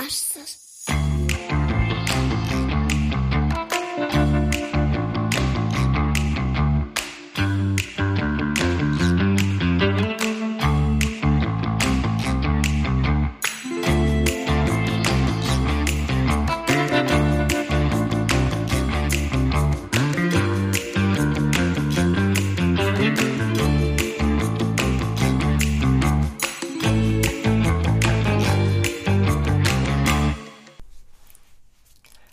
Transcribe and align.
marsas. 0.00 0.69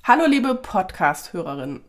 Hallo 0.07 0.25
liebe 0.25 0.55
Podcast-Hörerinnen. 0.55 1.81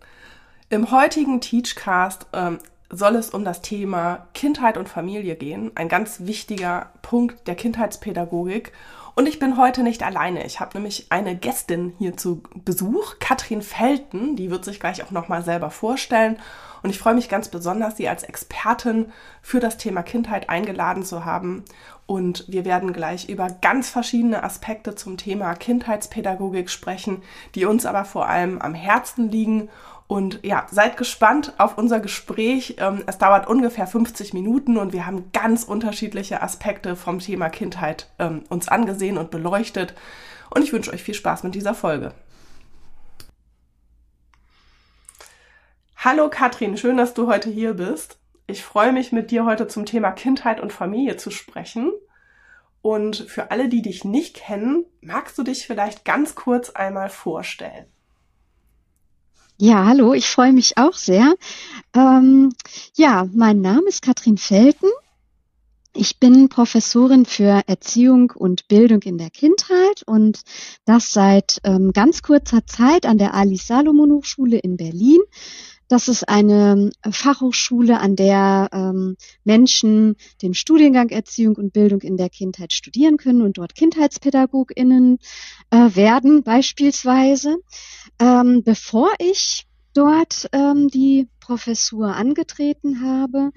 Im 0.70 0.90
heutigen 0.90 1.40
Teachcast 1.40 2.26
ähm, 2.32 2.58
soll 2.90 3.14
es 3.14 3.30
um 3.30 3.44
das 3.44 3.62
Thema 3.62 4.26
Kindheit 4.34 4.76
und 4.76 4.88
Familie 4.88 5.36
gehen. 5.36 5.70
Ein 5.76 5.88
ganz 5.88 6.22
wichtiger 6.26 6.90
Punkt 7.00 7.46
der 7.46 7.54
Kindheitspädagogik. 7.54 8.72
Und 9.18 9.26
ich 9.26 9.40
bin 9.40 9.56
heute 9.56 9.82
nicht 9.82 10.04
alleine. 10.04 10.46
Ich 10.46 10.60
habe 10.60 10.78
nämlich 10.78 11.06
eine 11.10 11.34
Gästin 11.34 11.92
hier 11.98 12.16
zu 12.16 12.40
Besuch, 12.54 13.16
Katrin 13.18 13.62
Felten. 13.62 14.36
Die 14.36 14.48
wird 14.48 14.64
sich 14.64 14.78
gleich 14.78 15.02
auch 15.02 15.10
nochmal 15.10 15.42
selber 15.42 15.72
vorstellen. 15.72 16.38
Und 16.84 16.90
ich 16.90 17.00
freue 17.00 17.16
mich 17.16 17.28
ganz 17.28 17.48
besonders, 17.48 17.96
sie 17.96 18.08
als 18.08 18.22
Expertin 18.22 19.06
für 19.42 19.58
das 19.58 19.76
Thema 19.76 20.04
Kindheit 20.04 20.48
eingeladen 20.48 21.02
zu 21.02 21.24
haben. 21.24 21.64
Und 22.06 22.44
wir 22.46 22.64
werden 22.64 22.92
gleich 22.92 23.28
über 23.28 23.48
ganz 23.50 23.90
verschiedene 23.90 24.44
Aspekte 24.44 24.94
zum 24.94 25.16
Thema 25.16 25.52
Kindheitspädagogik 25.56 26.70
sprechen, 26.70 27.24
die 27.56 27.64
uns 27.64 27.86
aber 27.86 28.04
vor 28.04 28.28
allem 28.28 28.60
am 28.62 28.74
Herzen 28.74 29.32
liegen. 29.32 29.68
Und 30.08 30.40
ja, 30.42 30.66
seid 30.70 30.96
gespannt 30.96 31.52
auf 31.58 31.76
unser 31.76 32.00
Gespräch. 32.00 32.76
Ähm, 32.78 33.04
es 33.06 33.18
dauert 33.18 33.46
ungefähr 33.46 33.86
50 33.86 34.32
Minuten 34.32 34.78
und 34.78 34.94
wir 34.94 35.04
haben 35.04 35.30
ganz 35.32 35.64
unterschiedliche 35.64 36.42
Aspekte 36.42 36.96
vom 36.96 37.18
Thema 37.18 37.50
Kindheit 37.50 38.10
ähm, 38.18 38.42
uns 38.48 38.68
angesehen 38.68 39.18
und 39.18 39.30
beleuchtet. 39.30 39.94
Und 40.48 40.64
ich 40.64 40.72
wünsche 40.72 40.92
euch 40.94 41.02
viel 41.02 41.12
Spaß 41.12 41.42
mit 41.42 41.54
dieser 41.54 41.74
Folge. 41.74 42.14
Hallo 45.98 46.30
Katrin, 46.30 46.78
schön, 46.78 46.96
dass 46.96 47.12
du 47.12 47.26
heute 47.26 47.50
hier 47.50 47.74
bist. 47.74 48.18
Ich 48.46 48.64
freue 48.64 48.94
mich, 48.94 49.12
mit 49.12 49.30
dir 49.30 49.44
heute 49.44 49.66
zum 49.66 49.84
Thema 49.84 50.12
Kindheit 50.12 50.58
und 50.58 50.72
Familie 50.72 51.18
zu 51.18 51.30
sprechen. 51.30 51.92
Und 52.80 53.16
für 53.16 53.50
alle, 53.50 53.68
die 53.68 53.82
dich 53.82 54.04
nicht 54.06 54.36
kennen, 54.36 54.86
magst 55.02 55.36
du 55.36 55.42
dich 55.42 55.66
vielleicht 55.66 56.06
ganz 56.06 56.34
kurz 56.34 56.70
einmal 56.70 57.10
vorstellen? 57.10 57.84
Ja, 59.60 59.86
hallo, 59.86 60.14
ich 60.14 60.28
freue 60.28 60.52
mich 60.52 60.78
auch 60.78 60.94
sehr. 60.94 61.34
Ähm, 61.94 62.52
ja, 62.96 63.28
mein 63.32 63.60
Name 63.60 63.88
ist 63.88 64.02
Katrin 64.02 64.38
Felten. 64.38 64.88
Ich 66.00 66.20
bin 66.20 66.48
Professorin 66.48 67.24
für 67.24 67.62
Erziehung 67.66 68.30
und 68.30 68.68
Bildung 68.68 69.02
in 69.02 69.18
der 69.18 69.30
Kindheit 69.30 70.04
und 70.06 70.42
das 70.84 71.12
seit 71.12 71.58
ähm, 71.64 71.90
ganz 71.92 72.22
kurzer 72.22 72.64
Zeit 72.64 73.04
an 73.04 73.18
der 73.18 73.34
Ali 73.34 73.56
Salomon 73.56 74.12
Hochschule 74.12 74.58
in 74.58 74.76
Berlin. 74.76 75.18
Das 75.88 76.06
ist 76.06 76.28
eine 76.28 76.90
Fachhochschule, 77.10 77.98
an 77.98 78.14
der 78.14 78.68
ähm, 78.72 79.16
Menschen 79.42 80.14
den 80.40 80.54
Studiengang 80.54 81.08
Erziehung 81.08 81.56
und 81.56 81.72
Bildung 81.72 82.02
in 82.02 82.16
der 82.16 82.28
Kindheit 82.28 82.72
studieren 82.72 83.16
können 83.16 83.42
und 83.42 83.58
dort 83.58 83.74
KindheitspädagogInnen 83.74 85.18
äh, 85.70 85.76
werden 85.96 86.44
beispielsweise. 86.44 87.56
Ähm, 88.20 88.62
bevor 88.62 89.10
ich 89.18 89.67
dort 89.98 90.48
ähm, 90.52 90.86
die 90.86 91.28
Professur 91.40 92.14
angetreten 92.14 93.02
habe, 93.02 93.50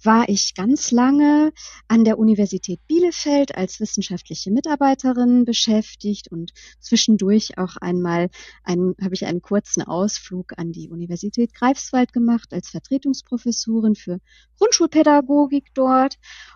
war 0.00 0.28
ich 0.28 0.54
ganz 0.54 0.92
lange 0.92 1.52
an 1.88 2.04
der 2.04 2.20
Universität 2.20 2.78
Bielefeld 2.86 3.56
als 3.56 3.80
wissenschaftliche 3.80 4.52
Mitarbeiterin 4.52 5.44
beschäftigt 5.44 6.30
und 6.30 6.52
zwischendurch 6.78 7.58
auch 7.58 7.76
einmal 7.80 8.30
ein, 8.62 8.94
habe 9.02 9.14
ich 9.14 9.26
einen 9.26 9.42
kurzen 9.42 9.82
Ausflug 9.82 10.52
an 10.56 10.70
die 10.70 10.88
Universität 10.88 11.52
Greifswald 11.52 12.12
gemacht 12.12 12.52
als 12.52 12.68
Vertretungsprofessorin 12.68 13.96
für 13.96 14.20
Grundschulpädagogik 14.58 15.74
dort. 15.74 16.14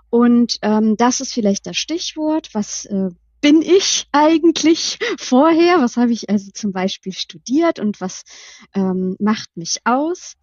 Und 0.09 0.59
ähm, 0.63 0.97
das 0.97 1.21
ist 1.21 1.33
vielleicht 1.33 1.67
das 1.67 1.79
Stichwort, 1.79 2.51
was 2.53 2.85
äh, 2.85 3.09
bin 3.43 3.61
ich 3.61 4.07
eigentlich 4.13 4.99
vorher? 5.19 5.81
Was 5.81 5.97
habe 5.97 6.13
ich 6.13 6.31
also 6.31 6.51
zum 6.55 6.73
Beispiel 6.73 7.13
studiert 7.13 7.81
und 7.81 8.01
was 8.01 8.23
ähm, 8.73 9.17
macht 9.19 9.57
mich 9.57 9.81
aus? 9.85 10.35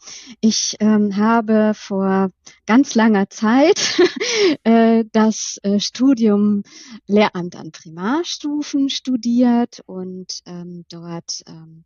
Ich 0.41 0.75
ähm, 0.81 1.15
habe 1.15 1.71
vor 1.73 2.29
ganz 2.65 2.95
langer 2.95 3.29
Zeit 3.29 3.99
äh, 4.63 5.05
das 5.13 5.59
äh, 5.63 5.79
Studium 5.79 6.63
Lehramt 7.07 7.55
an 7.55 7.71
Primarstufen 7.71 8.89
studiert 8.89 9.81
und 9.85 10.41
ähm, 10.45 10.83
dort 10.89 11.41
ähm, 11.47 11.85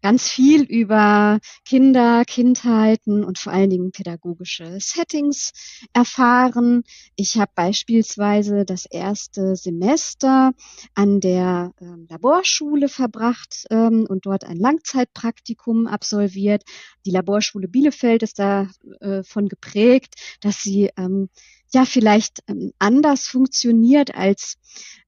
ganz 0.00 0.30
viel 0.30 0.62
über 0.62 1.40
Kinder, 1.66 2.24
Kindheiten 2.24 3.22
und 3.22 3.38
vor 3.38 3.52
allen 3.52 3.70
Dingen 3.70 3.92
pädagogische 3.92 4.78
Settings 4.80 5.52
erfahren. 5.92 6.84
Ich 7.16 7.36
habe 7.36 7.52
beispielsweise 7.54 8.64
das 8.64 8.86
erste 8.86 9.56
Semester 9.56 10.53
an 10.94 11.20
der 11.20 11.72
ähm, 11.80 12.06
Laborschule 12.08 12.88
verbracht 12.88 13.66
ähm, 13.70 14.06
und 14.08 14.26
dort 14.26 14.44
ein 14.44 14.58
Langzeitpraktikum 14.58 15.86
absolviert. 15.86 16.62
Die 17.06 17.10
Laborschule 17.10 17.68
Bielefeld 17.68 18.22
ist 18.22 18.38
davon 18.38 19.46
äh, 19.46 19.48
geprägt, 19.48 20.14
dass 20.40 20.62
sie 20.62 20.90
ähm, 20.96 21.28
ja 21.72 21.84
vielleicht 21.84 22.40
ähm, 22.48 22.72
anders 22.78 23.26
funktioniert 23.26 24.14
als 24.14 24.56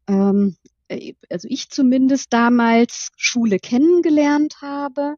ähm, 0.09 0.57
äh, 0.65 0.66
also 1.31 1.49
ich 1.51 1.71
zumindest 1.71 2.33
damals 2.33 3.11
Schule 3.17 3.59
kennengelernt 3.59 4.61
habe. 4.63 5.17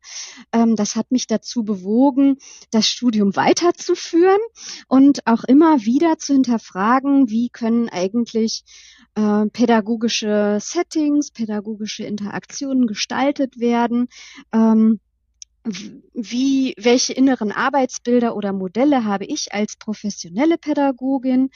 Ähm, 0.52 0.76
das 0.76 0.96
hat 0.96 1.10
mich 1.10 1.26
dazu 1.26 1.64
bewogen, 1.64 2.38
das 2.70 2.88
Studium 2.88 3.36
weiterzuführen 3.36 4.40
und 4.88 5.26
auch 5.26 5.44
immer 5.44 5.84
wieder 5.84 6.18
zu 6.18 6.32
hinterfragen, 6.34 7.28
wie 7.28 7.48
können 7.48 7.88
eigentlich 7.88 8.64
äh, 9.14 9.46
pädagogische 9.46 10.58
Settings, 10.60 11.30
pädagogische 11.30 12.04
Interaktionen 12.04 12.86
gestaltet 12.86 13.58
werden. 13.58 14.08
Ähm, 14.52 15.00
wie, 16.14 16.74
welche 16.76 17.12
inneren 17.12 17.52
Arbeitsbilder 17.52 18.34
oder 18.36 18.52
Modelle 18.52 19.04
habe 19.04 19.24
ich 19.24 19.52
als 19.52 19.76
professionelle 19.76 20.58
Pädagogin? 20.58 21.50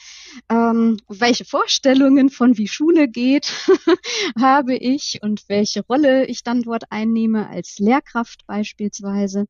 Ähm, 0.49 0.97
welche 1.07 1.45
Vorstellungen 1.45 2.29
von 2.29 2.57
wie 2.57 2.67
Schule 2.67 3.07
geht 3.07 3.51
habe 4.39 4.75
ich 4.75 5.19
und 5.21 5.43
welche 5.47 5.85
Rolle 5.85 6.25
ich 6.25 6.43
dann 6.43 6.63
dort 6.63 6.91
einnehme 6.91 7.49
als 7.49 7.79
Lehrkraft 7.79 8.45
beispielsweise? 8.47 9.45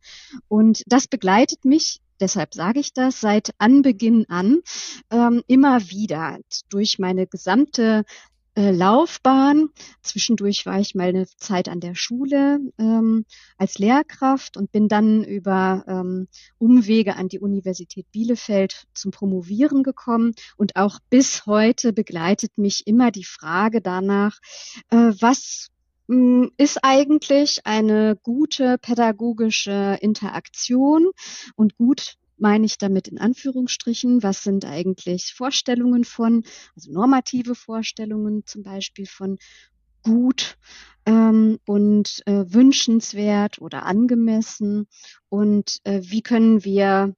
Und 0.47 0.83
das 0.87 1.07
begleitet 1.07 1.65
mich 1.65 1.99
deshalb 2.19 2.53
sage 2.53 2.79
ich 2.79 2.93
das, 2.93 3.19
seit 3.19 3.51
Anbeginn 3.57 4.25
an 4.29 4.59
ähm, 5.11 5.43
immer 5.47 5.89
wieder 5.89 6.39
durch 6.69 6.97
meine 6.97 7.27
gesamte 7.27 8.05
äh, 8.55 8.71
Laufbahn. 8.71 9.69
Zwischendurch 10.01 10.65
war 10.65 10.79
ich 10.79 10.95
mal 10.95 11.09
eine 11.09 11.27
Zeit 11.37 11.69
an 11.69 11.79
der 11.79 11.95
Schule 11.95 12.59
ähm, 12.77 13.25
als 13.57 13.79
Lehrkraft 13.79 14.57
und 14.57 14.71
bin 14.71 14.87
dann 14.87 15.23
über 15.23 15.83
ähm, 15.87 16.27
Umwege 16.57 17.15
an 17.15 17.29
die 17.29 17.39
Universität 17.39 18.05
Bielefeld 18.11 18.85
zum 18.93 19.11
Promovieren 19.11 19.83
gekommen. 19.83 20.33
Und 20.57 20.75
auch 20.75 20.99
bis 21.09 21.45
heute 21.45 21.93
begleitet 21.93 22.57
mich 22.57 22.85
immer 22.85 23.11
die 23.11 23.25
Frage 23.25 23.81
danach, 23.81 24.37
äh, 24.89 25.13
was 25.19 25.69
hm, 26.07 26.51
ist 26.57 26.79
eigentlich 26.83 27.65
eine 27.65 28.17
gute 28.21 28.77
pädagogische 28.77 29.97
Interaktion 30.01 31.11
und 31.55 31.77
gut 31.77 32.17
meine 32.43 32.65
ich 32.65 32.77
damit 32.77 33.07
in 33.07 33.17
Anführungsstrichen? 33.17 34.21
Was 34.21 34.43
sind 34.43 34.65
eigentlich 34.65 35.33
Vorstellungen 35.33 36.03
von, 36.03 36.43
also 36.75 36.91
normative 36.91 37.55
Vorstellungen 37.55 38.45
zum 38.45 38.63
Beispiel 38.63 39.07
von 39.07 39.39
gut 40.03 40.57
ähm, 41.05 41.57
und 41.65 42.21
äh, 42.27 42.43
wünschenswert 42.53 43.59
oder 43.59 43.85
angemessen? 43.85 44.87
Und 45.29 45.79
äh, 45.85 46.01
wie 46.03 46.21
können 46.21 46.65
wir 46.65 47.15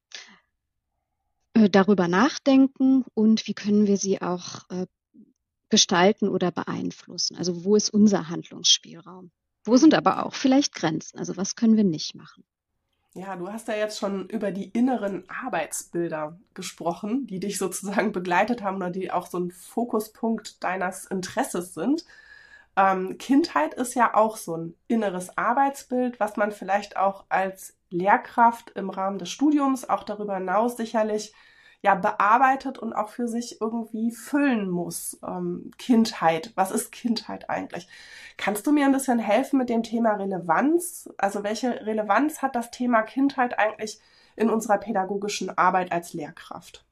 äh, 1.53 1.69
darüber 1.71 2.07
nachdenken 2.07 3.03
und 3.15 3.47
wie 3.47 3.55
können 3.55 3.87
wir 3.87 3.97
sie 3.97 4.21
auch 4.21 4.69
äh, 4.69 4.85
gestalten 5.69 6.29
oder 6.29 6.51
beeinflussen? 6.51 7.35
Also 7.35 7.65
wo 7.65 7.75
ist 7.75 7.89
unser 7.89 8.29
Handlungsspielraum? 8.29 9.31
Wo 9.63 9.75
sind 9.77 9.95
aber 9.95 10.23
auch 10.23 10.35
vielleicht 10.35 10.75
Grenzen? 10.75 11.17
Also 11.17 11.35
was 11.35 11.55
können 11.55 11.77
wir 11.77 11.83
nicht 11.83 12.13
machen? 12.13 12.43
Ja, 13.17 13.37
du 13.37 13.49
hast 13.49 13.69
ja 13.69 13.75
jetzt 13.75 13.97
schon 13.97 14.27
über 14.27 14.51
die 14.51 14.69
inneren 14.71 15.23
Arbeitsbilder 15.29 16.37
gesprochen, 16.53 17.25
die 17.27 17.39
dich 17.39 17.57
sozusagen 17.57 18.11
begleitet 18.11 18.61
haben 18.61 18.75
oder 18.75 18.89
die 18.89 19.09
auch 19.09 19.27
so 19.27 19.39
ein 19.39 19.51
Fokuspunkt 19.51 20.61
deines 20.65 21.05
Interesses 21.05 21.73
sind. 21.73 22.03
Ähm, 22.75 23.17
Kindheit 23.17 23.73
ist 23.73 23.95
ja 23.95 24.13
auch 24.15 24.35
so 24.35 24.57
ein 24.57 24.75
inneres 24.89 25.37
Arbeitsbild, 25.37 26.19
was 26.19 26.35
man 26.35 26.51
vielleicht 26.51 26.97
auch 26.97 27.23
als 27.29 27.77
Lehrkraft 27.89 28.71
im 28.71 28.89
Rahmen 28.89 29.17
des 29.17 29.29
Studiums, 29.29 29.87
auch 29.87 30.03
darüber 30.03 30.35
hinaus 30.35 30.75
sicherlich 30.75 31.33
ja 31.81 31.95
bearbeitet 31.95 32.77
und 32.77 32.93
auch 32.93 33.09
für 33.09 33.27
sich 33.27 33.61
irgendwie 33.61 34.11
füllen 34.11 34.69
muss. 34.69 35.19
Ähm, 35.25 35.71
Kindheit, 35.77 36.51
was 36.55 36.71
ist 36.71 36.91
Kindheit 36.91 37.49
eigentlich? 37.49 37.87
Kannst 38.37 38.65
du 38.67 38.71
mir 38.71 38.85
ein 38.85 38.91
bisschen 38.91 39.19
helfen 39.19 39.57
mit 39.57 39.69
dem 39.69 39.83
Thema 39.83 40.13
Relevanz? 40.13 41.09
Also 41.17 41.43
welche 41.43 41.85
Relevanz 41.85 42.41
hat 42.41 42.55
das 42.55 42.71
Thema 42.71 43.03
Kindheit 43.03 43.57
eigentlich 43.59 43.99
in 44.35 44.49
unserer 44.49 44.77
pädagogischen 44.77 45.57
Arbeit 45.57 45.91
als 45.91 46.13
Lehrkraft? 46.13 46.85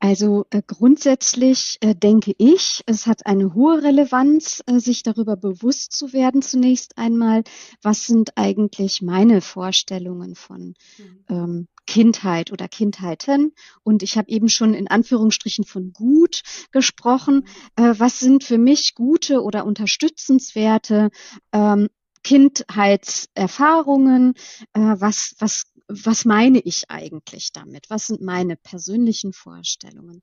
Also 0.00 0.46
äh, 0.48 0.62
grundsätzlich 0.66 1.76
äh, 1.82 1.94
denke 1.94 2.34
ich, 2.38 2.82
es 2.86 3.06
hat 3.06 3.26
eine 3.26 3.54
hohe 3.54 3.82
Relevanz, 3.82 4.62
äh, 4.66 4.78
sich 4.78 5.02
darüber 5.02 5.36
bewusst 5.36 5.92
zu 5.92 6.14
werden 6.14 6.40
zunächst 6.40 6.96
einmal, 6.96 7.44
was 7.82 8.06
sind 8.06 8.32
eigentlich 8.36 9.02
meine 9.02 9.42
Vorstellungen 9.42 10.34
von 10.34 10.74
mhm. 10.96 11.24
ähm, 11.28 11.68
Kindheit 11.86 12.50
oder 12.50 12.66
Kindheiten. 12.66 13.52
Und 13.82 14.02
ich 14.02 14.16
habe 14.16 14.30
eben 14.30 14.48
schon 14.48 14.72
in 14.72 14.88
Anführungsstrichen 14.88 15.64
von 15.64 15.92
gut 15.92 16.40
gesprochen. 16.72 17.46
Mhm. 17.76 17.84
Äh, 17.84 17.98
was 17.98 18.20
sind 18.20 18.42
für 18.42 18.56
mich 18.56 18.94
gute 18.94 19.42
oder 19.42 19.66
unterstützenswerte 19.66 21.10
ähm, 21.52 21.88
Kindheitserfahrungen, 22.22 24.34
äh, 24.72 24.80
was, 24.80 25.34
was 25.38 25.64
was 25.90 26.24
meine 26.24 26.60
ich 26.60 26.84
eigentlich 26.88 27.52
damit? 27.52 27.90
Was 27.90 28.06
sind 28.06 28.20
meine 28.20 28.56
persönlichen 28.56 29.32
Vorstellungen? 29.32 30.22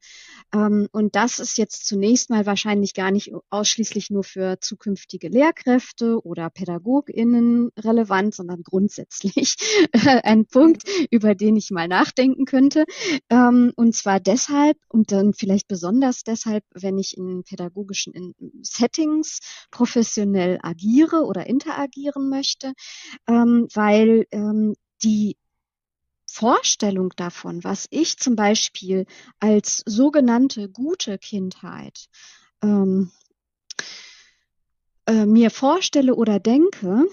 Ähm, 0.53 0.87
und 0.91 1.15
das 1.15 1.39
ist 1.39 1.57
jetzt 1.57 1.85
zunächst 1.85 2.29
mal 2.29 2.45
wahrscheinlich 2.45 2.93
gar 2.93 3.11
nicht 3.11 3.31
ausschließlich 3.49 4.09
nur 4.09 4.23
für 4.23 4.59
zukünftige 4.59 5.27
Lehrkräfte 5.27 6.23
oder 6.23 6.49
PädagogInnen 6.49 7.69
relevant, 7.77 8.33
sondern 8.33 8.63
grundsätzlich 8.63 9.55
ein 10.23 10.45
Punkt, 10.45 10.83
über 11.11 11.35
den 11.35 11.57
ich 11.57 11.69
mal 11.69 11.87
nachdenken 11.87 12.45
könnte. 12.45 12.85
Ähm, 13.29 13.73
und 13.75 13.95
zwar 13.95 14.19
deshalb 14.19 14.77
und 14.89 15.11
dann 15.11 15.33
vielleicht 15.33 15.67
besonders 15.67 16.23
deshalb, 16.23 16.63
wenn 16.73 16.97
ich 16.97 17.17
in 17.17 17.43
pädagogischen 17.43 18.33
Settings 18.61 19.39
professionell 19.71 20.59
agiere 20.61 21.25
oder 21.25 21.47
interagieren 21.47 22.29
möchte, 22.29 22.73
ähm, 23.27 23.67
weil 23.73 24.25
die 25.03 25.37
Vorstellung 26.37 27.13
davon, 27.15 27.63
was 27.63 27.87
ich 27.89 28.19
zum 28.19 28.35
Beispiel 28.35 29.07
als 29.39 29.81
sogenannte 29.87 30.69
gute 30.69 31.17
Kindheit 31.17 32.09
ähm, 32.61 33.11
äh, 35.07 35.25
mir 35.25 35.49
vorstelle 35.49 36.13
oder 36.13 36.39
denke, 36.39 37.07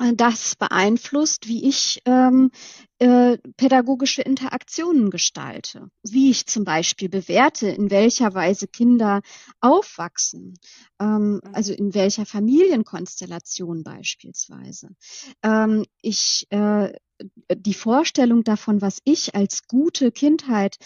äh, 0.00 0.14
das 0.14 0.56
beeinflusst, 0.56 1.46
wie 1.46 1.68
ich 1.68 2.02
ähm, 2.06 2.50
äh, 2.98 3.38
pädagogische 3.56 4.22
Interaktionen 4.22 5.10
gestalte, 5.10 5.88
wie 6.02 6.32
ich 6.32 6.46
zum 6.46 6.64
Beispiel 6.64 7.08
bewerte, 7.08 7.68
in 7.68 7.88
welcher 7.92 8.34
Weise 8.34 8.66
Kinder 8.66 9.22
aufwachsen, 9.60 10.58
ähm, 10.98 11.34
mhm. 11.34 11.40
also 11.52 11.72
in 11.72 11.94
welcher 11.94 12.26
Familienkonstellation 12.26 13.84
beispielsweise. 13.84 14.88
Ähm, 15.44 15.84
ich 16.02 16.48
äh, 16.50 16.92
die 17.54 17.74
Vorstellung 17.74 18.44
davon, 18.44 18.80
was 18.80 19.00
ich 19.04 19.34
als 19.34 19.66
gute 19.66 20.12
Kindheit 20.12 20.76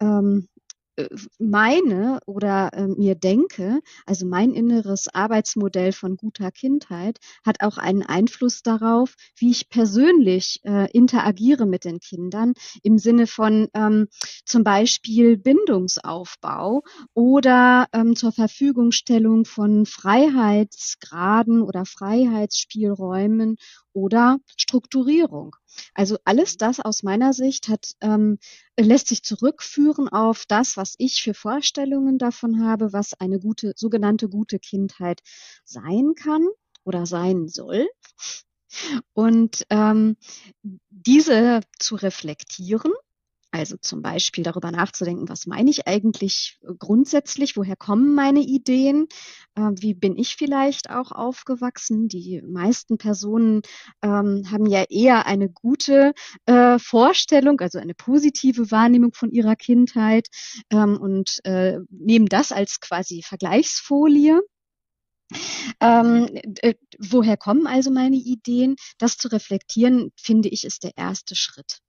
ähm, 0.00 0.48
äh, 0.96 1.08
meine 1.38 2.20
oder 2.26 2.72
äh, 2.72 2.86
mir 2.86 3.14
denke, 3.14 3.80
also 4.06 4.26
mein 4.26 4.52
inneres 4.52 5.08
Arbeitsmodell 5.08 5.92
von 5.92 6.16
guter 6.16 6.50
Kindheit, 6.50 7.18
hat 7.44 7.62
auch 7.62 7.78
einen 7.78 8.02
Einfluss 8.02 8.62
darauf, 8.62 9.14
wie 9.36 9.50
ich 9.50 9.68
persönlich 9.68 10.60
äh, 10.64 10.90
interagiere 10.92 11.66
mit 11.66 11.84
den 11.84 12.00
Kindern 12.00 12.54
im 12.82 12.98
Sinne 12.98 13.26
von 13.26 13.68
ähm, 13.74 14.08
zum 14.44 14.64
Beispiel 14.64 15.36
Bindungsaufbau 15.38 16.82
oder 17.14 17.86
ähm, 17.92 18.16
zur 18.16 18.32
Verfügungstellung 18.32 19.44
von 19.44 19.86
Freiheitsgraden 19.86 21.62
oder 21.62 21.84
Freiheitsspielräumen 21.86 23.56
oder 23.92 24.38
Strukturierung. 24.56 25.56
Also 25.94 26.18
alles 26.24 26.56
das 26.56 26.80
aus 26.80 27.02
meiner 27.02 27.32
Sicht 27.32 27.68
hat, 27.68 27.92
ähm, 28.00 28.38
lässt 28.78 29.08
sich 29.08 29.22
zurückführen 29.22 30.08
auf 30.08 30.44
das, 30.46 30.76
was 30.76 30.94
ich 30.98 31.22
für 31.22 31.34
Vorstellungen 31.34 32.18
davon 32.18 32.64
habe, 32.64 32.92
was 32.92 33.14
eine 33.20 33.38
gute, 33.38 33.72
sogenannte 33.76 34.28
gute 34.28 34.58
Kindheit 34.58 35.20
sein 35.64 36.14
kann 36.14 36.46
oder 36.84 37.06
sein 37.06 37.48
soll. 37.48 37.88
Und 39.12 39.66
ähm, 39.70 40.16
diese 40.90 41.60
zu 41.78 41.96
reflektieren 41.96 42.92
also 43.52 43.76
zum 43.80 44.02
Beispiel 44.02 44.44
darüber 44.44 44.70
nachzudenken, 44.70 45.28
was 45.28 45.46
meine 45.46 45.70
ich 45.70 45.86
eigentlich 45.88 46.58
äh, 46.62 46.72
grundsätzlich, 46.78 47.56
woher 47.56 47.76
kommen 47.76 48.14
meine 48.14 48.40
Ideen, 48.40 49.08
äh, 49.56 49.70
wie 49.74 49.94
bin 49.94 50.16
ich 50.16 50.36
vielleicht 50.36 50.90
auch 50.90 51.10
aufgewachsen. 51.10 52.08
Die 52.08 52.42
meisten 52.42 52.98
Personen 52.98 53.62
ähm, 54.02 54.44
haben 54.50 54.66
ja 54.66 54.84
eher 54.88 55.26
eine 55.26 55.48
gute 55.48 56.12
äh, 56.46 56.78
Vorstellung, 56.78 57.60
also 57.60 57.78
eine 57.78 57.94
positive 57.94 58.70
Wahrnehmung 58.70 59.12
von 59.14 59.30
ihrer 59.30 59.56
Kindheit 59.56 60.28
ähm, 60.70 60.96
und 61.00 61.40
äh, 61.44 61.78
nehmen 61.90 62.26
das 62.26 62.52
als 62.52 62.80
quasi 62.80 63.22
Vergleichsfolie. 63.22 64.40
Ähm, 65.80 66.28
äh, 66.62 66.74
woher 66.98 67.36
kommen 67.36 67.66
also 67.66 67.90
meine 67.90 68.16
Ideen? 68.16 68.76
Das 68.98 69.16
zu 69.16 69.28
reflektieren, 69.28 70.12
finde 70.16 70.48
ich, 70.48 70.64
ist 70.64 70.82
der 70.82 70.96
erste 70.96 71.36
Schritt. 71.36 71.80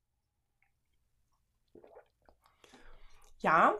Ja. 3.41 3.75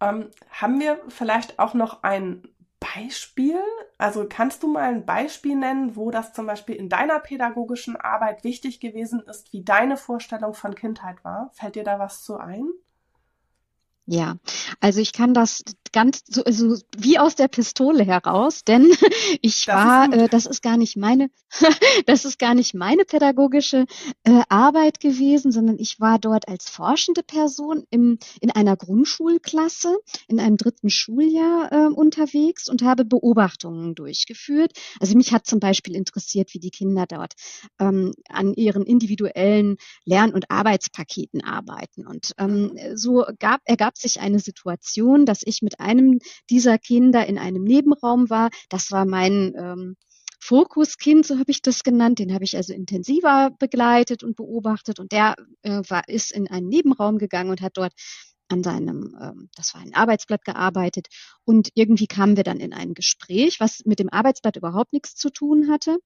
Ähm, 0.00 0.30
haben 0.50 0.80
wir 0.80 1.00
vielleicht 1.08 1.58
auch 1.58 1.74
noch 1.74 2.02
ein 2.02 2.42
Beispiel? 2.80 3.60
Also 3.98 4.26
kannst 4.28 4.62
du 4.62 4.68
mal 4.68 4.82
ein 4.82 5.06
Beispiel 5.06 5.54
nennen, 5.54 5.94
wo 5.94 6.10
das 6.10 6.32
zum 6.32 6.46
Beispiel 6.46 6.74
in 6.74 6.88
deiner 6.88 7.20
pädagogischen 7.20 7.96
Arbeit 7.96 8.42
wichtig 8.42 8.80
gewesen 8.80 9.20
ist, 9.20 9.52
wie 9.52 9.62
deine 9.62 9.96
Vorstellung 9.96 10.54
von 10.54 10.74
Kindheit 10.74 11.22
war? 11.24 11.50
Fällt 11.52 11.76
dir 11.76 11.84
da 11.84 11.98
was 11.98 12.24
zu 12.24 12.38
ein? 12.38 12.68
Ja, 14.06 14.36
also 14.80 15.00
ich 15.00 15.12
kann 15.12 15.32
das 15.32 15.62
ganz 15.92 16.22
so, 16.26 16.42
so 16.48 16.76
wie 16.96 17.18
aus 17.18 17.36
der 17.36 17.48
Pistole 17.48 18.04
heraus, 18.04 18.64
denn 18.64 18.90
ich 19.40 19.66
das 19.66 19.74
war, 19.74 20.12
äh, 20.12 20.28
das 20.28 20.46
ist 20.46 20.62
gar 20.62 20.76
nicht 20.76 20.96
meine, 20.96 21.30
das 22.06 22.24
ist 22.24 22.38
gar 22.38 22.54
nicht 22.54 22.74
meine 22.74 23.04
pädagogische 23.04 23.86
äh, 24.24 24.42
Arbeit 24.48 24.98
gewesen, 25.00 25.52
sondern 25.52 25.78
ich 25.78 26.00
war 26.00 26.18
dort 26.18 26.48
als 26.48 26.68
forschende 26.68 27.22
Person 27.22 27.84
im, 27.90 28.18
in 28.40 28.50
einer 28.50 28.76
Grundschulklasse 28.76 29.96
in 30.26 30.40
einem 30.40 30.56
dritten 30.56 30.90
Schuljahr 30.90 31.70
äh, 31.72 31.86
unterwegs 31.86 32.68
und 32.68 32.82
habe 32.82 33.04
Beobachtungen 33.04 33.94
durchgeführt. 33.94 34.72
Also 35.00 35.16
mich 35.16 35.32
hat 35.32 35.46
zum 35.46 35.60
Beispiel 35.60 35.94
interessiert, 35.94 36.54
wie 36.54 36.60
die 36.60 36.70
Kinder 36.70 37.06
dort 37.06 37.34
ähm, 37.78 38.12
an 38.28 38.54
ihren 38.54 38.84
individuellen 38.84 39.76
Lern- 40.04 40.32
und 40.32 40.50
Arbeitspaketen 40.50 41.44
arbeiten. 41.44 42.06
Und 42.06 42.32
ähm, 42.38 42.76
so 42.94 43.24
gab, 43.38 43.60
ergab 43.64 43.92
ergab 43.92 43.98
sich 43.98 44.20
eine 44.20 44.38
Situation, 44.38 45.26
dass 45.26 45.42
ich 45.44 45.60
mit 45.60 45.80
einem 45.82 46.20
dieser 46.48 46.78
Kinder 46.78 47.26
in 47.26 47.38
einem 47.38 47.64
Nebenraum 47.64 48.30
war. 48.30 48.50
Das 48.68 48.90
war 48.90 49.04
mein 49.04 49.54
ähm, 49.56 49.96
Fokuskind, 50.40 51.24
so 51.24 51.38
habe 51.38 51.50
ich 51.50 51.62
das 51.62 51.84
genannt. 51.84 52.18
Den 52.18 52.34
habe 52.34 52.44
ich 52.44 52.56
also 52.56 52.72
intensiver 52.72 53.50
begleitet 53.58 54.24
und 54.24 54.36
beobachtet. 54.36 54.98
Und 54.98 55.12
der 55.12 55.36
äh, 55.62 55.82
war, 55.88 56.08
ist 56.08 56.32
in 56.32 56.48
einen 56.50 56.68
Nebenraum 56.68 57.18
gegangen 57.18 57.50
und 57.50 57.60
hat 57.60 57.76
dort 57.76 57.92
an 58.48 58.62
seinem, 58.62 59.16
ähm, 59.20 59.48
das 59.54 59.74
war 59.74 59.80
ein 59.80 59.94
Arbeitsblatt 59.94 60.44
gearbeitet. 60.44 61.06
Und 61.44 61.70
irgendwie 61.74 62.06
kamen 62.06 62.36
wir 62.36 62.44
dann 62.44 62.58
in 62.58 62.72
ein 62.72 62.94
Gespräch, 62.94 63.60
was 63.60 63.84
mit 63.84 63.98
dem 63.98 64.08
Arbeitsblatt 64.10 64.56
überhaupt 64.56 64.92
nichts 64.92 65.14
zu 65.14 65.30
tun 65.30 65.70
hatte. 65.70 65.98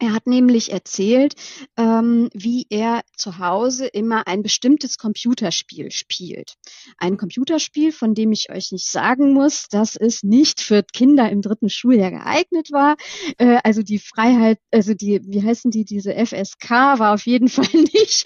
Er 0.00 0.12
hat 0.12 0.26
nämlich 0.26 0.72
erzählt, 0.72 1.34
ähm, 1.76 2.28
wie 2.34 2.66
er 2.68 3.02
zu 3.16 3.38
Hause 3.38 3.86
immer 3.86 4.26
ein 4.26 4.42
bestimmtes 4.42 4.98
Computerspiel 4.98 5.92
spielt. 5.92 6.54
Ein 6.98 7.16
Computerspiel, 7.16 7.92
von 7.92 8.12
dem 8.14 8.32
ich 8.32 8.50
euch 8.50 8.72
nicht 8.72 8.90
sagen 8.90 9.32
muss, 9.32 9.68
dass 9.68 9.94
es 9.94 10.24
nicht 10.24 10.60
für 10.60 10.82
Kinder 10.82 11.30
im 11.30 11.42
dritten 11.42 11.70
Schuljahr 11.70 12.10
geeignet 12.10 12.72
war. 12.72 12.96
Äh, 13.38 13.58
also 13.62 13.82
die 13.82 14.00
Freiheit, 14.00 14.58
also 14.72 14.94
die, 14.94 15.20
wie 15.24 15.44
heißen 15.44 15.70
die, 15.70 15.84
diese 15.84 16.12
FSK 16.12 16.70
war 16.98 17.14
auf 17.14 17.26
jeden 17.26 17.48
Fall 17.54 17.68
nicht 17.72 18.24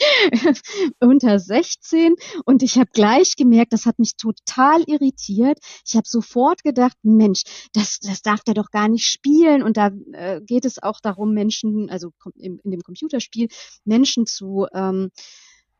unter 1.00 1.38
16. 1.38 2.14
Und 2.46 2.62
ich 2.62 2.78
habe 2.78 2.90
gleich 2.94 3.36
gemerkt, 3.36 3.74
das 3.74 3.84
hat 3.84 3.98
mich 3.98 4.16
total 4.16 4.84
irritiert. 4.86 5.58
Ich 5.86 5.96
habe 5.96 6.08
sofort 6.08 6.62
gedacht, 6.62 6.96
Mensch, 7.02 7.42
das, 7.74 7.98
das 8.00 8.22
darf 8.22 8.42
der 8.42 8.54
doch 8.54 8.70
gar 8.70 8.88
nicht 8.88 9.04
spielen. 9.04 9.62
Und 9.62 9.76
da 9.76 9.90
äh, 10.12 10.40
geht 10.40 10.64
es 10.64 10.82
auch 10.82 11.00
darum, 11.00 11.34
Menschen 11.34 11.57
Menschen, 11.62 11.90
also 11.90 12.12
in, 12.36 12.58
in 12.60 12.70
dem 12.70 12.82
Computerspiel, 12.82 13.48
Menschen 13.84 14.26
zu 14.26 14.66
ähm, 14.72 15.10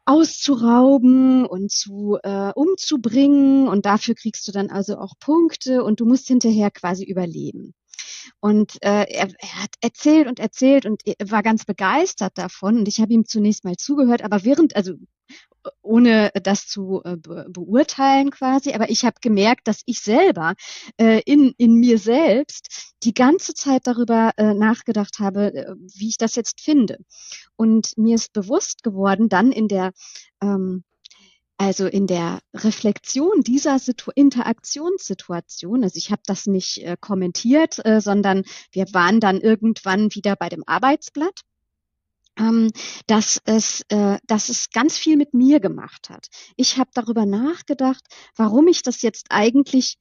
auszurauben 0.05 1.45
und 1.45 1.71
zu 1.71 2.19
äh, 2.23 2.51
umzubringen 2.55 3.69
und 3.69 3.85
dafür 3.85 4.15
kriegst 4.15 4.49
du 4.49 4.53
dann 4.53 4.71
also 4.71 4.97
auch 4.97 5.13
Punkte 5.21 5.85
und 5.85 6.01
du 6.01 6.07
musst 6.07 6.29
hinterher 6.29 6.71
quasi 6.71 7.05
überleben. 7.05 7.75
Und 8.41 8.83
äh, 8.83 9.05
er, 9.05 9.29
er 9.39 9.63
hat 9.63 9.75
erzählt 9.83 10.27
und 10.27 10.41
erzählt 10.41 10.87
und 10.87 11.03
war 11.25 11.43
ganz 11.43 11.65
begeistert 11.65 12.37
davon. 12.37 12.79
Und 12.79 12.89
ich 12.89 13.01
habe 13.01 13.13
ihm 13.13 13.27
zunächst 13.27 13.65
mal 13.65 13.77
zugehört, 13.77 14.23
aber 14.23 14.45
während, 14.45 14.77
also 14.77 14.95
ohne 15.83 16.31
das 16.43 16.67
zu 16.67 17.03
äh, 17.05 17.17
be 17.17 17.47
beurteilen 17.51 18.31
quasi, 18.31 18.73
aber 18.73 18.91
ich 18.91 19.05
habe 19.05 19.17
gemerkt, 19.21 19.69
dass 19.69 19.83
ich 19.87 20.01
selber 20.01 20.55
äh, 20.99 21.21
in, 21.25 21.55
in 21.59 21.75
mir 21.75 21.99
selbst 21.99 22.95
die 23.03 23.15
ganze 23.15 23.55
Zeit 23.55 23.87
darüber 23.87 24.33
äh, 24.37 24.55
nachgedacht 24.55 25.19
habe, 25.19 25.77
wie 25.95 26.09
ich 26.09 26.17
das 26.17 26.35
jetzt 26.35 26.61
finde. 26.61 26.99
Und 27.57 27.97
mir 27.97 28.17
ist 28.17 28.33
bewusst 28.33 28.83
geworden, 28.83 29.29
dann 29.29 29.53
in 29.53 29.69
der 29.69 29.93
ähm, 30.43 30.85
also 31.61 31.87
in 31.87 32.07
der 32.07 32.39
Reflexion 32.55 33.43
dieser 33.43 33.81
Situ 33.81 34.13
Interaktionssituation, 34.15 35.83
also 35.83 35.97
ich 35.97 36.13
habe 36.13 36.23
das 36.25 36.47
nicht 36.47 36.79
äh, 36.85 36.97
kommentiert, 37.01 37.85
äh, 37.85 38.01
sondern 38.01 38.45
wir 38.71 38.87
waren 38.93 39.19
dann 39.19 39.41
irgendwann 39.41 40.15
wieder 40.15 40.37
bei 40.37 40.49
dem 40.49 40.63
Arbeitsblatt 40.67 41.41
ähm, 42.39 42.71
dass 43.07 43.41
es, 43.45 43.83
äh, 43.89 44.19
dass 44.27 44.49
es 44.49 44.71
ganz 44.71 44.97
viel 44.97 45.17
mit 45.17 45.35
mir 45.35 45.61
gemacht 45.61 46.11
hat. 46.11 46.29
Ich 46.57 46.79
habe 46.79 46.91
darüber 46.95 47.27
nachgedacht, 47.27 48.05
warum 48.37 48.69
ich 48.69 48.83
das 48.83 49.03
jetzt 49.03 49.27
eigentlich 49.31 49.97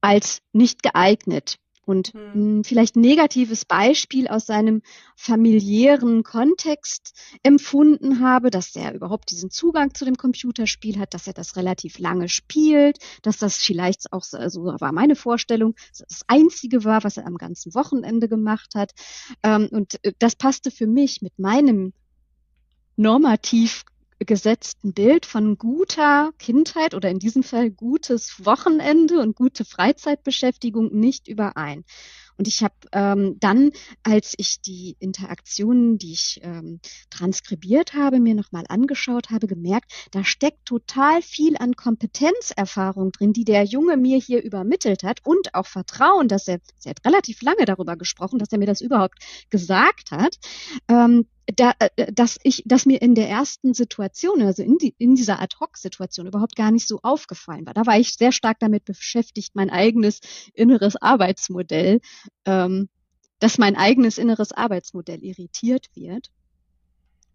als 0.00 0.40
nicht 0.52 0.82
geeignet 0.82 1.56
und 1.88 2.12
hm. 2.12 2.64
vielleicht 2.64 2.96
negatives 2.96 3.64
Beispiel 3.64 4.28
aus 4.28 4.44
seinem 4.44 4.82
familiären 5.16 6.22
Kontext 6.22 7.14
empfunden 7.42 8.20
habe, 8.20 8.50
dass 8.50 8.76
er 8.76 8.94
überhaupt 8.94 9.30
diesen 9.30 9.50
Zugang 9.50 9.94
zu 9.94 10.04
dem 10.04 10.16
Computerspiel 10.16 10.98
hat, 10.98 11.14
dass 11.14 11.26
er 11.26 11.32
das 11.32 11.56
relativ 11.56 11.98
lange 11.98 12.28
spielt, 12.28 12.98
dass 13.22 13.38
das 13.38 13.56
vielleicht 13.56 14.12
auch, 14.12 14.22
so 14.22 14.36
also 14.36 14.64
war 14.64 14.92
meine 14.92 15.16
Vorstellung, 15.16 15.74
das 15.98 16.22
Einzige 16.26 16.84
war, 16.84 17.04
was 17.04 17.16
er 17.16 17.26
am 17.26 17.38
ganzen 17.38 17.74
Wochenende 17.74 18.28
gemacht 18.28 18.74
hat. 18.74 18.92
Ähm, 19.42 19.68
und 19.70 20.04
äh, 20.04 20.12
das 20.18 20.36
passte 20.36 20.70
für 20.70 20.86
mich 20.86 21.22
mit 21.22 21.38
meinem 21.38 21.94
normativ 22.96 23.84
gesetzten 24.20 24.92
Bild 24.92 25.26
von 25.26 25.58
guter 25.58 26.32
Kindheit 26.38 26.94
oder 26.94 27.08
in 27.10 27.18
diesem 27.18 27.42
Fall 27.42 27.70
gutes 27.70 28.44
Wochenende 28.44 29.20
und 29.20 29.36
gute 29.36 29.64
Freizeitbeschäftigung 29.64 30.92
nicht 30.92 31.28
überein. 31.28 31.84
Und 32.38 32.46
ich 32.46 32.62
habe 32.62 32.74
ähm, 32.92 33.36
dann, 33.40 33.72
als 34.04 34.34
ich 34.36 34.60
die 34.62 34.96
Interaktionen, 35.00 35.98
die 35.98 36.12
ich 36.12 36.40
ähm, 36.42 36.80
transkribiert 37.10 37.94
habe, 37.94 38.20
mir 38.20 38.36
nochmal 38.36 38.64
angeschaut 38.68 39.30
habe, 39.30 39.48
gemerkt, 39.48 39.92
da 40.12 40.24
steckt 40.24 40.64
total 40.64 41.20
viel 41.20 41.56
an 41.58 41.74
Kompetenzerfahrung 41.74 43.10
drin, 43.10 43.32
die 43.32 43.44
der 43.44 43.64
Junge 43.64 43.96
mir 43.96 44.18
hier 44.18 44.42
übermittelt 44.42 45.02
hat 45.02 45.20
und 45.24 45.54
auch 45.54 45.66
Vertrauen, 45.66 46.28
dass 46.28 46.46
er, 46.46 46.60
er 46.84 46.90
hat 46.90 47.04
relativ 47.04 47.42
lange 47.42 47.64
darüber 47.64 47.96
gesprochen, 47.96 48.38
dass 48.38 48.52
er 48.52 48.58
mir 48.58 48.66
das 48.66 48.80
überhaupt 48.80 49.18
gesagt 49.50 50.12
hat. 50.12 50.38
Ähm, 50.88 51.26
da, 51.56 51.72
äh, 51.78 52.12
dass 52.12 52.38
ich, 52.42 52.62
dass 52.66 52.86
mir 52.86 53.00
in 53.00 53.14
der 53.14 53.28
ersten 53.28 53.74
Situation, 53.74 54.42
also 54.42 54.62
in, 54.62 54.78
die, 54.78 54.94
in 54.98 55.14
dieser 55.14 55.40
Ad-Hoc-Situation 55.40 56.26
überhaupt 56.26 56.56
gar 56.56 56.70
nicht 56.70 56.86
so 56.86 57.00
aufgefallen 57.02 57.66
war. 57.66 57.74
Da 57.74 57.86
war 57.86 57.98
ich 57.98 58.14
sehr 58.14 58.32
stark 58.32 58.58
damit 58.60 58.84
beschäftigt, 58.84 59.54
mein 59.54 59.70
eigenes 59.70 60.20
inneres 60.54 60.96
Arbeitsmodell, 60.96 62.00
ähm, 62.44 62.88
dass 63.38 63.58
mein 63.58 63.76
eigenes 63.76 64.18
inneres 64.18 64.52
Arbeitsmodell 64.52 65.22
irritiert 65.22 65.90
wird. 65.94 66.30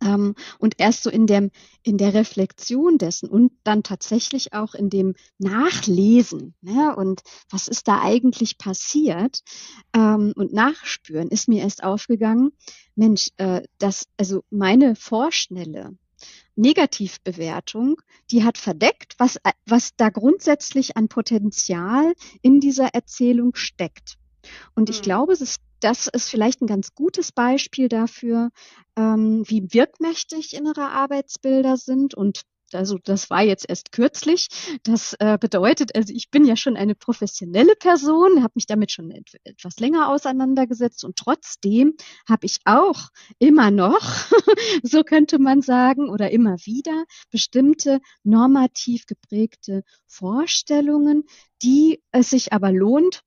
Ähm, 0.02 0.36
und 0.60 0.76
erst 0.80 1.04
so 1.04 1.10
in, 1.10 1.28
dem, 1.28 1.52
in 1.84 1.98
der 1.98 2.14
Reflexion 2.14 2.98
dessen 2.98 3.30
und 3.30 3.54
dann 3.64 3.84
tatsächlich 3.84 4.54
auch 4.54 4.74
in 4.74 4.90
dem 4.90 5.16
Nachlesen 5.38 6.56
ne, 6.62 6.96
und 6.96 7.22
was 7.50 7.68
ist 7.68 7.88
da 7.88 8.02
eigentlich 8.02 8.58
passiert 8.58 9.44
ähm, 9.96 10.34
und 10.36 10.52
Nachspüren 10.52 11.30
ist 11.30 11.48
mir 11.48 11.62
erst 11.62 11.84
aufgegangen, 11.84 12.52
Mensch, 12.96 13.30
äh, 13.38 13.62
dass 13.78 14.08
also 14.18 14.44
meine 14.50 14.96
Vorschnelle 14.96 15.96
Negativbewertung, 16.56 18.02
die 18.30 18.44
hat 18.44 18.58
verdeckt, 18.58 19.16
was, 19.18 19.40
was 19.66 19.96
da 19.96 20.10
grundsätzlich 20.10 20.96
an 20.98 21.08
Potenzial 21.08 22.14
in 22.42 22.60
dieser 22.60 22.90
Erzählung 22.94 23.56
steckt. 23.56 24.18
Und 24.76 24.90
ich 24.90 24.98
hm. 24.98 25.04
glaube, 25.04 25.34
ist 25.34 25.62
das 25.80 26.08
ist 26.08 26.30
vielleicht 26.30 26.62
ein 26.62 26.68
ganz 26.68 26.96
gutes 26.96 27.34
Beispiel 27.34 27.90
dafür, 27.90 28.52
ähm, 28.96 29.44
wie 29.48 29.74
wirkmächtig 29.74 30.56
innere 30.56 30.90
Arbeitsbilder 30.92 31.76
sind 31.76 32.14
und 32.16 32.44
also 32.74 32.98
das 33.04 33.30
war 33.30 33.44
jetzt 33.44 33.70
erst 33.70 33.92
kürzlich. 33.92 34.48
Das 34.84 35.16
äh, 35.20 35.38
bedeutet, 35.40 35.96
also 35.96 36.14
ich 36.14 36.32
bin 36.32 36.46
ja 36.46 36.56
schon 36.56 36.76
eine 36.76 36.96
professionelle 36.96 37.76
Person, 37.76 38.44
habe 38.44 38.54
mich 38.56 38.66
damit 38.66 38.92
schon 38.92 39.12
et 39.12 39.36
etwas 39.44 39.80
länger 39.80 40.10
auseinandergesetzt 40.10 41.04
und 41.04 41.16
trotzdem 41.16 41.96
habe 42.28 42.46
ich 42.46 42.60
auch 42.66 43.10
immer 43.40 43.72
noch, 43.72 44.02
so 44.84 45.04
könnte 45.04 45.40
man 45.40 45.62
sagen, 45.62 46.10
oder 46.10 46.32
immer 46.32 46.58
wieder 46.66 47.06
bestimmte 47.30 48.00
normativ 48.24 49.06
geprägte 49.06 49.84
Vorstellungen, 50.08 51.24
die 51.62 52.02
es 52.12 52.32
sich 52.32 52.54
aber 52.54 52.72
lohnt, 52.72 53.24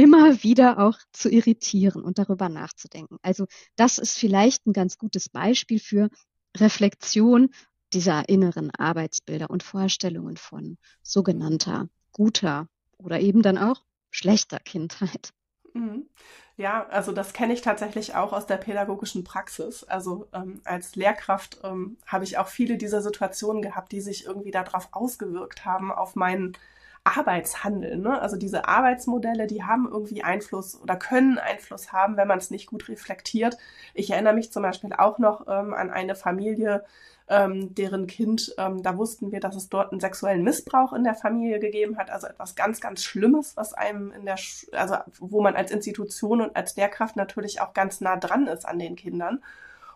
immer 0.00 0.42
wieder 0.42 0.78
auch 0.78 0.98
zu 1.12 1.28
irritieren 1.28 2.02
und 2.02 2.18
darüber 2.18 2.48
nachzudenken. 2.48 3.18
Also 3.20 3.46
das 3.76 3.98
ist 3.98 4.18
vielleicht 4.18 4.66
ein 4.66 4.72
ganz 4.72 4.96
gutes 4.96 5.28
Beispiel 5.28 5.78
für 5.78 6.08
Reflexion 6.56 7.50
dieser 7.92 8.28
inneren 8.30 8.70
Arbeitsbilder 8.70 9.50
und 9.50 9.62
Vorstellungen 9.62 10.38
von 10.38 10.78
sogenannter 11.02 11.88
guter 12.12 12.66
oder 12.96 13.20
eben 13.20 13.42
dann 13.42 13.58
auch 13.58 13.82
schlechter 14.10 14.58
Kindheit. 14.58 15.32
Mhm. 15.74 16.08
Ja, 16.56 16.86
also 16.88 17.12
das 17.12 17.34
kenne 17.34 17.52
ich 17.52 17.60
tatsächlich 17.60 18.14
auch 18.14 18.32
aus 18.32 18.46
der 18.46 18.56
pädagogischen 18.56 19.22
Praxis. 19.22 19.84
Also 19.84 20.28
ähm, 20.32 20.62
als 20.64 20.96
Lehrkraft 20.96 21.58
ähm, 21.62 21.98
habe 22.06 22.24
ich 22.24 22.38
auch 22.38 22.48
viele 22.48 22.78
dieser 22.78 23.02
Situationen 23.02 23.60
gehabt, 23.60 23.92
die 23.92 24.00
sich 24.00 24.24
irgendwie 24.24 24.50
darauf 24.50 24.88
ausgewirkt 24.92 25.66
haben, 25.66 25.92
auf 25.92 26.16
meinen 26.16 26.56
Arbeitshandeln. 27.04 28.02
Ne? 28.02 28.20
Also 28.20 28.36
diese 28.36 28.68
Arbeitsmodelle, 28.68 29.46
die 29.46 29.64
haben 29.64 29.88
irgendwie 29.90 30.22
Einfluss 30.22 30.80
oder 30.80 30.96
können 30.96 31.38
Einfluss 31.38 31.92
haben, 31.92 32.16
wenn 32.16 32.28
man 32.28 32.38
es 32.38 32.50
nicht 32.50 32.66
gut 32.66 32.88
reflektiert. 32.88 33.56
Ich 33.94 34.10
erinnere 34.10 34.34
mich 34.34 34.52
zum 34.52 34.62
Beispiel 34.62 34.92
auch 34.92 35.18
noch 35.18 35.46
ähm, 35.48 35.72
an 35.74 35.90
eine 35.90 36.14
Familie, 36.14 36.84
ähm, 37.28 37.74
deren 37.74 38.06
Kind, 38.06 38.54
ähm, 38.58 38.82
da 38.82 38.98
wussten 38.98 39.30
wir, 39.32 39.40
dass 39.40 39.54
es 39.54 39.68
dort 39.68 39.92
einen 39.92 40.00
sexuellen 40.00 40.42
Missbrauch 40.42 40.92
in 40.92 41.04
der 41.04 41.14
Familie 41.14 41.60
gegeben 41.60 41.96
hat, 41.96 42.10
also 42.10 42.26
etwas 42.26 42.56
ganz, 42.56 42.80
ganz 42.80 43.04
Schlimmes, 43.04 43.56
was 43.56 43.72
einem 43.72 44.10
in 44.10 44.26
der, 44.26 44.36
Sch 44.36 44.66
also 44.72 44.96
wo 45.20 45.40
man 45.40 45.54
als 45.54 45.70
Institution 45.70 46.40
und 46.40 46.56
als 46.56 46.74
Lehrkraft 46.76 47.16
natürlich 47.16 47.60
auch 47.60 47.72
ganz 47.72 48.00
nah 48.00 48.16
dran 48.16 48.48
ist 48.48 48.66
an 48.66 48.80
den 48.80 48.96
Kindern. 48.96 49.42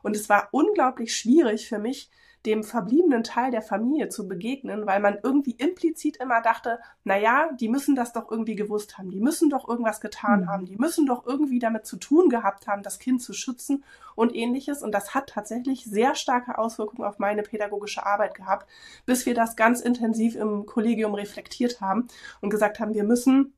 Und 0.03 0.15
es 0.17 0.29
war 0.29 0.49
unglaublich 0.53 1.17
schwierig 1.17 1.69
für 1.69 1.79
mich, 1.79 2.09
dem 2.47 2.63
verbliebenen 2.63 3.25
Teil 3.25 3.51
der 3.51 3.63
Familie 3.63 4.11
zu 4.11 4.29
begegnen, 4.29 4.87
weil 4.87 5.01
man 5.01 5.19
irgendwie 5.23 5.53
implizit 5.53 6.19
immer 6.19 6.43
dachte, 6.43 6.79
na 7.03 7.17
ja, 7.17 7.51
die 7.53 7.69
müssen 7.69 7.95
das 7.95 8.13
doch 8.13 8.31
irgendwie 8.31 8.55
gewusst 8.55 8.99
haben, 8.99 9.11
die 9.11 9.21
müssen 9.21 9.49
doch 9.49 9.67
irgendwas 9.67 10.01
getan 10.01 10.43
mhm. 10.43 10.49
haben, 10.49 10.67
die 10.67 10.77
müssen 10.77 11.07
doch 11.07 11.27
irgendwie 11.27 11.59
damit 11.59 11.87
zu 11.87 11.97
tun 11.97 12.29
gehabt 12.29 12.67
haben, 12.67 12.83
das 12.83 12.99
Kind 12.99 13.23
zu 13.23 13.33
schützen 13.33 13.83
und 14.15 14.35
ähnliches. 14.35 14.83
Und 14.83 14.93
das 14.93 15.15
hat 15.15 15.31
tatsächlich 15.31 15.85
sehr 15.85 16.15
starke 16.15 16.59
Auswirkungen 16.59 17.09
auf 17.09 17.19
meine 17.19 17.43
pädagogische 17.43 18.05
Arbeit 18.05 18.35
gehabt, 18.35 18.69
bis 19.07 19.25
wir 19.25 19.35
das 19.35 19.57
ganz 19.57 19.81
intensiv 19.81 20.37
im 20.37 20.67
Kollegium 20.67 21.15
reflektiert 21.15 21.81
haben 21.81 22.09
und 22.41 22.51
gesagt 22.51 22.79
haben, 22.79 22.95
wir 22.95 23.05
müssen 23.05 23.55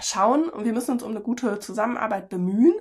schauen 0.00 0.48
und 0.48 0.64
wir 0.64 0.72
müssen 0.72 0.90
uns 0.92 1.04
um 1.04 1.10
eine 1.10 1.20
gute 1.20 1.60
Zusammenarbeit 1.60 2.28
bemühen 2.28 2.74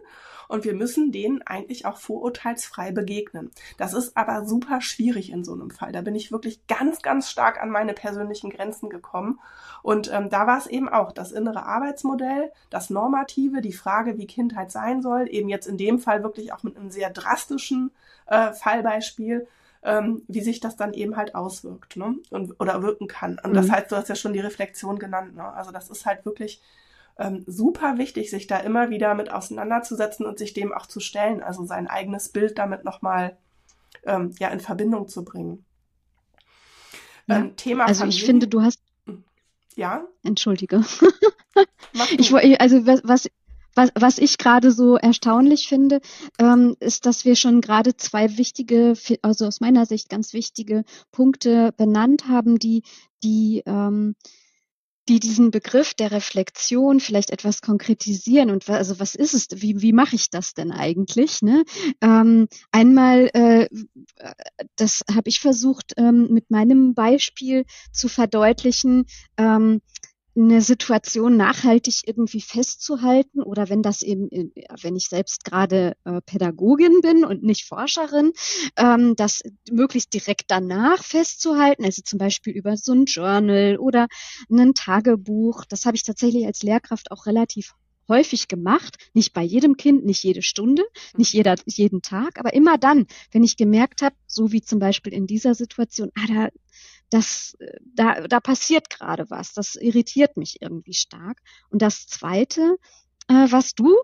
und 0.48 0.66
wir 0.66 0.74
müssen 0.74 1.12
denen 1.12 1.42
eigentlich 1.42 1.86
auch 1.86 1.98
vorurteilsfrei 1.98 2.92
begegnen. 2.92 3.52
Das 3.78 3.94
ist 3.94 4.18
aber 4.18 4.46
super 4.46 4.82
schwierig 4.82 5.32
in 5.32 5.44
so 5.44 5.54
einem 5.54 5.70
Fall. 5.70 5.92
Da 5.92 6.02
bin 6.02 6.16
ich 6.16 6.32
wirklich 6.32 6.66
ganz, 6.68 7.02
ganz 7.02 7.30
stark 7.30 7.62
an 7.62 7.70
meine 7.70 7.94
persönlichen 7.94 8.50
Grenzen 8.50 8.90
gekommen. 8.90 9.40
Und 9.82 10.12
ähm, 10.12 10.30
da 10.30 10.48
war 10.48 10.58
es 10.58 10.68
eben 10.68 10.90
auch 10.90 11.12
das 11.12 11.32
innere 11.32 11.66
Arbeitsmodell, 11.66 12.52
das 12.70 12.90
Normative, 12.90 13.62
die 13.62 13.74
Frage, 13.74 14.18
wie 14.18 14.28
Kindheit 14.28 14.72
sein 14.72 15.02
soll, 15.02 15.28
eben 15.30 15.50
jetzt 15.50 15.68
in 15.68 15.78
dem 15.78 16.00
Fall 16.00 16.24
wirklich 16.24 16.54
auch 16.54 16.64
mit 16.64 16.78
einem 16.78 16.90
sehr 16.90 17.10
drastischen 17.10 17.92
äh, 18.28 18.54
Fallbeispiel. 18.54 19.48
Ähm, 19.86 20.22
wie 20.30 20.40
sich 20.40 20.62
das 20.62 20.78
dann 20.78 20.94
eben 20.94 21.18
halt 21.18 21.36
auswirkt 21.36 21.98
ne? 21.98 22.16
Und, 22.30 22.58
oder 22.62 22.82
wirken 22.82 23.10
kann. 23.10 23.38
Und 23.44 23.52
mhm. 23.52 23.56
das 23.56 23.70
heißt, 23.70 23.92
du 23.92 23.98
hast 23.98 24.08
ja 24.08 24.16
schon 24.16 24.32
die 24.32 24.40
Reflexion 24.40 24.98
genannt. 24.98 25.36
Ne? 25.36 25.44
Also 25.44 25.72
das 25.72 25.90
ist 25.90 26.06
halt 26.06 26.26
wirklich 26.26 26.62
ähm, 27.17 27.43
super 27.46 27.98
wichtig, 27.98 28.29
sich 28.29 28.48
da 28.48 28.58
immer 28.58 28.89
wieder 28.89 29.13
mit 29.13 29.32
auseinanderzusetzen 29.32 30.25
und 30.25 30.38
sich 30.38 30.53
dem 30.53 30.74
auch 30.74 30.88
zu 30.88 31.00
stellen, 31.00 31.43
also 31.43 31.65
sein 31.65 31.88
eigenes 31.88 32.29
Bild 32.29 32.58
damit 32.58 32.84
nochmal 32.84 33.38
ähm, 34.05 34.32
ja, 34.39 34.50
in 34.50 34.60
Verbindung 34.60 35.08
zu 35.08 35.24
bringen. 35.24 35.65
Ja. 37.27 37.38
Ähm, 37.38 37.55
Thema 37.55 37.86
also 37.86 38.00
Familie. 38.00 38.17
ich 38.20 38.25
finde, 38.25 38.48
du 38.48 38.62
hast 38.62 38.82
hm. 39.05 39.24
ja. 39.75 40.05
Entschuldige. 40.24 40.84
ich, 42.17 42.34
also 42.60 42.86
was, 42.86 43.29
was, 43.75 43.89
was 43.96 44.17
ich 44.17 44.38
gerade 44.38 44.72
so 44.72 44.98
erstaunlich 44.98 45.67
finde, 45.67 46.01
ähm, 46.39 46.75
ist, 46.79 47.05
dass 47.05 47.25
wir 47.25 47.36
schon 47.36 47.62
gerade 47.62 47.96
zwei 47.96 48.38
wichtige, 48.38 48.93
also 49.22 49.46
aus 49.46 49.62
meiner 49.62 49.86
Sicht 49.86 50.10
ganz 50.10 50.34
wichtige 50.34 50.84
Punkte 51.12 51.74
benannt 51.77 52.27
haben, 52.27 52.60
die, 52.60 52.84
die 53.24 53.63
ähm, 53.65 54.15
die 55.10 55.20
diesen 55.20 55.52
Begriff 55.52 55.94
der 55.94 56.12
Reflexion 56.12 57.00
vielleicht 57.00 57.32
etwas 57.32 57.62
konkretisieren 57.62 58.50
und 58.50 58.70
also 58.70 59.00
was 59.00 59.16
ist 59.16 59.34
es, 59.34 59.48
wie, 59.62 59.82
wie 59.82 59.94
mache 59.94 60.16
ich 60.16 60.30
das 60.30 60.54
denn 60.54 60.72
eigentlich? 60.72 61.42
Ne? 61.42 61.64
Ähm, 62.02 62.48
einmal, 62.72 63.30
äh, 63.34 63.68
das 64.78 65.04
habe 65.14 65.30
ich 65.30 65.40
versucht 65.40 65.94
ähm, 65.98 66.28
mit 66.32 66.52
meinem 66.52 66.94
Beispiel 66.94 67.66
zu 67.92 68.08
verdeutlichen, 68.08 69.06
ähm, 69.38 69.82
eine 70.36 70.62
Situation 70.62 71.38
nachhaltig 71.38 72.02
irgendwie 72.06 72.42
festzuhalten 72.42 73.42
oder 73.42 73.70
wenn 73.70 73.84
das 73.84 74.02
eben, 74.02 74.30
wenn 74.82 74.96
ich 74.96 75.08
selbst 75.08 75.44
gerade 75.44 75.96
äh, 76.06 76.22
Pädagogin 76.22 77.02
bin 77.02 77.24
und 77.24 77.44
nicht 77.44 77.66
Forscherin, 77.66 78.34
ähm, 78.78 79.16
das 79.16 79.44
möglichst 79.72 80.13
direkt 80.13 80.50
danach 80.50 81.04
festzuhalten, 81.04 81.86
also 81.86 82.02
zum 82.02 82.18
Beispiel 82.18 82.54
über 82.54 82.78
so 82.78 82.94
ein 82.94 83.06
Journal 83.06 83.78
oder 83.78 84.08
ein 84.50 84.74
Tagebuch. 84.74 85.66
Das 85.66 85.86
habe 85.86 85.96
ich 85.96 86.04
tatsächlich 86.04 86.46
als 86.46 86.63
Lehrkraft 86.63 87.12
auch 87.12 87.25
relativ 87.28 87.75
häufig 88.08 88.48
gemacht, 88.48 88.98
nicht 89.13 89.34
bei 89.34 89.44
jedem 89.44 89.78
Kind, 89.78 90.06
nicht 90.06 90.24
jede 90.24 90.42
Stunde, 90.42 90.84
nicht 91.16 91.34
jeder, 91.34 91.56
jeden 91.66 92.02
Tag, 92.02 92.40
aber 92.40 92.54
immer 92.54 92.78
dann, 92.78 93.08
wenn 93.32 93.44
ich 93.44 93.58
gemerkt 93.58 94.02
habe, 94.02 94.16
so 94.28 94.52
wie 94.52 94.62
zum 94.62 94.80
Beispiel 94.80 95.13
in 95.13 95.28
dieser 95.28 95.56
Situation, 95.56 96.12
ah, 96.16 96.28
da, 96.28 96.50
das, 97.13 97.55
da, 97.82 98.27
da 98.27 98.39
passiert 98.39 98.89
gerade 98.89 99.29
was. 99.29 99.53
Das 99.53 99.75
irritiert 99.75 100.36
mich 100.36 100.62
irgendwie 100.62 100.93
stark. 100.96 101.39
Und 101.70 101.82
das 101.82 102.08
Zweite, 102.08 102.77
äh, 103.27 103.48
was 103.50 103.75
du 103.75 103.96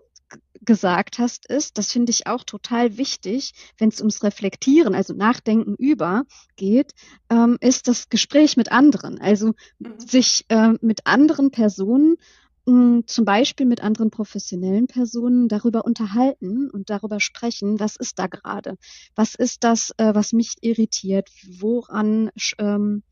gesagt 0.60 1.18
hast, 1.18 1.46
ist, 1.46 1.76
das 1.76 1.90
finde 1.90 2.10
ich 2.10 2.28
auch 2.28 2.44
total 2.44 2.98
wichtig, 2.98 3.52
wenn 3.78 3.88
es 3.88 3.98
ums 3.98 4.22
Reflektieren, 4.22 4.94
also 4.94 5.12
Nachdenken 5.12 5.74
über 5.74 6.24
geht, 6.54 6.92
ähm, 7.30 7.56
ist 7.60 7.88
das 7.88 8.10
Gespräch 8.10 8.56
mit 8.56 8.70
anderen. 8.70 9.20
Also 9.20 9.54
mhm. 9.78 9.98
sich 9.98 10.44
äh, 10.48 10.74
mit 10.80 11.06
anderen 11.06 11.50
Personen 11.50 12.16
zum 12.64 13.24
Beispiel 13.24 13.66
mit 13.66 13.82
anderen 13.82 14.10
professionellen 14.10 14.86
Personen 14.86 15.48
darüber 15.48 15.84
unterhalten 15.84 16.70
und 16.70 16.90
darüber 16.90 17.20
sprechen, 17.20 17.80
was 17.80 17.96
ist 17.96 18.18
da 18.18 18.26
gerade? 18.26 18.76
Was 19.14 19.34
ist 19.34 19.64
das, 19.64 19.92
äh, 19.96 20.14
was 20.14 20.32
mich 20.32 20.56
irritiert? 20.60 21.30
Woran 21.58 22.30
ähm, 22.58 23.02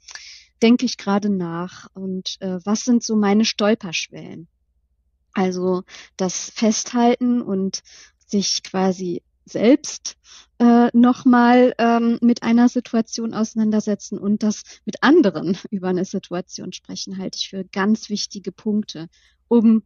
denke 0.62 0.84
ich 0.84 0.96
gerade 0.96 1.30
nach? 1.30 1.88
Und 1.94 2.36
äh, 2.40 2.58
was 2.64 2.84
sind 2.84 3.02
so 3.02 3.16
meine 3.16 3.44
Stolperschwellen? 3.44 4.48
Also 5.32 5.82
das 6.16 6.50
Festhalten 6.50 7.42
und 7.42 7.82
sich 8.26 8.62
quasi 8.62 9.22
selbst 9.48 10.16
äh, 10.58 10.88
nochmal 10.92 11.74
ähm, 11.78 12.18
mit 12.20 12.42
einer 12.42 12.68
Situation 12.68 13.34
auseinandersetzen 13.34 14.18
und 14.18 14.42
das 14.42 14.62
mit 14.84 15.02
anderen 15.02 15.56
über 15.70 15.88
eine 15.88 16.04
Situation 16.04 16.72
sprechen, 16.72 17.18
halte 17.18 17.36
ich 17.36 17.48
für 17.48 17.64
ganz 17.64 18.08
wichtige 18.08 18.52
Punkte, 18.52 19.08
um 19.48 19.82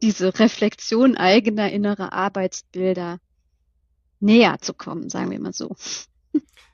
diese 0.00 0.38
Reflexion 0.38 1.16
eigener 1.16 1.70
innerer 1.70 2.12
Arbeitsbilder 2.12 3.18
näher 4.20 4.56
zu 4.60 4.74
kommen, 4.74 5.08
sagen 5.08 5.30
wir 5.30 5.40
mal 5.40 5.52
so. 5.52 5.76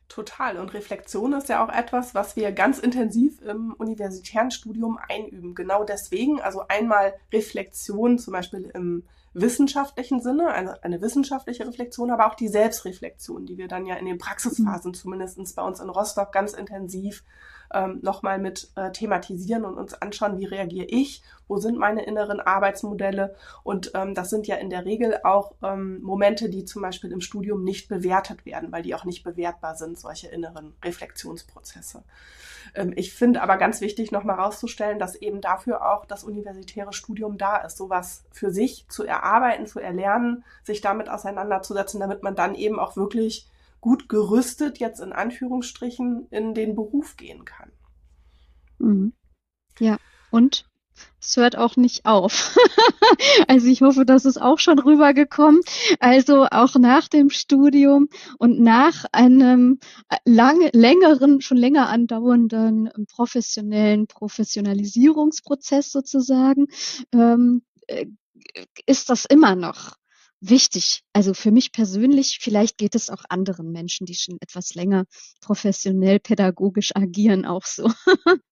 Total. 0.09 0.57
Und 0.57 0.73
Reflexion 0.73 1.35
ist 1.35 1.51
ja 1.51 1.63
auch 1.63 1.73
etwas, 1.73 2.15
was 2.15 2.35
wir 2.35 2.51
ganz 2.53 2.79
intensiv 2.79 3.43
im 3.43 3.75
universitären 3.75 4.51
Studium 4.51 4.99
einüben. 5.09 5.55
Genau 5.55 5.85
deswegen, 5.85 6.41
also 6.41 6.63
einmal 6.69 7.15
Reflexion 7.33 8.19
zum 8.19 8.33
Beispiel 8.33 8.71
im 8.75 9.05
wissenschaftlichen 9.41 10.21
Sinne, 10.21 10.49
eine, 10.49 10.83
eine 10.83 11.01
wissenschaftliche 11.01 11.67
Reflexion, 11.67 12.11
aber 12.11 12.27
auch 12.27 12.35
die 12.35 12.49
Selbstreflexion, 12.49 13.47
die 13.47 13.59
wir 13.59 13.69
dann 13.69 13.87
ja 13.87 13.97
in 13.97 14.07
den 14.07 14.19
Praxisphasen 14.19 14.91
mhm. 14.91 14.95
zumindest 14.95 15.57
bei 15.57 15.63
uns 15.63 15.81
in 15.81 15.89
Rostock 15.89 16.33
ganz 16.33 16.53
intensiv 16.53 17.25
ähm, 17.73 17.99
nochmal 18.03 18.39
mit 18.39 18.71
äh, 18.77 18.91
thematisieren 18.93 19.65
und 19.65 19.77
uns 19.77 19.95
anschauen, 19.95 20.39
wie 20.39 20.47
reagiere 20.47 20.87
ich, 20.87 21.23
wo 21.47 21.59
sind 21.59 21.79
meine 21.79 22.05
inneren 22.05 22.41
Arbeitsmodelle. 22.41 23.35
Und 23.63 23.93
ähm, 23.95 24.15
das 24.15 24.31
sind 24.31 24.47
ja 24.47 24.57
in 24.57 24.71
der 24.71 24.85
Regel 24.85 25.19
auch 25.25 25.55
ähm, 25.63 26.01
Momente, 26.03 26.49
die 26.49 26.65
zum 26.65 26.83
Beispiel 26.83 27.13
im 27.13 27.21
Studium 27.21 27.65
nicht 27.65 27.89
bewertet 27.89 28.47
werden, 28.47 28.73
weil 28.73 28.83
die 28.83 28.95
auch 28.95 29.05
nicht 29.05 29.23
bewertbar 29.23 29.77
sind, 29.77 29.99
solche 29.99 30.29
inneren 30.29 30.75
Reflexionsprozesse. 30.85 32.05
Ähm, 32.75 32.93
ich 32.97 33.13
finde 33.13 33.43
aber 33.43 33.57
ganz 33.57 33.81
wichtig, 33.81 34.13
nochmal 34.13 34.37
herauszustellen, 34.37 34.99
dass 34.99 35.15
eben 35.15 35.41
dafür 35.41 35.87
auch 35.87 36.05
das 36.05 36.25
universitäre 36.25 36.93
Studium 36.93 37.39
da 37.39 37.57
ist, 37.59 37.77
sowas 37.77 38.25
für 38.31 38.51
sich 38.51 38.87
zu 38.89 39.05
erarbeiten, 39.05 39.67
zu 39.67 39.81
erlernen, 39.81 40.45
sich 40.65 40.81
damit 40.81 41.09
auseinanderzusetzen, 41.09 42.01
damit 42.01 42.23
man 42.23 42.35
dann 42.35 42.55
eben 42.55 42.79
auch 42.79 42.97
wirklich 42.97 43.49
gut 43.81 44.09
gerüstet 44.09 44.79
jetzt 44.79 45.01
in 45.01 45.13
Anführungsstrichen 45.13 46.27
in 46.31 46.55
den 46.55 46.75
Beruf 46.75 47.17
gehen 47.17 47.45
kann. 47.45 47.71
Mhm. 48.79 49.13
Ja, 49.79 49.97
und 50.31 50.69
es 51.21 51.37
hört 51.37 51.57
auch 51.57 51.77
nicht 51.77 52.07
auf. 52.07 52.57
also 53.49 53.67
ich 53.67 53.83
hoffe, 53.83 54.05
das 54.05 54.25
ist 54.25 54.41
auch 54.41 54.59
schon 54.59 54.79
rübergekommen. 54.79 55.61
Also 56.01 56.47
auch 56.51 56.75
nach 56.77 57.09
dem 57.09 57.31
Studium 57.31 58.09
und 58.39 58.61
nach 58.61 59.05
einem 59.13 59.79
lange, 60.25 60.71
längeren, 60.73 61.41
schon 61.41 61.57
länger 61.57 61.89
andauernden 61.89 62.91
professionellen 63.09 64.07
Professionalisierungsprozess 64.07 65.91
sozusagen, 65.91 66.67
ähm, 67.13 67.63
äh, 67.87 68.07
ist 68.87 69.11
das 69.11 69.25
immer 69.25 69.55
noch 69.57 69.97
wichtig. 70.41 71.03
Also 71.13 71.35
für 71.35 71.51
mich 71.51 71.73
persönlich, 71.73 72.39
vielleicht 72.41 72.79
geht 72.79 72.95
es 72.95 73.11
auch 73.11 73.25
anderen 73.29 73.73
Menschen, 73.73 74.07
die 74.07 74.15
schon 74.15 74.39
etwas 74.41 74.75
länger 74.75 75.05
professionell 75.41 76.21
pädagogisch 76.21 76.95
agieren, 76.95 77.45
auch 77.45 77.65
so. 77.65 77.91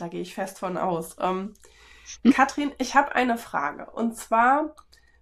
da 0.00 0.08
gehe 0.08 0.22
ich 0.22 0.34
fest 0.34 0.58
von 0.58 0.76
aus. 0.76 1.16
Ähm, 1.20 1.54
hm? 2.22 2.32
Katrin, 2.32 2.72
ich 2.78 2.94
habe 2.94 3.14
eine 3.14 3.36
Frage. 3.38 3.90
Und 3.90 4.16
zwar, 4.16 4.74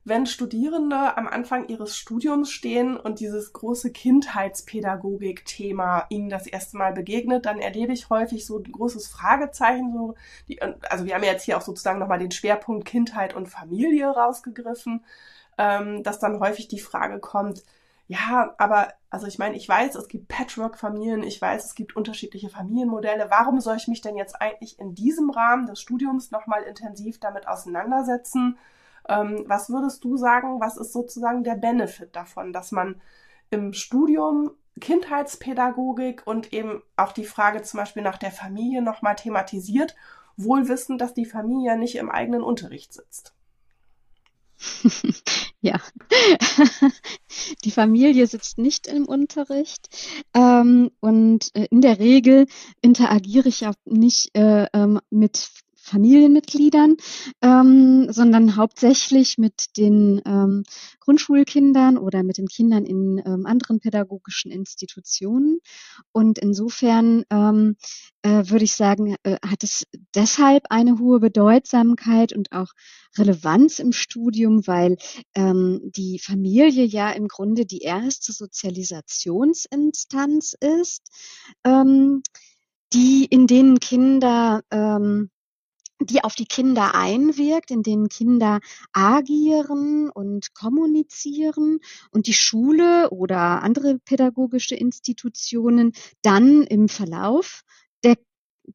wenn 0.04 0.26
Studierende 0.26 1.16
am 1.16 1.28
Anfang 1.28 1.68
ihres 1.68 1.96
Studiums 1.96 2.50
stehen 2.50 2.96
und 2.96 3.20
dieses 3.20 3.52
große 3.52 3.92
Kindheitspädagogik-Thema 3.92 6.06
ihnen 6.08 6.30
das 6.30 6.46
erste 6.46 6.78
Mal 6.78 6.92
begegnet, 6.92 7.46
dann 7.46 7.60
erlebe 7.60 7.92
ich 7.92 8.10
häufig 8.10 8.46
so 8.46 8.58
ein 8.58 8.72
großes 8.72 9.08
Fragezeichen. 9.08 9.92
So 9.92 10.14
die, 10.48 10.62
also 10.62 11.04
wir 11.04 11.14
haben 11.14 11.24
ja 11.24 11.32
jetzt 11.32 11.44
hier 11.44 11.58
auch 11.58 11.62
sozusagen 11.62 11.98
nochmal 11.98 12.18
den 12.18 12.30
Schwerpunkt 12.30 12.86
Kindheit 12.86 13.34
und 13.34 13.48
Familie 13.48 14.08
rausgegriffen, 14.08 15.04
ähm, 15.58 16.02
dass 16.02 16.18
dann 16.18 16.40
häufig 16.40 16.68
die 16.68 16.80
Frage 16.80 17.20
kommt, 17.20 17.64
ja, 18.08 18.54
aber 18.56 18.88
also 19.10 19.26
ich 19.26 19.38
meine, 19.38 19.54
ich 19.54 19.68
weiß, 19.68 19.94
es 19.94 20.08
gibt 20.08 20.28
Patchwork-Familien, 20.28 21.22
ich 21.22 21.40
weiß, 21.40 21.66
es 21.66 21.74
gibt 21.74 21.94
unterschiedliche 21.94 22.48
Familienmodelle. 22.48 23.26
Warum 23.30 23.60
soll 23.60 23.76
ich 23.76 23.86
mich 23.86 24.00
denn 24.00 24.16
jetzt 24.16 24.40
eigentlich 24.40 24.78
in 24.78 24.94
diesem 24.94 25.28
Rahmen 25.28 25.66
des 25.66 25.78
Studiums 25.78 26.30
nochmal 26.30 26.62
intensiv 26.62 27.20
damit 27.20 27.46
auseinandersetzen? 27.46 28.58
Ähm, 29.08 29.44
was 29.46 29.68
würdest 29.68 30.04
du 30.04 30.16
sagen, 30.16 30.58
was 30.58 30.78
ist 30.78 30.94
sozusagen 30.94 31.44
der 31.44 31.56
Benefit 31.56 32.16
davon, 32.16 32.54
dass 32.54 32.72
man 32.72 32.98
im 33.50 33.74
Studium 33.74 34.52
Kindheitspädagogik 34.80 36.26
und 36.26 36.52
eben 36.54 36.82
auch 36.96 37.12
die 37.12 37.26
Frage 37.26 37.60
zum 37.60 37.78
Beispiel 37.78 38.02
nach 38.02 38.18
der 38.18 38.32
Familie 38.32 38.80
nochmal 38.80 39.16
thematisiert, 39.16 39.94
wohl 40.36 40.68
wissend, 40.68 41.02
dass 41.02 41.12
die 41.12 41.26
Familie 41.26 41.76
nicht 41.76 41.96
im 41.96 42.10
eigenen 42.10 42.42
Unterricht 42.42 42.94
sitzt? 42.94 43.34
ja, 45.60 45.80
die 47.64 47.70
Familie 47.70 48.26
sitzt 48.26 48.58
nicht 48.58 48.86
im 48.86 49.06
Unterricht 49.06 49.88
ähm, 50.34 50.90
und 51.00 51.54
äh, 51.54 51.66
in 51.70 51.80
der 51.80 51.98
Regel 51.98 52.46
interagiere 52.80 53.48
ich 53.48 53.60
ja 53.60 53.72
nicht 53.84 54.36
äh, 54.36 54.66
ähm, 54.72 55.00
mit 55.10 55.50
Familienmitgliedern, 55.88 56.96
ähm, 57.42 58.12
sondern 58.12 58.54
hauptsächlich 58.56 59.38
mit 59.38 59.76
den 59.76 60.20
ähm, 60.26 60.64
Grundschulkindern 61.00 61.98
oder 61.98 62.22
mit 62.22 62.38
den 62.38 62.46
Kindern 62.46 62.84
in 62.84 63.20
ähm, 63.24 63.46
anderen 63.46 63.80
pädagogischen 63.80 64.52
Institutionen. 64.52 65.58
Und 66.12 66.38
insofern 66.38 67.24
ähm, 67.30 67.76
äh, 68.22 68.50
würde 68.50 68.64
ich 68.64 68.74
sagen, 68.74 69.16
äh, 69.22 69.36
hat 69.44 69.62
es 69.62 69.86
deshalb 70.14 70.64
eine 70.70 70.98
hohe 70.98 71.20
Bedeutsamkeit 71.20 72.32
und 72.34 72.52
auch 72.52 72.72
Relevanz 73.16 73.78
im 73.78 73.92
Studium, 73.92 74.66
weil 74.66 74.96
ähm, 75.34 75.80
die 75.96 76.18
Familie 76.18 76.84
ja 76.84 77.10
im 77.10 77.28
Grunde 77.28 77.64
die 77.64 77.80
erste 77.80 78.32
Sozialisationsinstanz 78.32 80.54
ist, 80.60 81.08
ähm, 81.64 82.22
die 82.92 83.24
in 83.26 83.46
denen 83.46 83.78
Kinder 83.80 84.62
ähm, 84.70 85.30
die 86.00 86.22
auf 86.22 86.34
die 86.34 86.46
Kinder 86.46 86.94
einwirkt, 86.94 87.70
in 87.70 87.82
denen 87.82 88.08
Kinder 88.08 88.60
agieren 88.92 90.10
und 90.10 90.54
kommunizieren 90.54 91.80
und 92.10 92.26
die 92.26 92.34
Schule 92.34 93.10
oder 93.10 93.62
andere 93.62 93.98
pädagogische 93.98 94.74
Institutionen 94.74 95.92
dann 96.22 96.62
im 96.62 96.88
Verlauf 96.88 97.62
der 98.04 98.16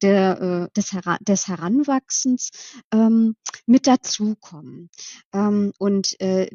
der, 0.02 0.40
äh, 0.40 0.72
des, 0.76 0.92
Hera 0.92 1.18
des 1.20 1.46
Heranwachsens 1.46 2.50
ähm, 2.92 3.36
mit 3.66 3.86
dazukommen. 3.86 4.90
Ähm, 5.32 5.72
und 5.78 6.20
äh, 6.20 6.48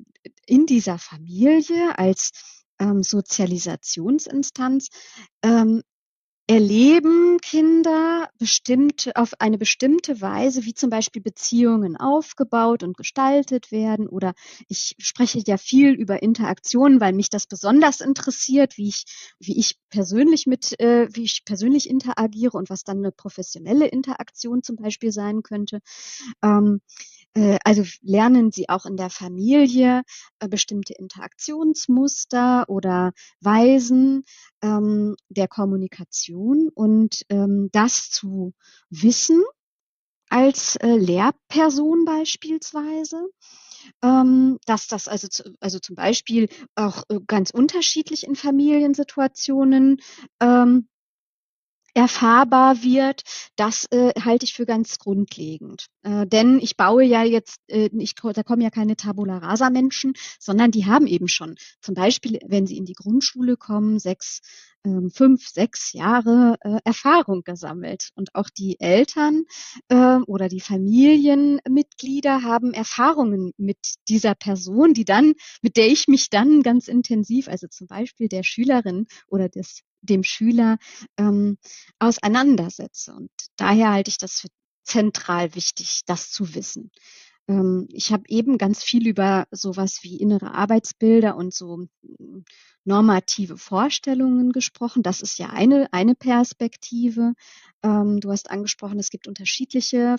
in 0.45 0.65
dieser 0.65 0.97
Familie 0.97 1.97
als 1.97 2.31
ähm, 2.79 3.01
Sozialisationsinstanz 3.03 4.89
ähm, 5.41 5.83
erleben 6.49 7.37
Kinder 7.41 8.27
bestimmt 8.39 9.11
auf 9.13 9.33
eine 9.37 9.59
bestimmte 9.59 10.19
Weise, 10.19 10.65
wie 10.65 10.73
zum 10.73 10.89
Beispiel 10.89 11.21
Beziehungen 11.21 11.95
aufgebaut 11.95 12.81
und 12.81 12.97
gestaltet 12.97 13.71
werden. 13.71 14.07
Oder 14.07 14.33
ich 14.67 14.95
spreche 14.97 15.43
ja 15.45 15.57
viel 15.57 15.91
über 15.91 16.23
Interaktionen, 16.23 16.99
weil 17.01 17.13
mich 17.13 17.29
das 17.29 17.45
besonders 17.45 18.01
interessiert, 18.01 18.77
wie 18.77 18.87
ich, 18.87 19.03
wie 19.39 19.59
ich 19.59 19.77
persönlich 19.91 20.47
mit, 20.47 20.79
äh, 20.79 21.07
wie 21.11 21.21
ich 21.21 21.45
persönlich 21.45 21.87
interagiere 21.87 22.57
und 22.57 22.71
was 22.71 22.83
dann 22.83 22.97
eine 22.97 23.11
professionelle 23.11 23.85
Interaktion 23.85 24.63
zum 24.63 24.75
Beispiel 24.75 25.11
sein 25.11 25.43
könnte. 25.43 25.81
Ähm, 26.41 26.81
äh, 26.87 27.18
also 27.63 27.83
lernen 28.01 28.51
sie 28.51 28.69
auch 28.69 28.85
in 28.85 28.97
der 28.97 29.09
Familie 29.09 30.03
äh, 30.39 30.47
bestimmte 30.47 30.93
Interaktionsmuster 30.93 32.65
oder 32.67 33.13
Weisen 33.39 34.23
ähm, 34.61 35.15
der 35.29 35.47
Kommunikation 35.47 36.69
und 36.73 37.21
ähm, 37.29 37.69
das 37.71 38.09
zu 38.09 38.53
wissen 38.89 39.43
als 40.29 40.75
äh, 40.77 40.95
Lehrperson 40.95 42.05
beispielsweise, 42.05 43.29
ähm, 44.03 44.59
dass 44.65 44.87
das 44.87 45.07
also, 45.07 45.27
zu, 45.27 45.55
also 45.59 45.79
zum 45.79 45.95
Beispiel 45.95 46.49
auch 46.75 47.03
äh, 47.09 47.19
ganz 47.27 47.51
unterschiedlich 47.51 48.25
in 48.25 48.35
Familiensituationen 48.35 49.97
ähm, 50.39 50.87
erfahrbar 51.93 52.83
wird, 52.83 53.23
das 53.55 53.85
äh, 53.91 54.13
halte 54.21 54.45
ich 54.45 54.53
für 54.53 54.65
ganz 54.65 54.99
grundlegend. 54.99 55.87
Äh, 56.03 56.27
denn 56.27 56.59
ich 56.59 56.77
baue 56.77 57.03
ja 57.03 57.23
jetzt, 57.23 57.59
äh, 57.67 57.89
ich, 57.97 58.15
da 58.15 58.43
kommen 58.43 58.61
ja 58.61 58.69
keine 58.69 58.95
Tabula 58.95 59.37
rasa 59.37 59.69
Menschen, 59.69 60.13
sondern 60.39 60.71
die 60.71 60.85
haben 60.85 61.07
eben 61.07 61.27
schon, 61.27 61.55
zum 61.81 61.95
Beispiel, 61.95 62.39
wenn 62.45 62.67
sie 62.67 62.77
in 62.77 62.85
die 62.85 62.93
Grundschule 62.93 63.57
kommen, 63.57 63.99
sechs, 63.99 64.41
ähm, 64.85 65.09
fünf, 65.09 65.47
sechs 65.47 65.93
Jahre 65.93 66.55
äh, 66.61 66.77
Erfahrung 66.83 67.43
gesammelt. 67.43 68.11
Und 68.15 68.33
auch 68.35 68.49
die 68.49 68.79
Eltern 68.79 69.43
äh, 69.89 70.17
oder 70.25 70.47
die 70.47 70.61
Familienmitglieder 70.61 72.43
haben 72.43 72.73
Erfahrungen 72.73 73.51
mit 73.57 73.77
dieser 74.07 74.35
Person, 74.35 74.93
die 74.93 75.05
dann, 75.05 75.33
mit 75.61 75.75
der 75.75 75.87
ich 75.87 76.07
mich 76.07 76.29
dann 76.29 76.63
ganz 76.63 76.87
intensiv, 76.87 77.47
also 77.47 77.67
zum 77.67 77.87
Beispiel 77.87 78.29
der 78.29 78.43
Schülerin 78.43 79.07
oder 79.27 79.49
des 79.49 79.83
dem 80.01 80.23
Schüler 80.23 80.77
ähm, 81.17 81.57
auseinandersetze. 81.99 83.13
Und 83.13 83.31
daher 83.57 83.91
halte 83.91 84.09
ich 84.09 84.17
das 84.17 84.39
für 84.39 84.47
zentral 84.83 85.55
wichtig, 85.55 86.01
das 86.05 86.31
zu 86.31 86.55
wissen. 86.55 86.91
Ähm, 87.47 87.87
ich 87.91 88.11
habe 88.11 88.23
eben 88.27 88.57
ganz 88.57 88.83
viel 88.83 89.07
über 89.07 89.47
sowas 89.51 89.99
wie 90.03 90.17
innere 90.17 90.53
Arbeitsbilder 90.53 91.35
und 91.35 91.53
so 91.53 91.87
hm, 92.03 92.45
normative 92.85 93.57
Vorstellungen 93.57 94.51
gesprochen. 94.51 95.03
Das 95.03 95.21
ist 95.21 95.37
ja 95.37 95.49
eine, 95.49 95.91
eine 95.91 96.15
Perspektive. 96.15 97.33
Ähm, 97.83 98.19
du 98.19 98.31
hast 98.31 98.49
angesprochen, 98.49 98.99
es 98.99 99.09
gibt 99.09 99.27
unterschiedliche 99.27 100.17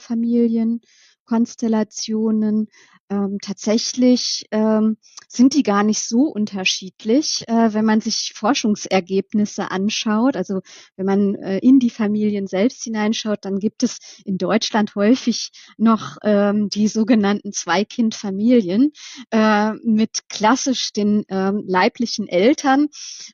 Familienkonstellationen. 1.27 2.69
Ähm, 3.13 3.39
tatsächlich 3.43 4.47
ähm, 4.53 4.97
sind 5.27 5.55
die 5.55 5.65
gar 5.65 5.83
nicht 5.83 6.01
so 6.01 6.27
unterschiedlich, 6.27 7.43
äh, 7.49 7.75
wenn 7.75 7.85
man 7.85 8.01
sich 8.01 8.33
Forschungsergebnisse 8.37 9.69
anschaut. 9.73 10.37
Also 10.37 10.61
wenn 10.95 11.07
man 11.07 11.35
äh, 11.35 11.59
in 11.59 11.81
die 11.81 11.91
Familien 11.91 12.47
selbst 12.47 12.85
hineinschaut, 12.85 13.45
dann 13.45 13.59
gibt 13.59 13.83
es 13.83 13.99
in 14.25 14.39
Deutschland 14.39 14.95
häufig 14.95 15.51
noch 15.77 16.19
ähm, 16.23 16.69
die 16.69 16.87
sogenannten 16.87 17.53
Zwei-Kind-Familien 17.53 18.93
äh, 19.33 19.73
mit 19.83 20.29
klassisch 20.29 20.93
den 20.93 21.25
ähm, 21.29 21.65
leiblichen 21.67 22.29
Eltern. 22.29 22.87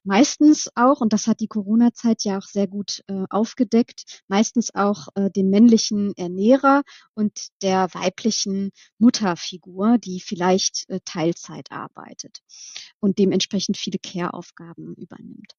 Meistens 0.05 0.71
auch, 0.75 1.03
und 1.03 1.13
das 1.13 1.27
hat 1.27 1.41
die 1.41 1.49
Corona-Zeit 1.49 2.25
ja 2.25 2.39
auch 2.39 2.47
sehr 2.47 2.67
gut 2.67 3.03
äh, 3.09 3.25
aufgedeckt, 3.29 4.23
meistens 4.27 4.75
auch 4.75 5.09
äh, 5.17 5.31
dem 5.31 5.51
männlichen 5.51 6.15
Ernährer 6.17 6.83
und 7.13 7.49
der 7.61 7.86
weiblichen 7.95 8.71
Mutterfigur, 8.99 9.99
die 9.99 10.21
vielleicht 10.21 10.89
äh, 10.89 11.01
Teilzeit 11.05 11.71
arbeitet 11.73 12.41
und 13.01 13.19
dementsprechend 13.19 13.77
viele 13.77 13.99
Care-Aufgaben 13.99 14.95
übernimmt. 14.95 15.55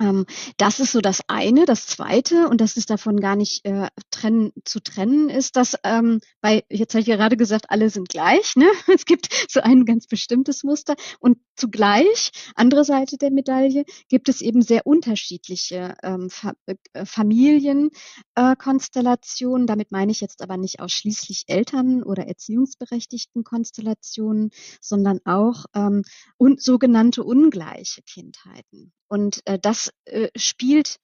Ähm, 0.00 0.26
das 0.56 0.80
ist 0.80 0.92
so 0.92 1.00
das 1.00 1.20
eine. 1.28 1.66
Das 1.66 1.86
zweite, 1.86 2.48
und 2.48 2.60
das 2.60 2.76
ist 2.76 2.90
davon 2.90 3.20
gar 3.20 3.36
nicht 3.36 3.64
äh, 3.64 3.88
trennen, 4.10 4.52
zu 4.64 4.80
trennen, 4.80 5.28
ist, 5.28 5.56
dass 5.56 5.76
ähm, 5.84 6.20
bei, 6.40 6.64
jetzt 6.68 6.94
habe 6.94 7.00
ich 7.00 7.06
gerade 7.06 7.36
gesagt, 7.36 7.66
alle 7.70 7.90
sind 7.90 8.08
gleich. 8.08 8.56
Ne? 8.56 8.66
Es 8.94 9.06
gibt 9.06 9.28
so 9.48 9.60
ein 9.60 9.84
ganz 9.84 10.06
bestimmtes 10.06 10.62
Muster. 10.64 10.94
Und 11.20 11.38
zugleich, 11.56 12.30
andere 12.54 12.84
Seite 12.84 13.16
der 13.18 13.30
Medaille, 13.30 13.84
gibt 14.08 14.28
es 14.28 14.40
eben 14.40 14.62
sehr 14.62 14.86
unterschiedliche 14.86 15.96
ähm, 16.02 16.30
Fa 16.30 16.54
äh, 16.66 16.74
Familienkonstellationen. 17.04 19.64
Äh, 19.64 19.66
Damit 19.66 19.92
meine 19.92 20.12
ich 20.12 20.20
jetzt 20.20 20.42
aber 20.42 20.56
nicht 20.56 20.80
ausschließlich 20.80 21.44
Eltern- 21.46 22.02
oder 22.02 22.26
erziehungsberechtigten 22.26 23.44
Konstellationen, 23.44 24.50
sondern 24.80 25.20
auch 25.24 25.66
ähm, 25.74 26.02
un 26.38 26.56
sogenannte 26.58 27.22
ungleiche 27.22 28.02
Kindheiten. 28.02 28.92
Und 29.08 29.40
äh, 29.46 29.58
das 29.58 29.92
äh, 30.06 30.28
spielt, 30.36 30.98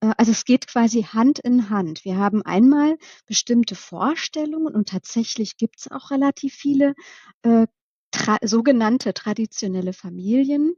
äh, 0.00 0.12
also 0.16 0.32
es 0.32 0.44
geht 0.44 0.66
quasi 0.66 1.02
Hand 1.02 1.38
in 1.38 1.70
Hand. 1.70 2.04
Wir 2.04 2.16
haben 2.16 2.42
einmal 2.42 2.96
bestimmte 3.26 3.74
Vorstellungen 3.74 4.74
und 4.74 4.88
tatsächlich 4.88 5.56
gibt 5.56 5.80
es 5.80 5.90
auch 5.90 6.10
relativ 6.10 6.54
viele 6.54 6.94
äh, 7.42 7.66
tra 8.10 8.38
sogenannte 8.42 9.14
traditionelle 9.14 9.92
Familien. 9.92 10.74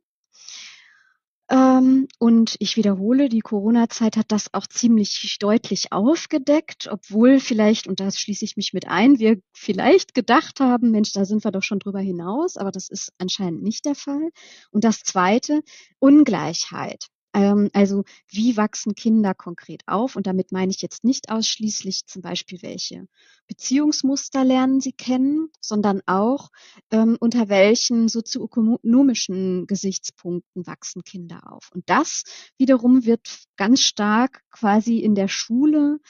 Ähm, 1.51 2.09
und 2.19 2.57
ich 2.59 2.77
wiederhole, 2.77 3.29
die 3.31 3.41
Corona-Zeit 3.41 4.17
hat 4.17 4.31
das 4.33 4.53
auch 4.53 4.67
ziemlich 4.67 5.37
deutlich 5.41 5.93
aufgedeckt, 5.93 6.89
obwohl 6.91 7.41
vielleicht, 7.41 7.87
und 7.87 8.01
da 8.01 8.11
schließe 8.11 8.45
ich 8.45 8.57
mich 8.57 8.75
mit 8.75 8.87
ein, 8.87 9.19
wir 9.19 9.41
vielleicht 9.53 10.15
gedacht 10.15 10.61
haben, 10.61 10.91
Mensch, 10.91 11.13
da 11.13 11.25
sind 11.25 11.45
wir 11.45 11.51
doch 11.51 11.63
schon 11.63 11.79
drüber 11.79 12.01
hinaus, 12.01 12.57
aber 12.59 12.71
das 12.71 12.89
ist 12.91 13.13
anscheinend 13.19 13.63
nicht 13.63 13.87
der 13.87 13.95
Fall. 13.95 14.31
Und 14.71 14.85
das 14.85 15.03
Zweite, 15.03 15.63
Ungleichheit. 16.01 17.09
Ähm, 17.39 17.71
also 17.73 18.05
wie 18.27 18.57
wachsen 18.57 18.97
Kinder 18.97 19.33
konkret 19.33 19.83
auf? 19.87 20.17
Und 20.17 20.27
damit 20.27 20.51
meine 20.51 20.73
ich 20.73 20.83
jetzt 20.83 21.05
nicht 21.05 21.31
ausschließlich 21.31 22.07
zum 22.07 22.21
Beispiel, 22.21 22.61
welche 22.63 23.07
Beziehungsmuster 23.47 24.45
lernen 24.45 24.81
sie 24.81 24.93
kennen, 24.93 25.51
sondern 25.61 26.03
auch 26.07 26.51
ähm, 26.91 27.17
unter 27.21 27.49
welchen 27.49 28.09
sozioökonomischen 28.09 29.69
Gesichtspunkten 29.69 30.67
wachsen 30.67 31.05
Kinder 31.05 31.53
auf. 31.53 31.71
Und 31.73 31.89
das 31.89 32.25
wiederum 32.57 33.07
wird 33.07 33.45
ganz 33.57 33.83
stark 33.83 34.43
quasi 34.51 34.99
in 34.99 35.15
der 35.15 35.29
Schule 35.29 36.01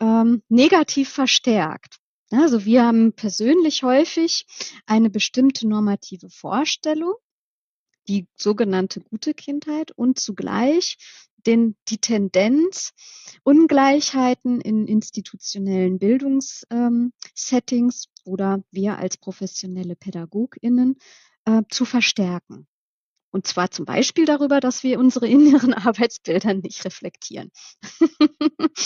ähm, 0.00 0.42
negativ 0.48 1.10
verstärkt. 1.10 1.98
Also 2.30 2.64
wir 2.64 2.86
haben 2.86 3.12
persönlich 3.12 3.82
häufig 3.82 4.46
eine 4.86 5.10
bestimmte 5.10 5.68
normative 5.68 6.30
Vorstellung 6.30 7.14
die 8.10 8.26
sogenannte 8.36 9.00
gute 9.00 9.34
Kindheit 9.34 9.92
und 9.92 10.18
zugleich 10.18 10.96
den, 11.46 11.76
die 11.88 11.98
Tendenz, 11.98 12.92
Ungleichheiten 13.44 14.60
in 14.60 14.88
institutionellen 14.88 16.00
Bildungssettings 16.00 17.14
ähm, 18.06 18.10
oder 18.24 18.64
wir 18.72 18.98
als 18.98 19.16
professionelle 19.16 19.94
PädagogInnen 19.94 20.96
äh, 21.44 21.62
zu 21.70 21.84
verstärken. 21.84 22.66
Und 23.30 23.46
zwar 23.46 23.70
zum 23.70 23.84
Beispiel 23.84 24.24
darüber, 24.24 24.58
dass 24.58 24.82
wir 24.82 24.98
unsere 24.98 25.28
inneren 25.30 25.72
Arbeitsbilder 25.72 26.54
nicht 26.54 26.84
reflektieren. 26.84 27.52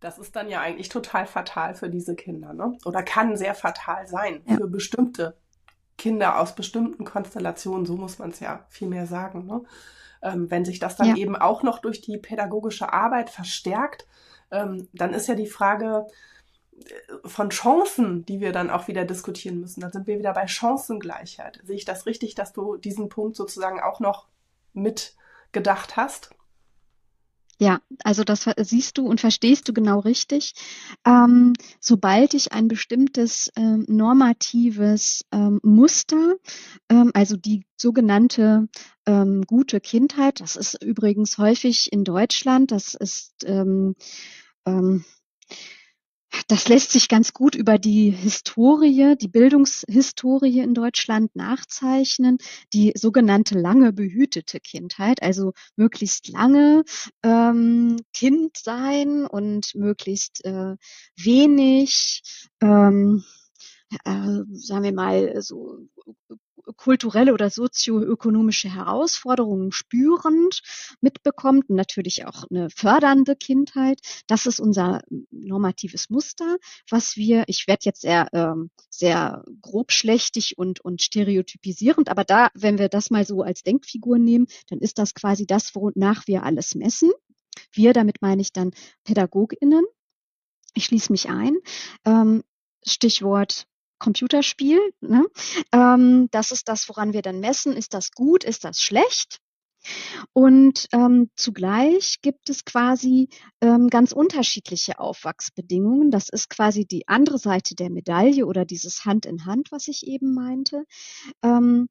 das 0.00 0.18
ist 0.18 0.36
dann 0.36 0.50
ja 0.50 0.60
eigentlich 0.60 0.90
total 0.90 1.26
fatal 1.26 1.74
für 1.74 1.88
diese 1.88 2.14
Kinder, 2.14 2.52
ne? 2.52 2.76
Oder 2.84 3.02
kann 3.02 3.38
sehr 3.38 3.54
fatal 3.54 4.06
sein 4.06 4.42
ja. 4.46 4.56
für 4.56 4.68
bestimmte 4.68 5.38
Kinder 5.98 6.40
aus 6.40 6.54
bestimmten 6.54 7.04
Konstellationen, 7.04 7.86
so 7.86 7.96
muss 7.96 8.18
man 8.18 8.30
es 8.30 8.40
ja 8.40 8.66
viel 8.68 8.88
mehr 8.88 9.06
sagen. 9.06 9.46
Ne? 9.46 9.62
Ähm, 10.22 10.50
wenn 10.50 10.64
sich 10.64 10.78
das 10.78 10.96
dann 10.96 11.08
ja. 11.08 11.16
eben 11.16 11.36
auch 11.36 11.62
noch 11.62 11.78
durch 11.78 12.00
die 12.00 12.18
pädagogische 12.18 12.92
Arbeit 12.92 13.30
verstärkt, 13.30 14.06
ähm, 14.50 14.88
dann 14.92 15.12
ist 15.12 15.26
ja 15.26 15.34
die 15.34 15.46
Frage 15.46 16.06
äh, 16.78 17.28
von 17.28 17.50
Chancen, 17.50 18.24
die 18.26 18.40
wir 18.40 18.52
dann 18.52 18.70
auch 18.70 18.88
wieder 18.88 19.04
diskutieren 19.04 19.60
müssen. 19.60 19.80
Dann 19.80 19.92
sind 19.92 20.06
wir 20.06 20.18
wieder 20.18 20.34
bei 20.34 20.46
Chancengleichheit. 20.46 21.60
Sehe 21.64 21.76
ich 21.76 21.84
das 21.84 22.06
richtig, 22.06 22.34
dass 22.34 22.52
du 22.52 22.76
diesen 22.76 23.08
Punkt 23.08 23.36
sozusagen 23.36 23.80
auch 23.80 24.00
noch 24.00 24.26
mitgedacht 24.72 25.96
hast? 25.96 26.30
Ja, 27.58 27.80
also 28.04 28.22
das 28.22 28.44
siehst 28.58 28.98
du 28.98 29.06
und 29.06 29.20
verstehst 29.20 29.66
du 29.68 29.72
genau 29.72 30.00
richtig. 30.00 30.52
Ähm, 31.06 31.54
sobald 31.80 32.34
ich 32.34 32.52
ein 32.52 32.68
bestimmtes 32.68 33.50
ähm, 33.56 33.84
normatives 33.88 35.24
ähm, 35.32 35.60
Muster, 35.62 36.36
ähm, 36.90 37.12
also 37.14 37.36
die 37.36 37.64
sogenannte 37.78 38.68
ähm, 39.06 39.42
gute 39.46 39.80
Kindheit, 39.80 40.40
das 40.40 40.56
ist 40.56 40.82
übrigens 40.84 41.38
häufig 41.38 41.90
in 41.92 42.04
Deutschland, 42.04 42.72
das 42.72 42.94
ist 42.94 43.44
ähm, 43.46 43.94
das 46.48 46.68
lässt 46.68 46.92
sich 46.92 47.08
ganz 47.08 47.32
gut 47.32 47.54
über 47.54 47.78
die 47.78 48.10
Historie, 48.10 49.16
die 49.20 49.28
Bildungshistorie 49.28 50.60
in 50.60 50.74
Deutschland 50.74 51.34
nachzeichnen, 51.34 52.38
die 52.72 52.92
sogenannte 52.96 53.58
lange 53.58 53.92
behütete 53.92 54.60
Kindheit, 54.60 55.22
also 55.22 55.52
möglichst 55.76 56.28
lange 56.28 56.84
ähm, 57.22 57.96
Kind 58.12 58.56
sein 58.56 59.26
und 59.26 59.74
möglichst 59.74 60.44
äh, 60.44 60.76
wenig 61.16 62.22
ähm, 62.60 63.24
äh, 64.04 64.42
sagen 64.52 64.82
wir 64.82 64.92
mal, 64.92 65.42
so 65.42 65.78
kulturelle 66.76 67.32
oder 67.32 67.50
sozioökonomische 67.50 68.72
Herausforderungen 68.72 69.72
spürend 69.72 70.62
mitbekommt 71.00 71.68
und 71.68 71.76
natürlich 71.76 72.26
auch 72.26 72.44
eine 72.50 72.70
fördernde 72.70 73.36
Kindheit. 73.36 74.00
Das 74.26 74.46
ist 74.46 74.60
unser 74.60 75.02
normatives 75.30 76.10
Muster, 76.10 76.56
was 76.90 77.16
wir, 77.16 77.44
ich 77.46 77.66
werde 77.66 77.84
jetzt 77.84 78.04
eher 78.04 78.28
ähm, 78.32 78.70
sehr 78.90 79.44
grobschlächtig 79.62 80.58
und, 80.58 80.80
und 80.80 81.02
stereotypisierend, 81.02 82.08
aber 82.08 82.24
da, 82.24 82.48
wenn 82.54 82.78
wir 82.78 82.88
das 82.88 83.10
mal 83.10 83.26
so 83.26 83.42
als 83.42 83.62
Denkfigur 83.62 84.18
nehmen, 84.18 84.46
dann 84.68 84.78
ist 84.80 84.98
das 84.98 85.14
quasi 85.14 85.46
das, 85.46 85.74
wonach 85.74 86.26
wir 86.26 86.42
alles 86.42 86.74
messen. 86.74 87.10
Wir, 87.72 87.92
damit 87.92 88.22
meine 88.22 88.42
ich 88.42 88.52
dann 88.52 88.72
PädagogInnen. 89.04 89.84
Ich 90.74 90.84
schließe 90.84 91.10
mich 91.10 91.28
ein. 91.28 91.56
Ähm, 92.04 92.42
Stichwort 92.84 93.66
Computerspiel. 93.98 94.80
Ne? 95.00 95.26
Ähm, 95.72 96.28
das 96.30 96.50
ist 96.50 96.68
das, 96.68 96.88
woran 96.88 97.12
wir 97.12 97.22
dann 97.22 97.40
messen, 97.40 97.72
ist 97.72 97.94
das 97.94 98.12
gut, 98.12 98.44
ist 98.44 98.64
das 98.64 98.80
schlecht. 98.80 99.40
Und 100.32 100.88
ähm, 100.92 101.30
zugleich 101.36 102.16
gibt 102.22 102.50
es 102.50 102.64
quasi 102.64 103.28
ähm, 103.60 103.88
ganz 103.88 104.12
unterschiedliche 104.12 104.98
Aufwachsbedingungen. 104.98 106.10
Das 106.10 106.28
ist 106.28 106.50
quasi 106.50 106.86
die 106.86 107.08
andere 107.08 107.38
Seite 107.38 107.74
der 107.74 107.90
Medaille 107.90 108.46
oder 108.46 108.64
dieses 108.64 109.04
Hand 109.04 109.26
in 109.26 109.46
Hand, 109.46 109.70
was 109.70 109.88
ich 109.88 110.06
eben 110.06 110.34
meinte. 110.34 110.84
Ähm, 111.42 111.88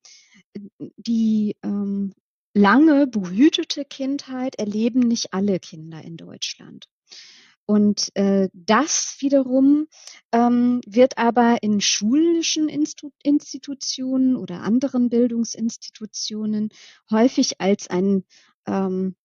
die 0.97 1.55
ähm, 1.63 2.13
lange 2.53 3.07
behütete 3.07 3.85
Kindheit 3.85 4.55
erleben 4.55 4.99
nicht 4.99 5.33
alle 5.33 5.59
Kinder 5.59 6.01
in 6.01 6.17
Deutschland. 6.17 6.85
Und 7.65 8.15
äh, 8.15 8.49
das 8.53 9.17
wiederum 9.19 9.87
ähm, 10.31 10.81
wird 10.85 11.17
aber 11.17 11.63
in 11.63 11.81
schulischen 11.81 12.69
Instu 12.69 13.09
Institutionen 13.23 14.35
oder 14.35 14.61
anderen 14.61 15.09
Bildungsinstitutionen 15.09 16.69
häufig 17.09 17.59
als 17.61 17.89
ein, 17.89 18.23
ähm, 18.67 19.15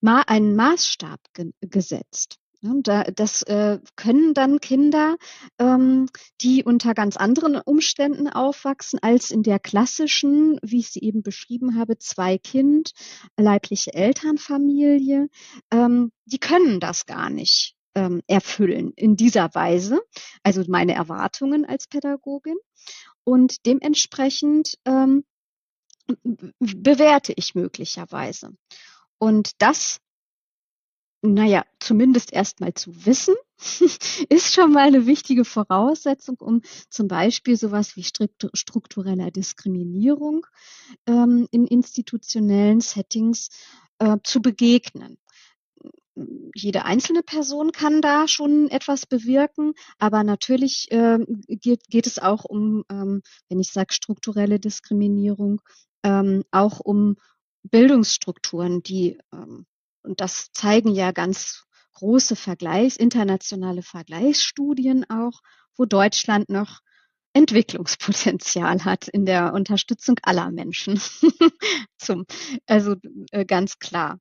ma 0.00 0.22
ein 0.26 0.56
Maßstab 0.56 1.20
ge 1.34 1.52
gesetzt. 1.60 2.38
Ja, 2.62 3.04
das 3.04 3.42
äh, 3.44 3.78
können 3.96 4.34
dann 4.34 4.60
Kinder, 4.60 5.16
ähm, 5.58 6.10
die 6.42 6.62
unter 6.62 6.92
ganz 6.92 7.16
anderen 7.16 7.56
Umständen 7.56 8.28
aufwachsen 8.28 8.98
als 9.00 9.30
in 9.30 9.42
der 9.42 9.58
klassischen, 9.58 10.58
wie 10.62 10.80
ich 10.80 10.90
sie 10.90 11.00
eben 11.00 11.22
beschrieben 11.22 11.78
habe, 11.78 11.96
zwei 11.96 12.36
Kind, 12.36 12.92
leibliche 13.38 13.94
Elternfamilie, 13.94 15.30
ähm, 15.70 16.12
die 16.26 16.38
können 16.38 16.80
das 16.80 17.06
gar 17.06 17.30
nicht 17.30 17.76
ähm, 17.94 18.22
erfüllen 18.26 18.92
in 18.96 19.16
dieser 19.16 19.54
Weise, 19.54 20.00
also 20.42 20.62
meine 20.68 20.94
Erwartungen 20.94 21.64
als 21.64 21.86
Pädagogin. 21.86 22.56
Und 23.24 23.66
dementsprechend 23.66 24.78
ähm, 24.84 25.24
bewerte 26.58 27.32
ich 27.36 27.54
möglicherweise. 27.54 28.56
Und 29.18 29.52
das, 29.58 30.00
naja, 31.22 31.64
zumindest 31.78 32.32
erstmal 32.32 32.74
zu 32.74 33.04
wissen, 33.06 33.34
ist 34.28 34.54
schon 34.54 34.72
mal 34.72 34.86
eine 34.86 35.06
wichtige 35.06 35.44
Voraussetzung, 35.44 36.36
um 36.40 36.62
zum 36.88 37.08
Beispiel 37.08 37.56
sowas 37.56 37.96
wie 37.96 38.04
struktureller 38.04 39.30
Diskriminierung 39.30 40.46
ähm, 41.06 41.46
in 41.50 41.66
institutionellen 41.66 42.80
Settings 42.80 43.50
äh, 43.98 44.16
zu 44.24 44.40
begegnen 44.40 45.18
jede 46.54 46.84
einzelne 46.84 47.22
Person 47.22 47.72
kann 47.72 48.02
da 48.02 48.28
schon 48.28 48.68
etwas 48.68 49.06
bewirken, 49.06 49.74
aber 49.98 50.24
natürlich 50.24 50.90
äh, 50.90 51.18
geht, 51.46 51.84
geht 51.88 52.06
es 52.06 52.18
auch 52.18 52.44
um, 52.44 52.84
ähm, 52.90 53.22
wenn 53.48 53.60
ich 53.60 53.72
sage 53.72 53.94
strukturelle 53.94 54.58
Diskriminierung, 54.58 55.60
ähm, 56.02 56.44
auch 56.50 56.80
um 56.80 57.16
Bildungsstrukturen, 57.62 58.82
die, 58.82 59.18
ähm, 59.32 59.66
und 60.02 60.20
das 60.20 60.50
zeigen 60.52 60.90
ja 60.90 61.12
ganz 61.12 61.64
große 61.94 62.36
Vergleichs, 62.36 62.96
internationale 62.96 63.82
Vergleichsstudien 63.82 65.08
auch, 65.10 65.40
wo 65.76 65.84
Deutschland 65.84 66.48
noch 66.48 66.80
Entwicklungspotenzial 67.32 68.84
hat 68.84 69.08
in 69.08 69.24
der 69.24 69.52
Unterstützung 69.52 70.16
aller 70.22 70.50
Menschen. 70.50 71.00
Zum, 71.98 72.24
also 72.66 72.96
äh, 73.30 73.44
ganz 73.44 73.78
klar. 73.78 74.18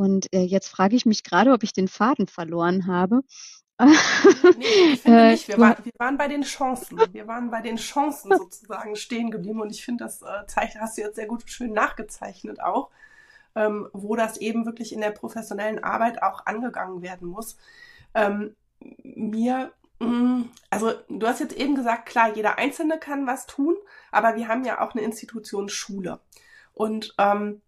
Und 0.00 0.32
äh, 0.32 0.40
jetzt 0.40 0.68
frage 0.68 0.96
ich 0.96 1.04
mich 1.04 1.24
gerade, 1.24 1.52
ob 1.52 1.62
ich 1.62 1.74
den 1.74 1.86
Faden 1.86 2.26
verloren 2.26 2.86
habe. 2.86 3.20
nee, 3.78 4.94
ich 4.94 5.00
finde 5.02 5.18
äh, 5.18 5.30
nicht. 5.32 5.46
Wir, 5.46 5.58
war, 5.58 5.76
wir 5.84 5.92
waren 5.98 6.16
bei 6.16 6.26
den 6.26 6.40
Chancen. 6.40 6.98
Wir 7.12 7.28
waren 7.28 7.50
bei 7.50 7.60
den 7.60 7.76
Chancen 7.76 8.34
sozusagen 8.34 8.96
stehen 8.96 9.30
geblieben. 9.30 9.60
Und 9.60 9.70
ich 9.70 9.84
finde, 9.84 10.04
das 10.04 10.22
äh, 10.22 10.78
hast 10.78 10.96
du 10.96 11.02
jetzt 11.02 11.16
sehr 11.16 11.26
gut 11.26 11.42
schön 11.50 11.74
nachgezeichnet 11.74 12.62
auch, 12.62 12.88
ähm, 13.54 13.90
wo 13.92 14.16
das 14.16 14.38
eben 14.38 14.64
wirklich 14.64 14.94
in 14.94 15.02
der 15.02 15.10
professionellen 15.10 15.84
Arbeit 15.84 16.22
auch 16.22 16.46
angegangen 16.46 17.02
werden 17.02 17.28
muss. 17.28 17.58
Ähm, 18.14 18.56
mir, 19.04 19.70
mh, 19.98 20.08
mm, 20.08 20.50
also 20.70 20.94
du 21.10 21.26
hast 21.26 21.40
jetzt 21.40 21.58
eben 21.58 21.74
gesagt, 21.74 22.06
klar, 22.06 22.34
jeder 22.34 22.56
Einzelne 22.56 22.98
kann 22.98 23.26
was 23.26 23.44
tun, 23.44 23.76
aber 24.12 24.34
wir 24.34 24.48
haben 24.48 24.64
ja 24.64 24.80
auch 24.80 24.94
eine 24.94 25.04
Institution 25.04 25.68
Schule. 25.68 26.20
Und 26.72 27.14
ähm, 27.18 27.60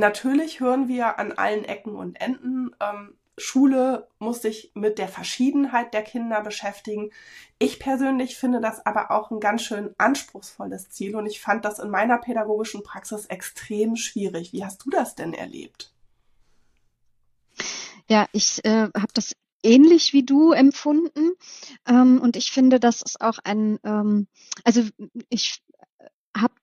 Natürlich 0.00 0.60
hören 0.60 0.88
wir 0.88 1.18
an 1.18 1.32
allen 1.32 1.66
Ecken 1.66 1.94
und 1.94 2.18
Enden, 2.18 2.74
ähm, 2.80 3.18
Schule 3.36 4.08
muss 4.18 4.40
sich 4.40 4.72
mit 4.72 4.98
der 4.98 5.08
Verschiedenheit 5.08 5.92
der 5.92 6.02
Kinder 6.02 6.40
beschäftigen. 6.40 7.10
Ich 7.58 7.78
persönlich 7.78 8.38
finde 8.38 8.62
das 8.62 8.84
aber 8.86 9.10
auch 9.10 9.30
ein 9.30 9.40
ganz 9.40 9.60
schön 9.60 9.94
anspruchsvolles 9.98 10.88
Ziel 10.88 11.16
und 11.16 11.26
ich 11.26 11.42
fand 11.42 11.66
das 11.66 11.78
in 11.78 11.90
meiner 11.90 12.16
pädagogischen 12.16 12.82
Praxis 12.82 13.26
extrem 13.26 13.94
schwierig. 13.96 14.54
Wie 14.54 14.64
hast 14.64 14.82
du 14.86 14.88
das 14.88 15.16
denn 15.16 15.34
erlebt? 15.34 15.92
Ja, 18.08 18.26
ich 18.32 18.64
äh, 18.64 18.88
habe 18.94 19.12
das 19.12 19.34
ähnlich 19.62 20.14
wie 20.14 20.24
du 20.24 20.52
empfunden 20.52 21.32
ähm, 21.86 22.22
und 22.22 22.36
ich 22.36 22.52
finde, 22.52 22.80
das 22.80 23.02
ist 23.02 23.20
auch 23.20 23.38
ein, 23.44 23.78
ähm, 23.84 24.28
also 24.64 24.82
ich 25.28 25.62
habe 26.34 26.54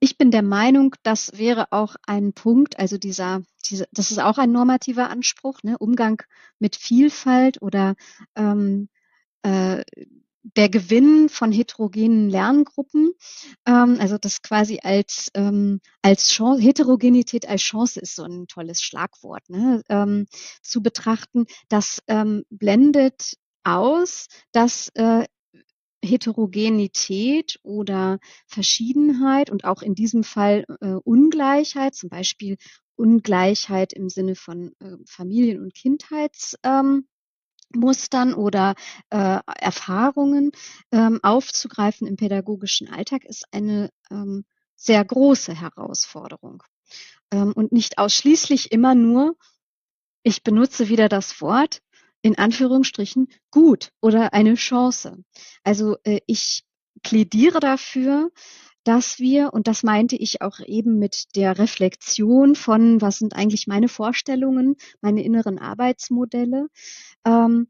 ich 0.00 0.18
bin 0.18 0.30
der 0.30 0.42
Meinung, 0.42 0.94
das 1.02 1.38
wäre 1.38 1.66
auch 1.70 1.96
ein 2.06 2.32
Punkt, 2.32 2.78
also 2.78 2.98
dieser, 2.98 3.42
diese, 3.64 3.86
das 3.92 4.10
ist 4.10 4.18
auch 4.20 4.38
ein 4.38 4.52
normativer 4.52 5.10
Anspruch, 5.10 5.62
ne? 5.62 5.78
Umgang 5.78 6.22
mit 6.58 6.76
Vielfalt 6.76 7.60
oder 7.62 7.94
ähm, 8.36 8.88
äh, 9.42 9.82
der 10.42 10.68
Gewinn 10.68 11.28
von 11.28 11.52
heterogenen 11.52 12.28
Lerngruppen, 12.28 13.12
ähm, 13.66 13.96
also 14.00 14.18
das 14.18 14.42
quasi 14.42 14.80
als, 14.82 15.30
ähm, 15.34 15.80
als 16.02 16.28
Chance, 16.28 16.62
Heterogenität 16.62 17.48
als 17.48 17.62
Chance 17.62 18.00
ist 18.00 18.16
so 18.16 18.24
ein 18.24 18.46
tolles 18.48 18.82
Schlagwort, 18.82 19.48
ne? 19.48 19.82
ähm, 19.88 20.26
zu 20.62 20.82
betrachten, 20.82 21.46
das 21.68 22.02
ähm, 22.08 22.44
blendet 22.50 23.36
aus, 23.64 24.26
dass 24.50 24.88
äh, 24.94 25.24
Heterogenität 26.04 27.58
oder 27.62 28.18
Verschiedenheit 28.46 29.50
und 29.50 29.64
auch 29.64 29.82
in 29.82 29.94
diesem 29.94 30.24
Fall 30.24 30.64
äh, 30.80 30.94
Ungleichheit, 31.04 31.94
zum 31.94 32.08
Beispiel 32.10 32.56
Ungleichheit 32.96 33.92
im 33.92 34.08
Sinne 34.08 34.34
von 34.34 34.72
äh, 34.80 34.96
Familien- 35.06 35.62
und 35.62 35.74
Kindheitsmustern 35.74 37.04
ähm, 38.30 38.34
oder 38.36 38.74
äh, 39.10 39.38
Erfahrungen 39.58 40.52
ähm, 40.90 41.20
aufzugreifen 41.22 42.06
im 42.06 42.16
pädagogischen 42.16 42.88
Alltag 42.88 43.24
ist 43.24 43.46
eine 43.52 43.90
ähm, 44.10 44.44
sehr 44.76 45.04
große 45.04 45.54
Herausforderung. 45.54 46.62
Ähm, 47.30 47.52
und 47.52 47.72
nicht 47.72 47.98
ausschließlich 47.98 48.72
immer 48.72 48.94
nur, 48.94 49.36
ich 50.22 50.42
benutze 50.42 50.88
wieder 50.88 51.08
das 51.08 51.40
Wort, 51.40 51.80
in 52.22 52.38
Anführungsstrichen 52.38 53.28
gut 53.50 53.90
oder 54.00 54.32
eine 54.32 54.54
Chance. 54.54 55.22
Also 55.64 55.96
äh, 56.04 56.20
ich 56.26 56.64
plädiere 57.02 57.60
dafür, 57.60 58.30
dass 58.84 59.18
wir, 59.18 59.52
und 59.52 59.68
das 59.68 59.82
meinte 59.82 60.16
ich 60.16 60.42
auch 60.42 60.58
eben 60.60 60.98
mit 60.98 61.36
der 61.36 61.58
Reflexion 61.58 62.54
von, 62.54 63.00
was 63.00 63.18
sind 63.18 63.34
eigentlich 63.34 63.66
meine 63.66 63.88
Vorstellungen, 63.88 64.76
meine 65.00 65.22
inneren 65.22 65.58
Arbeitsmodelle, 65.58 66.68
ähm, 67.24 67.68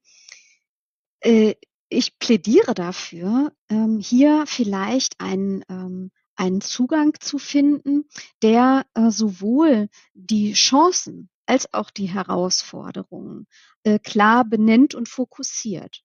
äh, 1.20 1.54
ich 1.88 2.18
plädiere 2.18 2.72
dafür, 2.72 3.52
ähm, 3.68 3.98
hier 3.98 4.44
vielleicht 4.46 5.20
ein 5.20 5.62
ähm, 5.68 6.10
einen 6.34 6.60
Zugang 6.60 7.14
zu 7.20 7.38
finden, 7.38 8.08
der 8.42 8.86
äh, 8.94 9.10
sowohl 9.10 9.88
die 10.14 10.54
Chancen 10.54 11.28
als 11.46 11.72
auch 11.74 11.90
die 11.90 12.06
Herausforderungen 12.06 13.46
äh, 13.84 13.98
klar 13.98 14.44
benennt 14.44 14.94
und 14.94 15.08
fokussiert. 15.08 16.02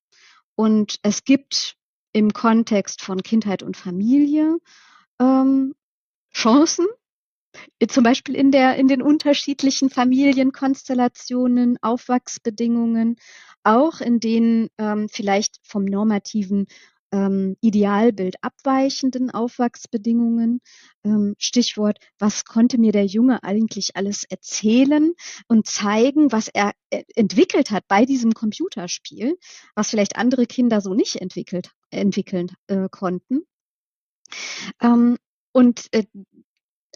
Und 0.55 0.99
es 1.03 1.23
gibt 1.23 1.75
im 2.13 2.33
Kontext 2.33 3.01
von 3.01 3.21
Kindheit 3.21 3.63
und 3.63 3.77
Familie 3.77 4.57
ähm, 5.19 5.75
Chancen, 6.33 6.87
zum 7.87 8.03
Beispiel 8.03 8.35
in 8.35 8.51
der 8.51 8.75
in 8.75 8.87
den 8.87 9.01
unterschiedlichen 9.01 9.89
Familienkonstellationen, 9.89 11.77
Aufwachsbedingungen, 11.81 13.17
auch 13.63 13.99
in 13.99 14.19
den 14.19 14.69
ähm, 14.77 15.09
vielleicht 15.09 15.57
vom 15.63 15.85
normativen 15.85 16.67
ähm, 17.11 17.55
Idealbild 17.61 18.35
abweichenden 18.41 19.31
Aufwachsbedingungen. 19.31 20.61
Ähm, 21.03 21.35
Stichwort, 21.37 21.99
was 22.19 22.45
konnte 22.45 22.77
mir 22.77 22.91
der 22.91 23.05
Junge 23.05 23.43
eigentlich 23.43 23.95
alles 23.95 24.23
erzählen 24.23 25.13
und 25.47 25.67
zeigen, 25.67 26.31
was 26.31 26.47
er 26.47 26.71
äh, 26.89 27.03
entwickelt 27.15 27.71
hat 27.71 27.87
bei 27.87 28.05
diesem 28.05 28.33
Computerspiel, 28.33 29.37
was 29.75 29.89
vielleicht 29.89 30.17
andere 30.17 30.45
Kinder 30.45 30.81
so 30.81 30.93
nicht 30.93 31.15
entwickelt, 31.17 31.71
entwickeln 31.91 32.51
äh, 32.67 32.87
konnten. 32.89 33.43
Ähm, 34.81 35.17
und 35.53 35.87
äh, 35.91 36.03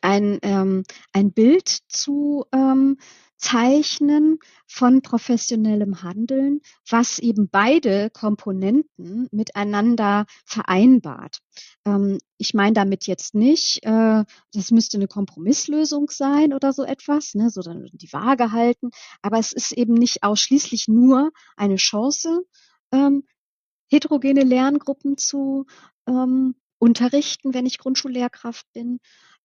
ein, 0.01 0.39
ähm, 0.41 0.83
ein 1.13 1.31
Bild 1.31 1.67
zu 1.87 2.45
ähm, 2.51 2.97
Zeichnen 3.41 4.37
von 4.67 5.01
professionellem 5.01 6.03
Handeln, 6.03 6.61
was 6.87 7.17
eben 7.17 7.49
beide 7.49 8.11
Komponenten 8.11 9.27
miteinander 9.31 10.25
vereinbart. 10.45 11.39
Ähm, 11.85 12.19
ich 12.37 12.53
meine 12.53 12.73
damit 12.73 13.07
jetzt 13.07 13.33
nicht, 13.33 13.83
äh, 13.83 14.23
das 14.53 14.71
müsste 14.71 14.97
eine 14.97 15.07
Kompromisslösung 15.07 16.11
sein 16.11 16.53
oder 16.53 16.71
so 16.71 16.83
etwas, 16.83 17.33
ne, 17.33 17.49
so 17.49 17.61
dann 17.61 17.89
die 17.93 18.13
Waage 18.13 18.51
halten, 18.51 18.91
aber 19.23 19.39
es 19.39 19.51
ist 19.51 19.71
eben 19.71 19.95
nicht 19.95 20.21
ausschließlich 20.21 20.87
nur 20.87 21.31
eine 21.57 21.77
Chance, 21.77 22.43
ähm, 22.91 23.23
heterogene 23.89 24.43
Lerngruppen 24.43 25.17
zu 25.17 25.65
ähm, 26.07 26.55
unterrichten, 26.77 27.53
wenn 27.53 27.65
ich 27.65 27.79
Grundschullehrkraft 27.79 28.65
bin, 28.73 28.99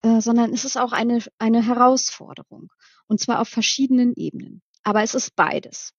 äh, 0.06 0.20
sondern 0.20 0.52
es 0.52 0.64
ist 0.64 0.76
auch 0.76 0.92
eine, 0.92 1.18
eine 1.38 1.66
Herausforderung. 1.66 2.68
Und 3.08 3.20
zwar 3.20 3.40
auf 3.40 3.48
verschiedenen 3.48 4.14
Ebenen. 4.14 4.62
Aber 4.84 5.02
es 5.02 5.14
ist 5.14 5.34
beides. 5.34 5.92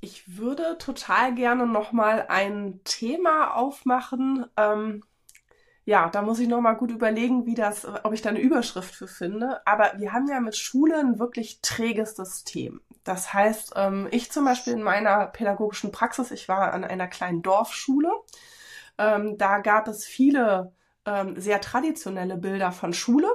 Ich 0.00 0.36
würde 0.36 0.76
total 0.78 1.34
gerne 1.34 1.66
nochmal 1.66 2.26
ein 2.28 2.80
Thema 2.84 3.54
aufmachen. 3.54 4.44
Ähm, 4.56 5.02
ja, 5.84 6.10
da 6.10 6.22
muss 6.22 6.38
ich 6.38 6.48
nochmal 6.48 6.76
gut 6.76 6.90
überlegen, 6.90 7.46
wie 7.46 7.54
das, 7.54 7.86
ob 8.04 8.12
ich 8.12 8.20
da 8.20 8.28
eine 8.28 8.40
Überschrift 8.40 8.94
für 8.94 9.08
finde. 9.08 9.66
Aber 9.66 9.92
wir 9.96 10.12
haben 10.12 10.28
ja 10.28 10.40
mit 10.40 10.56
Schule 10.56 10.98
ein 10.98 11.18
wirklich 11.18 11.60
träges 11.62 12.16
System. 12.16 12.82
Das 13.04 13.32
heißt, 13.32 13.72
ähm, 13.76 14.06
ich 14.10 14.30
zum 14.30 14.44
Beispiel 14.44 14.74
in 14.74 14.82
meiner 14.82 15.26
pädagogischen 15.28 15.92
Praxis, 15.92 16.30
ich 16.30 16.48
war 16.48 16.72
an 16.72 16.84
einer 16.84 17.08
kleinen 17.08 17.42
Dorfschule, 17.42 18.10
ähm, 18.98 19.38
da 19.38 19.58
gab 19.58 19.88
es 19.88 20.04
viele 20.04 20.74
ähm, 21.06 21.38
sehr 21.40 21.60
traditionelle 21.60 22.36
Bilder 22.36 22.72
von 22.72 22.92
Schule, 22.92 23.28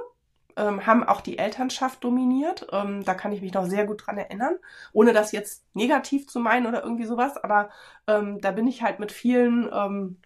ähm, 0.56 0.86
haben 0.86 1.04
auch 1.04 1.20
die 1.20 1.38
Elternschaft 1.38 2.02
dominiert. 2.04 2.66
Ähm, 2.72 3.04
da 3.04 3.14
kann 3.14 3.32
ich 3.32 3.40
mich 3.40 3.54
noch 3.54 3.66
sehr 3.66 3.86
gut 3.86 4.06
dran 4.06 4.18
erinnern, 4.18 4.56
ohne 4.92 5.12
das 5.12 5.32
jetzt 5.32 5.64
negativ 5.74 6.26
zu 6.26 6.40
meinen 6.40 6.66
oder 6.66 6.82
irgendwie 6.82 7.06
sowas. 7.06 7.36
Aber 7.36 7.70
ähm, 8.06 8.40
da 8.40 8.50
bin 8.50 8.66
ich 8.66 8.82
halt 8.82 8.98
mit 8.98 9.12
vielen 9.12 9.70
ähm, 9.72 10.16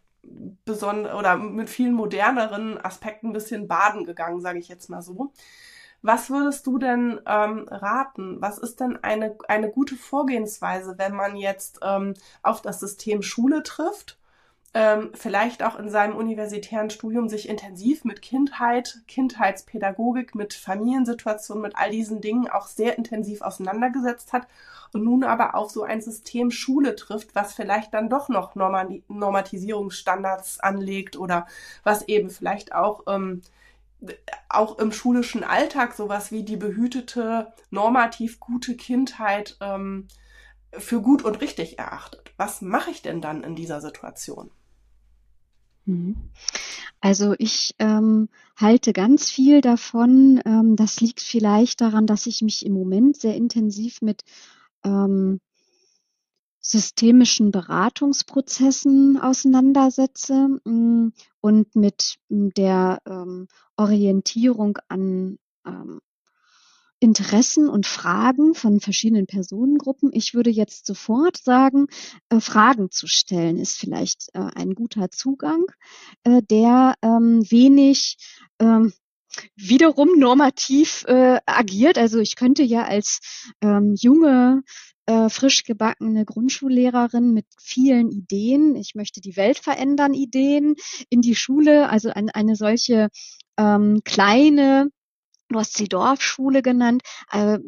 besonderen 0.65 1.17
oder 1.17 1.37
mit 1.37 1.69
vielen 1.69 1.95
moderneren 1.95 2.83
Aspekten 2.83 3.29
ein 3.29 3.33
bisschen 3.33 3.69
baden 3.69 4.05
gegangen, 4.05 4.41
sage 4.41 4.59
ich 4.59 4.69
jetzt 4.69 4.89
mal 4.89 5.03
so. 5.03 5.33
Was 6.01 6.31
würdest 6.31 6.67
du 6.67 6.79
denn 6.79 7.21
ähm, 7.27 7.69
raten? 7.71 8.41
Was 8.41 8.59
ist 8.59 8.81
denn 8.81 8.99
eine, 9.05 9.37
eine 9.49 9.71
gute 9.71 9.95
Vorgehensweise, 9.95 10.95
wenn 10.99 11.15
man 11.15 11.37
jetzt 11.37 11.79
ähm, 11.83 12.15
auf 12.43 12.61
das 12.63 12.81
System 12.81 13.23
Schule 13.23 13.63
trifft 13.63 14.19
ähm, 14.75 15.11
vielleicht 15.13 15.63
auch 15.63 15.79
in 15.79 15.91
seinem 15.91 16.17
universitären 16.17 16.89
Studium 16.89 17.29
sich 17.29 17.47
intensiv 17.49 18.05
mit 18.05 18.23
Kindheit, 18.23 19.03
Kindheitspädagogik, 19.07 20.35
mit 20.35 20.55
Familiensituationen, 20.55 21.63
mit 21.63 21.77
all 21.77 21.91
diesen 21.91 22.23
Dingen 22.23 22.49
auch 22.49 22.67
sehr 22.67 22.97
intensiv 22.97 23.43
auseinandergesetzt 23.43 24.33
hat 24.33 24.49
und 24.93 25.05
nun 25.05 25.25
aber 25.25 25.55
auf 25.55 25.71
so 25.71 25.83
ein 25.83 26.01
System 26.01 26.51
Schule 26.51 26.97
trifft, 26.97 27.35
was 27.35 27.53
vielleicht 27.53 27.93
dann 27.93 28.09
doch 28.09 28.31
noch 28.31 28.55
Normatisierungsstandards 28.55 30.61
anlegt 30.61 31.19
oder 31.19 31.47
was 31.85 32.09
eben 32.09 32.31
vielleicht 32.31 32.75
auch 32.75 33.03
ähm, 33.09 33.43
auch 34.49 34.79
im 34.79 34.91
schulischen 34.91 35.45
Alltag 35.45 35.93
sowas 35.95 36.33
wie 36.33 36.45
die 36.45 36.57
behütete, 36.57 37.53
normativ 37.71 38.41
gute 38.41 38.77
Kindheit 38.77 39.57
ähm, 39.61 40.09
für 40.73 41.03
gut 41.03 41.25
und 41.25 41.41
richtig 41.41 41.79
erachtet. 41.79 42.33
Was 42.37 42.63
mache 42.63 42.91
ich 42.91 43.03
denn 43.03 43.21
dann 43.21 43.45
in 43.45 43.55
dieser 43.55 43.81
Situation? 43.81 44.51
Mhm. 45.85 46.17
Also 47.01 47.35
ich 47.39 47.75
ähm, 47.79 48.29
halte 48.57 48.93
ganz 48.93 49.31
viel 49.31 49.61
davon. 49.61 50.41
Ähm, 50.45 50.77
das 50.77 51.01
liegt 51.01 51.21
vielleicht 51.21 51.81
daran, 51.81 52.07
dass 52.07 52.27
ich 52.27 52.43
mich 52.43 52.65
im 52.65 52.73
Moment 52.73 53.17
sehr 53.17 53.35
intensiv 53.35 54.03
mit 54.03 54.23
ähm, 54.85 55.41
systemischen 56.61 57.51
Beratungsprozessen 57.51 59.19
auseinandersetze 59.21 60.61
mm, 60.65 61.09
und 61.41 61.75
mit 61.75 62.19
mh, 62.29 62.51
der 62.57 63.01
ähm, 63.05 63.49
Orientierung 63.77 64.79
an 64.89 65.39
ähm, 65.67 66.01
Interessen 67.03 67.69
und 67.69 67.87
Fragen 67.87 68.55
von 68.55 68.79
verschiedenen 68.79 69.27
Personengruppen. 69.27 70.11
Ich 70.13 70.35
würde 70.35 70.51
jetzt 70.51 70.87
sofort 70.87 71.37
sagen, 71.37 71.89
äh, 72.29 72.39
Fragen 72.39 72.93
zu 72.93 73.09
stellen 73.09 73.59
ist 73.59 73.77
vielleicht 73.77 74.29
äh, 74.35 74.49
ein 74.55 74.75
guter 74.75 75.11
Zugang, 75.11 75.65
äh, 76.23 76.43
der 76.43 76.95
ähm, 77.03 77.43
wenig 77.51 78.19
ähm, 78.61 78.93
wiederum 79.57 80.17
normativ 80.17 81.05
äh, 81.09 81.41
agiert. 81.45 81.99
Also 81.99 82.21
ich 82.21 82.37
könnte 82.37 82.63
ja 82.63 82.85
als 82.85 83.19
ähm, 83.61 83.95
junge 83.99 84.63
äh, 85.07 85.29
frisch 85.29 85.65
gebackene 85.65 86.25
Grundschullehrerin 86.25 87.35
mit 87.35 87.47
vielen 87.61 88.11
Ideen, 88.11 88.77
ich 88.77 88.95
möchte 88.95 89.21
die 89.21 89.37
Welt 89.37 89.59
verändern, 89.59 90.15
Ideen 90.15 90.77
in 91.11 91.21
die 91.21 91.35
Schule, 91.35 91.89
also 91.89 92.11
an 92.11 92.31
eine 92.31 92.55
solche 92.55 93.09
ähm, 93.59 94.03
kleine 94.05 94.89
du 95.53 95.59
hast 95.61 95.77
sie 95.77 95.89
Dorfschule 95.89 96.63
genannt, 96.63 97.03
äh, 97.31 97.59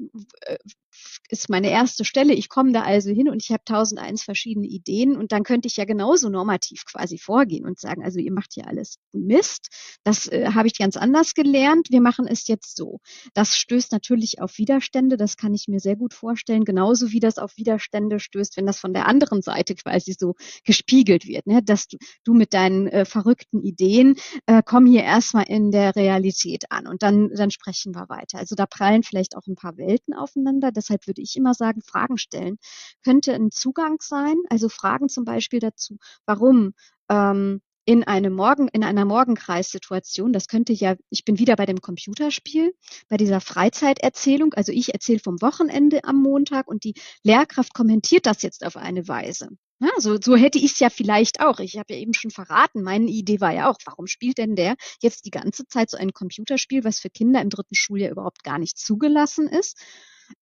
ist 1.29 1.49
meine 1.49 1.71
erste 1.71 2.05
Stelle. 2.05 2.35
Ich 2.35 2.49
komme 2.49 2.73
da 2.73 2.83
also 2.83 3.11
hin 3.11 3.29
und 3.29 3.43
ich 3.43 3.51
habe 3.51 3.65
tausend 3.65 4.01
eins 4.01 4.23
verschiedene 4.23 4.67
Ideen 4.67 5.17
und 5.17 5.33
dann 5.33 5.43
könnte 5.43 5.69
ich 5.69 5.77
ja 5.77 5.85
genauso 5.85 6.29
normativ 6.29 6.85
quasi 6.85 7.19
vorgehen 7.19 7.65
und 7.65 7.79
sagen, 7.79 8.05
also 8.05 8.19
ihr 8.19 8.33
macht 8.33 8.53
hier 8.55 8.67
alles 8.67 8.99
Mist. 9.13 9.69
Das 10.05 10.27
äh, 10.29 10.51
habe 10.55 10.69
ich 10.69 10.79
ganz 10.79 10.97
anders 10.97 11.35
gelernt. 11.35 11.89
Wir 11.91 12.01
machen 12.01 12.27
es 12.27 12.47
jetzt 12.47 12.77
so. 12.77 13.01
Das 13.33 13.57
stößt 13.57 13.93
natürlich 13.93 14.41
auf 14.41 14.59
Widerstände. 14.59 15.17
Das 15.17 15.37
kann 15.37 15.55
ich 15.55 15.69
mir 15.69 15.81
sehr 15.81 15.97
gut 15.97 16.15
vorstellen. 16.15 16.65
Genauso 16.65 17.13
wie 17.13 17.21
das 17.21 17.39
auf 17.39 17.57
Widerstände 17.57 18.21
stößt, 18.21 18.57
wenn 18.57 18.67
das 18.67 18.79
von 18.79 18.93
der 18.93 19.07
anderen 19.07 19.43
Seite 19.43 19.75
quasi 19.75 20.15
so 20.19 20.35
gespiegelt 20.65 21.27
wird, 21.27 21.47
ne? 21.47 21.63
dass 21.63 21.89
du, 21.89 21.97
du 22.25 22.35
mit 22.35 22.53
deinen 22.53 22.87
äh, 22.89 23.05
verrückten 23.05 23.63
Ideen 23.63 24.17
äh, 24.47 24.63
komm 24.65 24.87
hier 24.87 25.03
erstmal 25.03 25.45
in 25.49 25.71
der 25.71 25.97
Realität 25.97 26.71
an 26.71 26.87
und 26.87 27.03
dann, 27.03 27.31
dann 27.31 27.51
sprechen 27.51 27.95
wir 27.95 28.09
weiter. 28.09 28.39
Also 28.39 28.55
da 28.55 28.67
prallen 28.67 29.03
vielleicht 29.03 29.37
auch 29.37 29.47
ein 29.47 29.55
paar 29.55 29.77
Welten 29.77 30.15
aufeinander. 30.15 30.73
Deshalb 30.85 31.07
würde 31.07 31.23
ich 31.23 31.35
immer 31.37 31.55
sagen, 31.55 31.81
Fragen 31.83 32.19
stellen 32.19 32.59
könnte 33.03 33.33
ein 33.35 33.51
Zugang 33.51 33.97
sein. 34.01 34.37
Also 34.51 34.69
Fragen 34.69 35.09
zum 35.09 35.25
Beispiel 35.25 35.61
dazu, 35.61 35.97
warum 36.27 36.75
ähm, 37.09 37.63
in 37.87 38.05
eine 38.05 38.31
Morgen, 38.31 38.69
in 38.69 38.85
einer 38.85 39.05
Morgenkreissituation, 39.05 40.33
das 40.33 40.49
könnte 40.49 40.73
ja, 40.73 40.97
ich 41.11 41.25
bin 41.25 41.39
wieder 41.39 41.57
bei 41.57 41.67
dem 41.67 41.81
Computerspiel, 41.81 42.75
bei 43.09 43.17
dieser 43.17 43.41
Freizeiterzählung, 43.41 44.55
also 44.55 44.73
ich 44.73 44.95
erzähle 44.95 45.19
vom 45.19 45.41
Wochenende 45.43 46.05
am 46.05 46.17
Montag 46.17 46.67
und 46.69 46.85
die 46.85 46.95
Lehrkraft 47.23 47.75
kommentiert 47.75 48.27
das 48.27 48.43
jetzt 48.43 48.65
auf 48.65 48.77
eine 48.77 49.07
Weise. 49.09 49.49
Ja, 49.81 49.91
so, 49.99 50.17
so 50.19 50.37
hätte 50.37 50.59
ich 50.59 50.73
es 50.73 50.79
ja 50.79 50.89
vielleicht 50.89 51.41
auch. 51.41 51.59
Ich 51.59 51.77
habe 51.77 51.93
ja 51.93 51.99
eben 51.99 52.15
schon 52.15 52.31
verraten, 52.31 52.83
meine 52.83 53.11
Idee 53.11 53.41
war 53.41 53.53
ja 53.53 53.69
auch, 53.69 53.77
warum 53.85 54.07
spielt 54.07 54.39
denn 54.39 54.55
der 54.55 54.77
jetzt 55.03 55.27
die 55.27 55.31
ganze 55.31 55.67
Zeit 55.67 55.91
so 55.91 55.97
ein 55.97 56.13
Computerspiel, 56.13 56.85
was 56.85 57.01
für 57.01 57.11
Kinder 57.11 57.43
im 57.43 57.51
dritten 57.51 57.75
Schuljahr 57.75 58.13
überhaupt 58.13 58.45
gar 58.45 58.59
nicht 58.59 58.79
zugelassen 58.79 59.49
ist? 59.49 59.77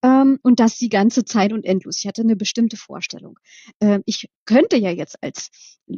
Ähm, 0.01 0.39
und 0.43 0.59
das 0.59 0.77
die 0.77 0.89
ganze 0.89 1.25
Zeit 1.25 1.53
und 1.53 1.65
endlos. 1.65 1.97
Ich 1.99 2.07
hatte 2.07 2.21
eine 2.21 2.35
bestimmte 2.35 2.77
Vorstellung. 2.77 3.39
Äh, 3.79 3.99
ich 4.05 4.29
könnte 4.45 4.77
ja 4.77 4.91
jetzt 4.91 5.17
als 5.21 5.49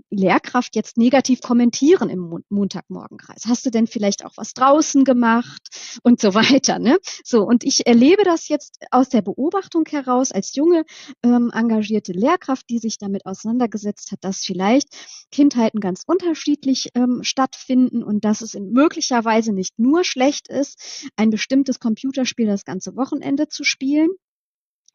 Lehrkraft 0.09 0.75
jetzt 0.75 0.97
negativ 0.97 1.41
kommentieren 1.41 2.09
im 2.09 2.43
Montagmorgenkreis. 2.49 3.43
Hast 3.47 3.65
du 3.65 3.69
denn 3.69 3.87
vielleicht 3.87 4.25
auch 4.25 4.33
was 4.35 4.53
draußen 4.53 5.03
gemacht 5.03 5.99
und 6.03 6.19
so 6.19 6.33
weiter? 6.33 6.79
Ne? 6.79 6.97
So 7.23 7.43
und 7.43 7.63
ich 7.63 7.85
erlebe 7.85 8.23
das 8.23 8.47
jetzt 8.47 8.79
aus 8.91 9.09
der 9.09 9.21
Beobachtung 9.21 9.85
heraus 9.89 10.31
als 10.31 10.55
junge 10.55 10.85
ähm, 11.23 11.51
engagierte 11.53 12.13
Lehrkraft, 12.13 12.69
die 12.69 12.79
sich 12.79 12.97
damit 12.97 13.25
auseinandergesetzt 13.25 14.11
hat, 14.11 14.19
dass 14.21 14.43
vielleicht 14.43 14.87
Kindheiten 15.31 15.79
ganz 15.79 16.03
unterschiedlich 16.05 16.89
ähm, 16.95 17.21
stattfinden 17.23 18.03
und 18.03 18.25
dass 18.25 18.41
es 18.41 18.55
möglicherweise 18.55 19.53
nicht 19.53 19.77
nur 19.77 20.03
schlecht 20.03 20.47
ist, 20.47 21.09
ein 21.15 21.29
bestimmtes 21.29 21.79
Computerspiel 21.79 22.47
das 22.47 22.65
ganze 22.65 22.95
Wochenende 22.95 23.47
zu 23.47 23.63
spielen, 23.63 23.74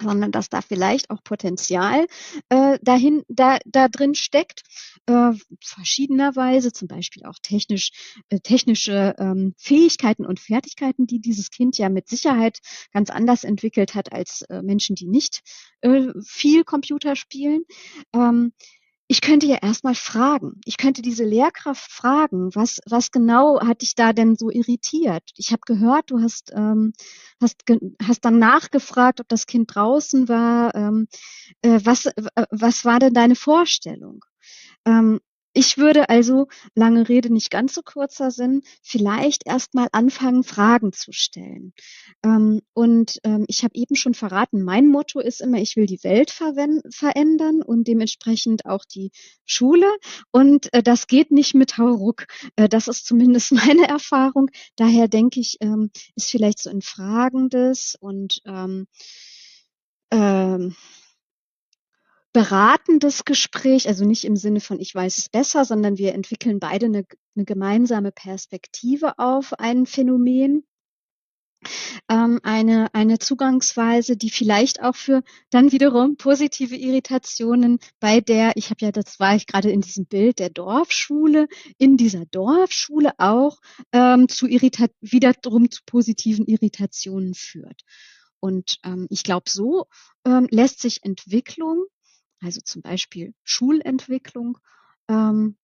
sondern 0.03 0.33
dass 0.33 0.49
da 0.49 0.61
vielleicht 0.63 1.11
auch 1.11 1.23
Potenzial 1.23 2.07
äh, 2.49 2.79
dahin 2.83 3.23
da, 3.29 3.59
da 3.67 3.89
drin 3.89 4.15
steckt, 4.15 4.63
äh, 5.07 5.33
verschiedenerweise, 5.63 6.73
zum 6.73 6.89
Beispiel 6.89 7.25
auch 7.25 7.39
technisch, 7.43 7.91
äh, 8.31 8.41
technische 8.41 9.15
ähm, 9.19 9.55
Fähigkeiten 9.59 10.25
und 10.25 10.41
Fertigkeiten, 10.41 11.07
die 11.07 11.21
dieses 11.21 11.51
Kind 11.51 11.79
ja 11.79 11.89
mit 11.89 12.09
Sicherheit 12.09 12.61
ganz 12.93 13.11
anders 13.11 13.45
entwickelt 13.45 13.95
hat 13.95 14.13
als 14.13 14.43
äh, 14.43 14.63
Menschen, 14.63 14.97
die 14.97 15.07
nicht 15.07 15.43
äh, 15.83 16.09
viel 16.25 16.65
Computer 16.65 17.17
spielen. 17.17 17.65
Ähm, 18.15 18.53
ich 19.11 19.23
könnte 19.23 19.47
ja 19.47 19.57
erstmal 19.61 19.97
fragen. 19.97 20.61
Ich 20.65 20.77
könnte 20.77 21.03
diese 21.03 21.25
Lehrkraft 21.25 21.91
fragen, 21.91 22.55
was, 22.55 22.79
was 22.87 23.11
genau 23.11 23.61
hat 23.61 23.83
dich 23.83 23.97
da 23.97 24.13
denn 24.13 24.37
so 24.37 24.51
irritiert? 24.51 25.25
Ich 25.35 25.51
habe 25.51 25.63
gehört, 25.67 26.13
du 26.13 26.21
hast, 26.21 26.53
ähm, 26.55 26.93
hast, 27.43 27.65
hast 28.01 28.25
dann 28.25 28.39
nachgefragt, 28.39 29.21
ob 29.21 29.27
das 29.27 29.49
Kind 29.49 29.75
draußen 29.75 30.29
war. 30.29 30.77
Ähm, 30.77 31.09
äh, 31.63 31.81
was, 31.83 32.07
äh, 32.07 32.13
was 32.53 32.85
war 32.85 33.01
denn 33.01 33.13
deine 33.13 33.35
Vorstellung? 33.35 34.25
Ähm, 34.85 35.19
ich 35.53 35.79
würde 35.79 36.09
also, 36.09 36.47
lange 36.75 37.09
Rede, 37.09 37.33
nicht 37.33 37.51
ganz 37.51 37.75
so 37.75 37.83
kurzer 37.83 38.31
Sinn, 38.31 38.63
vielleicht 38.83 39.47
erstmal 39.47 39.89
anfangen, 39.93 40.45
Fragen 40.45 40.93
zu 40.93 41.13
stellen. 41.13 41.73
Ähm, 42.23 42.61
und 42.73 43.19
ähm, 43.25 43.45
ich 43.49 43.65
habe 43.65 43.75
eben 43.75 43.97
schon 43.97 44.15
verraten, 44.15 44.63
mein 44.63 44.87
Motto 44.87 45.19
ist 45.19 45.41
immer, 45.41 45.59
ich 45.59 45.77
will 45.77 45.87
die 45.87 46.05
Welt 46.05 46.31
verändern 46.31 47.63
und 47.63 47.89
dementsprechend 47.89 48.67
auch 48.67 48.85
die 48.85 49.11
Schule. 49.45 49.91
Und 50.31 50.73
äh, 50.73 50.83
das 50.83 51.09
geht 51.09 51.31
nicht 51.33 51.55
mit 51.55 51.79
Hauruck. 51.79 52.27
Äh, 52.57 52.69
das 52.69 52.87
ist 52.87 53.07
zumindest 53.07 53.53
meine 53.53 53.89
Erfahrung. 53.89 54.51
Daher 54.77 55.09
denke 55.09 55.41
ich, 55.41 55.57
ähm, 55.61 55.91
ist 56.15 56.31
vielleicht 56.31 56.61
so 56.61 56.71
ein 56.71 56.83
Fragendes 56.83 57.97
und 57.99 58.41
ähm, 58.47 58.87
ähm, 60.13 60.77
beratendes 62.33 63.25
Gespräch, 63.25 63.89
also 63.89 64.05
nicht 64.05 64.25
im 64.25 64.37
Sinne 64.37 64.61
von 64.61 64.79
ich 64.79 64.95
weiß 64.95 65.19
es 65.19 65.29
besser, 65.29 65.65
sondern 65.65 65.99
wir 65.99 66.15
entwickeln 66.15 66.61
beide 66.61 66.87
eine, 66.87 67.05
eine 67.35 67.45
gemeinsame 67.45 68.13
Perspektive 68.13 69.19
auf 69.19 69.53
ein 69.59 69.87
Phänomen, 69.87 70.65
ähm, 72.09 72.41
eine, 72.43 72.95
eine 72.95 73.19
Zugangsweise, 73.19 74.17
die 74.17 74.31
vielleicht 74.31 74.83
auch 74.83 74.97
für 74.97 75.23
dann 75.51 75.73
wiederum 75.73 76.17
positive 76.17 76.77
Irritationen 76.77 77.79
bei 77.99 78.21
der, 78.21 78.53
ich 78.57 78.71
habe 78.71 78.85
ja, 78.85 78.93
das 78.93 79.21
war 79.21 79.35
ich 79.35 79.47
gerade 79.47 79.71
in 79.71 79.81
diesem 79.81 80.07
Bild 80.07 80.39
der 80.39 80.51
Dorfschule, 80.51 81.49
in 81.79 81.97
dieser 81.97 82.25
Dorfschule 82.27 83.13
auch 83.19 83.59
ähm, 83.93 84.29
zu 84.29 84.47
Irritat 84.47 84.93
wiederum 85.01 85.71
zu 85.71 85.83
positiven 85.85 86.47
Irritationen 86.47 87.35
führt. 87.35 87.83
Und 88.41 88.79
ähm, 88.85 89.07
ich 89.11 89.23
glaube, 89.23 89.51
so 89.51 89.87
ähm, 90.25 90.47
lässt 90.51 90.81
sich 90.81 91.05
Entwicklung 91.05 91.85
also 92.43 92.61
zum 92.61 92.83
Beispiel 92.83 93.35
Schulentwicklung, 93.45 94.59
ähm, 95.09 95.57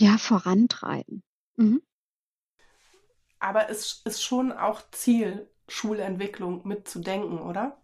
ja, 0.00 0.18
vorantreiben. 0.18 1.22
Mhm. 1.56 1.82
Aber 3.38 3.70
es 3.70 4.02
ist 4.04 4.22
schon 4.22 4.52
auch 4.52 4.82
Ziel, 4.90 5.48
Schulentwicklung 5.68 6.66
mitzudenken, 6.66 7.38
oder? 7.38 7.76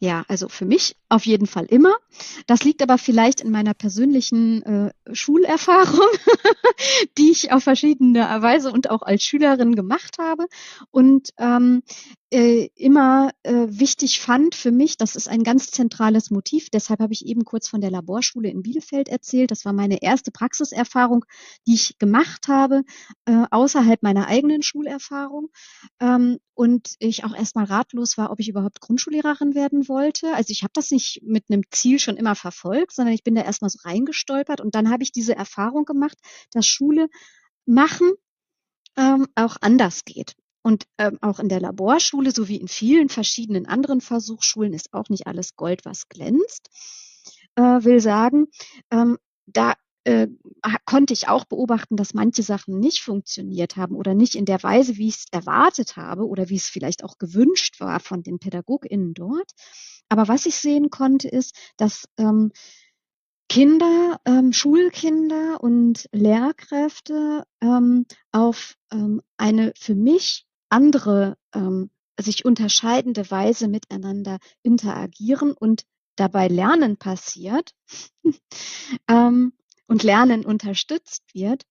Ja, 0.00 0.24
also 0.28 0.48
für 0.48 0.64
mich 0.64 0.94
auf 1.08 1.26
jeden 1.26 1.48
Fall 1.48 1.64
immer. 1.64 1.96
Das 2.46 2.62
liegt 2.62 2.82
aber 2.82 2.98
vielleicht 2.98 3.40
in 3.40 3.50
meiner 3.50 3.74
persönlichen 3.74 4.62
äh, 4.62 4.92
Schulerfahrung, 5.12 6.08
die 7.18 7.32
ich 7.32 7.50
auf 7.50 7.64
verschiedene 7.64 8.20
Weise 8.20 8.70
und 8.70 8.90
auch 8.90 9.02
als 9.02 9.24
Schülerin 9.24 9.74
gemacht 9.74 10.18
habe 10.20 10.46
und 10.92 11.30
ähm, 11.38 11.82
äh, 12.30 12.68
immer 12.74 13.30
äh, 13.42 13.66
wichtig 13.68 14.20
fand 14.20 14.54
für 14.54 14.70
mich, 14.70 14.98
das 14.98 15.16
ist 15.16 15.28
ein 15.28 15.42
ganz 15.42 15.70
zentrales 15.70 16.30
Motiv. 16.30 16.68
Deshalb 16.70 17.00
habe 17.00 17.12
ich 17.12 17.24
eben 17.24 17.44
kurz 17.44 17.68
von 17.68 17.80
der 17.80 17.90
Laborschule 17.90 18.50
in 18.50 18.62
Bielefeld 18.62 19.08
erzählt. 19.08 19.50
Das 19.50 19.64
war 19.64 19.72
meine 19.72 20.02
erste 20.02 20.30
Praxiserfahrung, 20.30 21.24
die 21.66 21.74
ich 21.74 21.98
gemacht 21.98 22.48
habe, 22.48 22.82
äh, 23.24 23.44
außerhalb 23.50 24.02
meiner 24.02 24.26
eigenen 24.26 24.62
Schulerfahrung. 24.62 25.48
Ähm, 26.00 26.38
und 26.54 26.96
ich 26.98 27.24
auch 27.24 27.34
erstmal 27.34 27.64
ratlos 27.64 28.18
war, 28.18 28.30
ob 28.30 28.40
ich 28.40 28.48
überhaupt 28.48 28.80
Grundschullehrerin 28.80 29.54
werden 29.54 29.88
wollte. 29.88 30.34
Also 30.34 30.50
ich 30.50 30.62
habe 30.62 30.72
das 30.74 30.90
nicht 30.90 31.22
mit 31.22 31.44
einem 31.48 31.62
Ziel 31.70 31.98
schon 31.98 32.16
immer 32.16 32.34
verfolgt, 32.34 32.92
sondern 32.92 33.14
ich 33.14 33.24
bin 33.24 33.36
da 33.36 33.42
erstmal 33.42 33.70
so 33.70 33.78
reingestolpert 33.84 34.60
und 34.60 34.74
dann 34.74 34.90
habe 34.90 35.02
ich 35.02 35.12
diese 35.12 35.34
Erfahrung 35.34 35.84
gemacht, 35.84 36.18
dass 36.50 36.66
Schule 36.66 37.08
machen 37.64 38.10
ähm, 38.96 39.26
auch 39.34 39.56
anders 39.60 40.04
geht. 40.04 40.34
Und 40.68 40.84
ähm, 40.98 41.16
auch 41.22 41.38
in 41.38 41.48
der 41.48 41.60
Laborschule, 41.60 42.30
so 42.30 42.46
wie 42.46 42.58
in 42.58 42.68
vielen 42.68 43.08
verschiedenen 43.08 43.64
anderen 43.64 44.02
Versuchsschulen, 44.02 44.74
ist 44.74 44.92
auch 44.92 45.08
nicht 45.08 45.26
alles 45.26 45.56
Gold, 45.56 45.86
was 45.86 46.10
glänzt. 46.10 46.68
Äh, 47.54 47.62
will 47.62 48.00
sagen, 48.00 48.48
ähm, 48.90 49.16
da 49.46 49.72
äh, 50.04 50.28
konnte 50.84 51.14
ich 51.14 51.26
auch 51.26 51.46
beobachten, 51.46 51.96
dass 51.96 52.12
manche 52.12 52.42
Sachen 52.42 52.80
nicht 52.80 53.00
funktioniert 53.00 53.76
haben 53.76 53.96
oder 53.96 54.12
nicht 54.12 54.34
in 54.34 54.44
der 54.44 54.62
Weise, 54.62 54.98
wie 54.98 55.08
ich 55.08 55.16
es 55.16 55.24
erwartet 55.30 55.96
habe 55.96 56.26
oder 56.26 56.50
wie 56.50 56.56
es 56.56 56.66
vielleicht 56.66 57.02
auch 57.02 57.16
gewünscht 57.16 57.80
war 57.80 57.98
von 57.98 58.22
den 58.22 58.38
PädagogInnen 58.38 59.14
dort. 59.14 59.50
Aber 60.10 60.28
was 60.28 60.44
ich 60.44 60.56
sehen 60.56 60.90
konnte, 60.90 61.28
ist, 61.28 61.56
dass 61.78 62.04
ähm, 62.18 62.52
Kinder, 63.48 64.20
ähm, 64.26 64.52
Schulkinder 64.52 65.62
und 65.62 66.10
Lehrkräfte 66.12 67.44
ähm, 67.62 68.04
auf 68.32 68.76
ähm, 68.92 69.22
eine 69.38 69.72
für 69.74 69.94
mich 69.94 70.44
andere, 70.68 71.36
ähm, 71.54 71.90
sich 72.20 72.44
unterscheidende 72.44 73.30
Weise 73.30 73.68
miteinander 73.68 74.38
interagieren 74.62 75.52
und 75.52 75.84
dabei 76.16 76.48
Lernen 76.48 76.96
passiert 76.96 77.74
ähm, 79.08 79.52
und 79.86 80.02
Lernen 80.02 80.44
unterstützt 80.44 81.22
wird, 81.32 81.64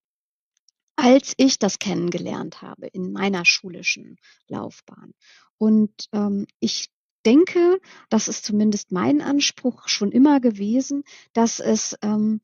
als 0.95 1.34
ich 1.38 1.60
das 1.60 1.80
kennengelernt 1.80 2.62
habe 2.62 2.88
in 2.88 3.12
meiner 3.12 3.45
schulischen 3.45 4.18
Laufbahn. 4.48 5.14
Und 5.58 5.91
ähm, 6.14 6.48
ich 6.60 6.89
denke, 7.26 7.80
das 8.10 8.28
ist 8.28 8.45
zumindest 8.45 8.91
mein 8.91 9.22
Anspruch 9.22 9.88
schon 9.88 10.12
immer 10.12 10.39
gewesen, 10.39 11.04
dass 11.34 11.60
es 11.60 11.95
ähm, 12.02 12.41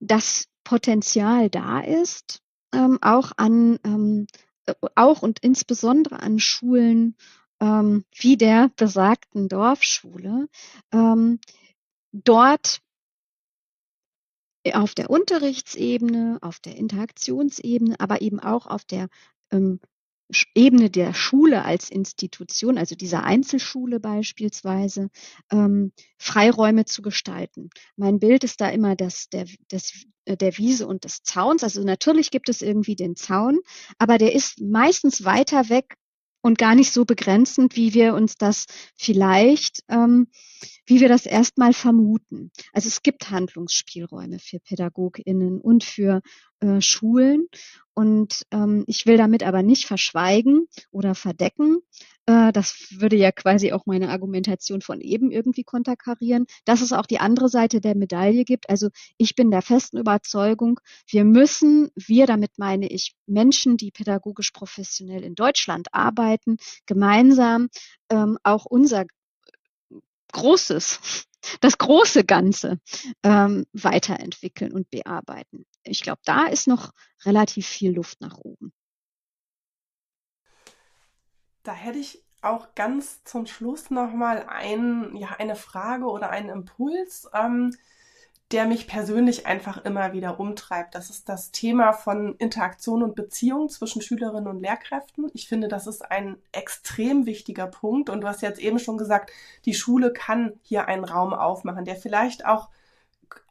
das 0.00 0.48
Potenzial 0.64 1.48
da 1.48 1.80
ist, 1.80 2.42
ähm, 2.72 2.98
auch 3.00 3.32
an 3.36 3.78
ähm, 3.84 4.26
äh, 4.26 4.45
auch 4.94 5.22
und 5.22 5.38
insbesondere 5.40 6.20
an 6.20 6.38
Schulen 6.38 7.16
ähm, 7.60 8.04
wie 8.14 8.36
der 8.36 8.70
besagten 8.76 9.48
Dorfschule, 9.48 10.48
ähm, 10.92 11.40
dort 12.12 12.80
auf 14.72 14.94
der 14.94 15.10
Unterrichtsebene, 15.10 16.38
auf 16.40 16.58
der 16.60 16.76
Interaktionsebene, 16.76 18.00
aber 18.00 18.20
eben 18.20 18.40
auch 18.40 18.66
auf 18.66 18.84
der 18.84 19.08
ähm, 19.52 19.80
Ebene 20.54 20.90
der 20.90 21.14
Schule 21.14 21.64
als 21.64 21.90
Institution, 21.90 22.78
also 22.78 22.94
dieser 22.94 23.24
Einzelschule 23.24 24.00
beispielsweise, 24.00 25.08
ähm, 25.50 25.92
Freiräume 26.18 26.84
zu 26.84 27.02
gestalten. 27.02 27.70
Mein 27.96 28.18
Bild 28.18 28.42
ist 28.44 28.60
da 28.60 28.68
immer 28.68 28.96
das, 28.96 29.28
der, 29.28 29.46
das, 29.68 30.04
äh, 30.24 30.36
der 30.36 30.58
Wiese 30.58 30.86
und 30.86 31.04
des 31.04 31.22
Zauns. 31.22 31.62
Also 31.62 31.82
natürlich 31.82 32.30
gibt 32.30 32.48
es 32.48 32.62
irgendwie 32.62 32.96
den 32.96 33.16
Zaun, 33.16 33.60
aber 33.98 34.18
der 34.18 34.34
ist 34.34 34.60
meistens 34.60 35.24
weiter 35.24 35.68
weg 35.68 35.96
und 36.46 36.58
gar 36.58 36.76
nicht 36.76 36.92
so 36.92 37.04
begrenzend, 37.04 37.74
wie 37.74 37.92
wir 37.92 38.14
uns 38.14 38.36
das 38.36 38.66
vielleicht, 38.94 39.80
ähm, 39.88 40.28
wie 40.86 41.00
wir 41.00 41.08
das 41.08 41.26
erstmal 41.26 41.72
vermuten. 41.72 42.52
Also 42.72 42.86
es 42.86 43.02
gibt 43.02 43.32
Handlungsspielräume 43.32 44.38
für 44.38 44.60
PädagogInnen 44.60 45.60
und 45.60 45.82
für 45.82 46.22
äh, 46.60 46.80
Schulen. 46.80 47.48
Und 47.94 48.42
ähm, 48.52 48.84
ich 48.86 49.06
will 49.06 49.16
damit 49.16 49.42
aber 49.42 49.64
nicht 49.64 49.86
verschweigen 49.86 50.68
oder 50.92 51.16
verdecken. 51.16 51.78
Äh, 52.26 52.52
das 52.52 52.88
würde 52.90 53.16
ja 53.16 53.32
quasi 53.32 53.72
auch 53.72 53.86
meine 53.86 54.10
Argumentation 54.10 54.82
von 54.82 55.00
eben 55.00 55.30
irgendwie 55.30 55.64
konterkarieren, 55.64 56.46
dass 56.64 56.80
es 56.80 56.92
auch 56.92 57.06
die 57.06 57.20
andere 57.20 57.48
Seite 57.48 57.80
der 57.80 57.96
Medaille 57.96 58.44
gibt. 58.44 58.68
Also 58.68 58.88
ich 59.16 59.34
bin 59.36 59.50
der 59.50 59.62
festen 59.62 59.98
Überzeugung, 59.98 60.80
wir 61.08 61.24
müssen, 61.24 61.90
wir 61.94 62.26
damit 62.26 62.58
meine 62.58 62.88
ich 62.88 63.14
Menschen, 63.26 63.76
die 63.76 63.90
pädagogisch 63.90 64.50
professionell 64.50 65.22
in 65.24 65.34
Deutschland 65.34 65.88
arbeiten, 65.92 66.56
gemeinsam 66.86 67.68
ähm, 68.10 68.38
auch 68.42 68.66
unser 68.66 69.06
Großes, 70.32 71.24
das 71.60 71.78
große 71.78 72.24
Ganze 72.24 72.78
ähm, 73.22 73.66
weiterentwickeln 73.72 74.72
und 74.72 74.90
bearbeiten. 74.90 75.64
Ich 75.84 76.02
glaube, 76.02 76.20
da 76.24 76.46
ist 76.46 76.66
noch 76.66 76.90
relativ 77.24 77.66
viel 77.66 77.92
Luft 77.92 78.20
nach 78.20 78.36
oben. 78.38 78.72
Da 81.66 81.72
hätte 81.72 81.98
ich 81.98 82.22
auch 82.42 82.74
ganz 82.74 83.24
zum 83.24 83.46
Schluss 83.46 83.90
nochmal 83.90 84.46
ein, 84.48 85.16
ja, 85.16 85.28
eine 85.38 85.56
Frage 85.56 86.06
oder 86.06 86.30
einen 86.30 86.48
Impuls. 86.48 87.28
Ähm, 87.34 87.72
der 88.52 88.66
mich 88.66 88.86
persönlich 88.86 89.46
einfach 89.46 89.84
immer 89.84 90.12
wieder 90.12 90.38
umtreibt. 90.38 90.94
Das 90.94 91.10
ist 91.10 91.28
das 91.28 91.50
Thema 91.50 91.92
von 91.92 92.36
Interaktion 92.36 93.02
und 93.02 93.16
Beziehung 93.16 93.68
zwischen 93.68 94.02
Schülerinnen 94.02 94.46
und 94.46 94.60
Lehrkräften. 94.60 95.28
Ich 95.34 95.48
finde, 95.48 95.66
das 95.66 95.88
ist 95.88 96.08
ein 96.12 96.36
extrem 96.52 97.26
wichtiger 97.26 97.66
Punkt. 97.66 98.08
Und 98.08 98.20
du 98.20 98.28
hast 98.28 98.42
jetzt 98.42 98.60
eben 98.60 98.78
schon 98.78 98.98
gesagt, 98.98 99.32
die 99.64 99.74
Schule 99.74 100.12
kann 100.12 100.52
hier 100.62 100.86
einen 100.86 101.04
Raum 101.04 101.34
aufmachen, 101.34 101.84
der 101.84 101.96
vielleicht 101.96 102.46
auch 102.46 102.68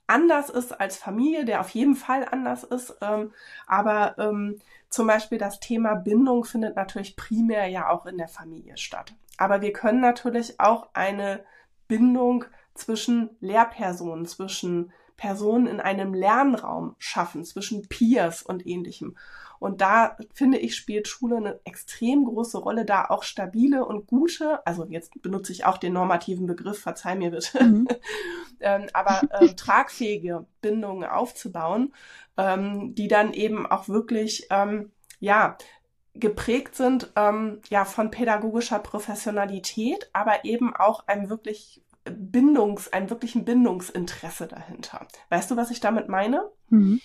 anders 0.07 0.49
ist 0.49 0.79
als 0.79 0.97
Familie, 0.97 1.45
der 1.45 1.61
auf 1.61 1.69
jeden 1.69 1.95
Fall 1.95 2.25
anders 2.29 2.63
ist. 2.63 2.95
Ähm, 3.01 3.33
aber 3.67 4.17
ähm, 4.17 4.59
zum 4.89 5.07
Beispiel 5.07 5.37
das 5.37 5.59
Thema 5.59 5.95
Bindung 5.95 6.45
findet 6.45 6.75
natürlich 6.75 7.15
primär 7.15 7.67
ja 7.67 7.89
auch 7.89 8.05
in 8.05 8.17
der 8.17 8.27
Familie 8.27 8.77
statt. 8.77 9.13
Aber 9.37 9.61
wir 9.61 9.73
können 9.73 9.99
natürlich 9.99 10.59
auch 10.59 10.89
eine 10.93 11.43
Bindung 11.87 12.45
zwischen 12.73 13.29
Lehrpersonen, 13.39 14.25
zwischen 14.25 14.91
Personen 15.17 15.67
in 15.67 15.79
einem 15.79 16.13
Lernraum 16.13 16.95
schaffen, 16.97 17.45
zwischen 17.45 17.87
Peers 17.87 18.43
und 18.43 18.65
ähnlichem. 18.65 19.17
Und 19.59 19.81
da 19.81 20.17
finde 20.33 20.57
ich, 20.57 20.75
spielt 20.75 21.07
Schule 21.07 21.37
eine 21.37 21.59
extrem 21.63 22.25
große 22.25 22.57
Rolle, 22.57 22.85
da 22.85 23.05
auch 23.05 23.23
stabile 23.23 23.85
und 23.85 24.07
gute, 24.07 24.65
also 24.65 24.85
jetzt 24.89 25.21
benutze 25.21 25.51
ich 25.51 25.65
auch 25.65 25.77
den 25.77 25.93
normativen 25.93 26.45
Begriff, 26.45 26.79
verzeih 26.79 27.15
mir 27.15 27.31
bitte, 27.31 27.63
mhm. 27.63 27.87
ähm, 28.59 28.87
aber 28.93 29.21
äh, 29.31 29.53
tragfähige 29.55 30.45
Bindungen 30.61 31.09
aufzubauen, 31.09 31.93
ähm, 32.37 32.95
die 32.95 33.07
dann 33.07 33.33
eben 33.33 33.65
auch 33.65 33.87
wirklich, 33.87 34.47
ähm, 34.49 34.91
ja, 35.19 35.57
geprägt 36.17 36.75
sind 36.75 37.11
ähm, 37.17 37.59
ja 37.69 37.83
von 37.83 38.09
pädagogischer 38.09 38.79
Professionalität, 38.79 40.09
aber 40.13 40.45
eben 40.45 40.73
auch 40.73 41.07
einem 41.07 41.29
wirklich 41.29 41.81
Bindungs, 42.05 42.91
einen 42.93 43.09
wirklichen 43.09 43.45
Bindungsinteresse 43.45 44.47
dahinter. 44.47 45.07
Weißt 45.29 45.49
du, 45.51 45.57
was 45.57 45.71
ich 45.71 45.79
damit 45.79 46.07
meine? 46.07 46.49
Mhm. 46.69 47.01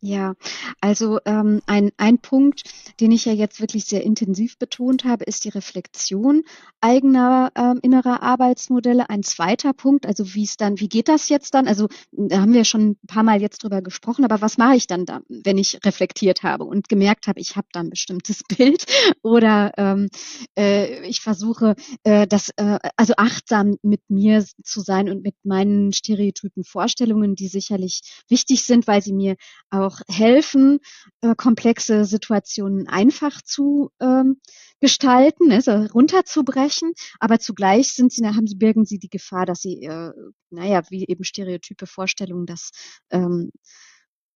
Ja, 0.00 0.34
also 0.80 1.18
ähm, 1.24 1.60
ein, 1.66 1.90
ein 1.96 2.18
Punkt, 2.18 2.62
den 3.00 3.10
ich 3.10 3.24
ja 3.24 3.32
jetzt 3.32 3.60
wirklich 3.60 3.84
sehr 3.84 4.04
intensiv 4.04 4.56
betont 4.56 5.04
habe, 5.04 5.24
ist 5.24 5.44
die 5.44 5.48
Reflexion 5.48 6.44
eigener 6.80 7.50
ähm, 7.56 7.80
innerer 7.82 8.22
Arbeitsmodelle. 8.22 9.10
Ein 9.10 9.24
zweiter 9.24 9.72
Punkt, 9.72 10.06
also 10.06 10.34
wie 10.34 10.44
es 10.44 10.56
dann, 10.56 10.78
wie 10.78 10.88
geht 10.88 11.08
das 11.08 11.28
jetzt 11.28 11.54
dann? 11.54 11.66
Also 11.66 11.88
da 12.12 12.40
haben 12.42 12.52
wir 12.52 12.64
schon 12.64 12.90
ein 12.90 12.98
paar 13.08 13.24
Mal 13.24 13.40
jetzt 13.40 13.64
drüber 13.64 13.82
gesprochen, 13.82 14.24
aber 14.24 14.40
was 14.40 14.56
mache 14.56 14.76
ich 14.76 14.86
dann 14.86 15.04
da, 15.04 15.20
wenn 15.28 15.58
ich 15.58 15.80
reflektiert 15.84 16.44
habe 16.44 16.62
und 16.62 16.88
gemerkt 16.88 17.26
habe, 17.26 17.40
ich 17.40 17.56
habe 17.56 17.66
da 17.72 17.80
ein 17.80 17.90
bestimmtes 17.90 18.42
Bild 18.56 18.84
oder 19.22 19.72
ähm, 19.78 20.10
äh, 20.56 21.08
ich 21.08 21.22
versuche, 21.22 21.74
äh, 22.04 22.28
das, 22.28 22.50
äh, 22.56 22.78
also 22.96 23.14
achtsam 23.16 23.78
mit 23.82 24.02
mir 24.08 24.44
zu 24.62 24.80
sein 24.80 25.08
und 25.08 25.24
mit 25.24 25.34
meinen 25.42 25.92
stereotypen 25.92 26.62
Vorstellungen, 26.62 27.34
die 27.34 27.48
sicherlich 27.48 28.02
wichtig 28.28 28.62
sind, 28.62 28.86
weil 28.86 29.02
sie 29.02 29.12
mir 29.12 29.34
auch 29.70 29.87
auch 29.88 30.00
helfen, 30.08 30.80
äh, 31.22 31.34
komplexe 31.34 32.04
Situationen 32.04 32.86
einfach 32.88 33.42
zu 33.42 33.90
ähm, 34.00 34.40
gestalten, 34.80 35.50
also 35.50 35.72
runterzubrechen, 35.72 36.92
aber 37.18 37.40
zugleich 37.40 37.92
sind 37.92 38.12
sie, 38.12 38.24
haben 38.26 38.46
sie, 38.46 38.56
birgen 38.56 38.84
sie 38.84 38.98
die 38.98 39.10
Gefahr, 39.10 39.46
dass 39.46 39.60
sie, 39.60 39.82
äh, 39.82 40.12
naja, 40.50 40.82
wie 40.90 41.06
eben 41.06 41.24
stereotype 41.24 41.86
Vorstellungen 41.86 42.46
das 42.46 42.70
ähm, 43.10 43.50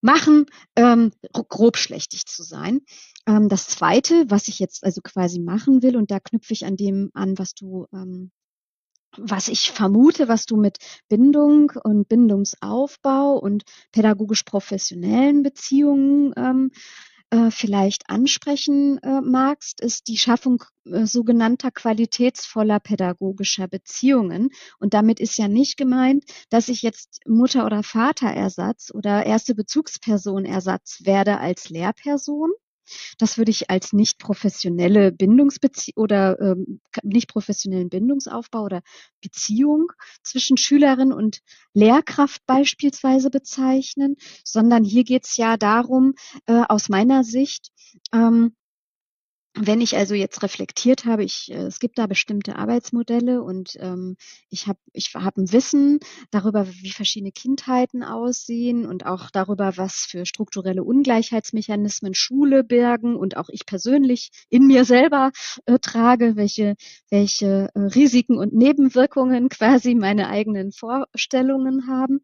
machen, 0.00 0.46
ähm, 0.74 1.12
grobschlächtig 1.32 2.26
zu 2.26 2.42
sein. 2.42 2.80
Ähm, 3.26 3.48
das 3.48 3.68
Zweite, 3.68 4.24
was 4.28 4.48
ich 4.48 4.58
jetzt 4.58 4.84
also 4.84 5.00
quasi 5.00 5.38
machen 5.38 5.82
will, 5.82 5.96
und 5.96 6.10
da 6.10 6.18
knüpfe 6.18 6.52
ich 6.52 6.64
an 6.66 6.76
dem 6.76 7.10
an, 7.14 7.38
was 7.38 7.54
du 7.54 7.86
ähm, 7.92 8.32
was 9.16 9.48
ich 9.48 9.70
vermute, 9.70 10.28
was 10.28 10.46
du 10.46 10.56
mit 10.56 10.78
Bindung 11.08 11.72
und 11.84 12.08
Bindungsaufbau 12.08 13.36
und 13.38 13.64
pädagogisch 13.92 14.42
professionellen 14.44 15.42
Beziehungen 15.42 16.32
ähm, 16.36 16.70
äh, 17.32 17.50
vielleicht 17.50 18.10
ansprechen 18.10 18.98
äh, 18.98 19.22
magst, 19.22 19.80
ist 19.80 20.08
die 20.08 20.18
Schaffung 20.18 20.64
äh, 20.84 21.06
sogenannter 21.06 21.70
qualitätsvoller 21.70 22.78
pädagogischer 22.78 23.68
Beziehungen. 23.68 24.50
Und 24.78 24.92
damit 24.92 25.18
ist 25.18 25.38
ja 25.38 25.48
nicht 25.48 25.78
gemeint, 25.78 26.24
dass 26.50 26.68
ich 26.68 26.82
jetzt 26.82 27.20
Mutter- 27.26 27.64
oder 27.64 27.82
Vaterersatz 27.82 28.90
oder 28.92 29.24
erste 29.24 29.54
Bezugspersonersatz 29.54 31.06
werde 31.06 31.38
als 31.38 31.70
Lehrperson, 31.70 32.50
das 33.18 33.38
würde 33.38 33.50
ich 33.50 33.70
als 33.70 33.92
nicht 33.92 34.18
professionelle 34.18 35.12
Bindungsbeziehung 35.12 36.02
oder 36.02 36.40
ähm, 36.40 36.80
nicht 37.02 37.28
professionellen 37.28 37.88
Bindungsaufbau 37.88 38.62
oder 38.62 38.82
Beziehung 39.20 39.92
zwischen 40.22 40.56
Schülerin 40.56 41.12
und 41.12 41.40
Lehrkraft 41.74 42.44
beispielsweise 42.46 43.30
bezeichnen, 43.30 44.16
sondern 44.44 44.84
hier 44.84 45.04
geht 45.04 45.24
es 45.24 45.36
ja 45.36 45.56
darum, 45.56 46.14
äh, 46.46 46.62
aus 46.68 46.88
meiner 46.88 47.24
Sicht, 47.24 47.70
ähm, 48.12 48.54
wenn 49.54 49.82
ich 49.82 49.96
also 49.96 50.14
jetzt 50.14 50.42
reflektiert 50.42 51.04
habe, 51.04 51.24
ich, 51.24 51.50
äh, 51.50 51.66
es 51.66 51.78
gibt 51.78 51.98
da 51.98 52.06
bestimmte 52.06 52.56
Arbeitsmodelle 52.56 53.42
und 53.42 53.76
ähm, 53.80 54.16
ich 54.48 54.66
habe 54.66 54.78
ich 54.92 55.10
hab 55.14 55.36
ein 55.36 55.52
Wissen 55.52 56.00
darüber, 56.30 56.66
wie 56.66 56.90
verschiedene 56.90 57.32
Kindheiten 57.32 58.02
aussehen 58.02 58.86
und 58.86 59.04
auch 59.04 59.30
darüber, 59.30 59.76
was 59.76 60.06
für 60.08 60.24
strukturelle 60.24 60.82
Ungleichheitsmechanismen 60.82 62.14
Schule 62.14 62.64
bergen 62.64 63.14
und 63.16 63.36
auch 63.36 63.50
ich 63.50 63.66
persönlich 63.66 64.30
in 64.48 64.66
mir 64.66 64.84
selber 64.86 65.32
äh, 65.66 65.78
trage, 65.78 66.36
welche, 66.36 66.74
welche 67.10 67.68
äh, 67.74 67.78
Risiken 67.78 68.38
und 68.38 68.54
Nebenwirkungen 68.54 69.48
quasi 69.50 69.94
meine 69.94 70.28
eigenen 70.28 70.72
Vorstellungen 70.72 71.88
haben, 71.88 72.20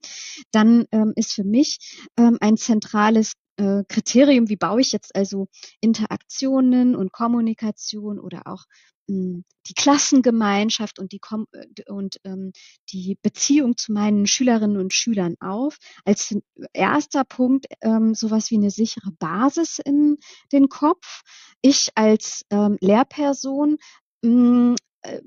dann 0.51 0.87
ähm, 0.93 1.13
ist 1.15 1.35
für 1.35 1.45
mich 1.45 1.79
ähm, 2.17 2.39
ein 2.41 2.57
zentrales 2.57 3.35
äh, 3.59 3.85
Kriterium, 3.89 4.49
wie 4.49 4.57
baue 4.57 4.81
ich 4.81 4.93
jetzt 4.93 5.15
also 5.15 5.49
Interaktionen 5.81 6.97
und 6.97 7.13
Kommunikation 7.13 8.19
oder 8.19 8.47
auch 8.47 8.65
mh, 9.09 9.15
hm, 9.15 9.45
die 9.67 9.75
Klassengemeinschaft 9.75 10.99
und 10.99 11.13
die 11.13 11.19
Kom 11.19 11.47
äh, 11.53 11.91
und 11.91 12.19
ähm, 12.25 12.53
die 12.91 13.19
Beziehung 13.21 13.77
zu 13.77 13.93
meinen 13.93 14.27
Schülerinnen 14.27 14.79
und 14.79 14.95
Schülern 14.95 15.35
auf. 15.41 15.77
Als 16.05 16.35
erster 16.73 17.25
Punkt 17.25 17.67
ähm, 17.83 18.15
sowas 18.15 18.51
wie 18.51 18.57
eine 18.57 18.71
sichere 18.71 19.11
Basis 19.19 19.79
in 19.79 20.19
den 20.53 20.69
Kopf. 20.69 21.23
Ich 21.61 21.91
als 21.97 22.45
ähm, 22.51 22.79
Lehrperson 22.81 23.79
mh, 24.23 24.31
hm, 24.31 24.77
äh, 25.03 25.21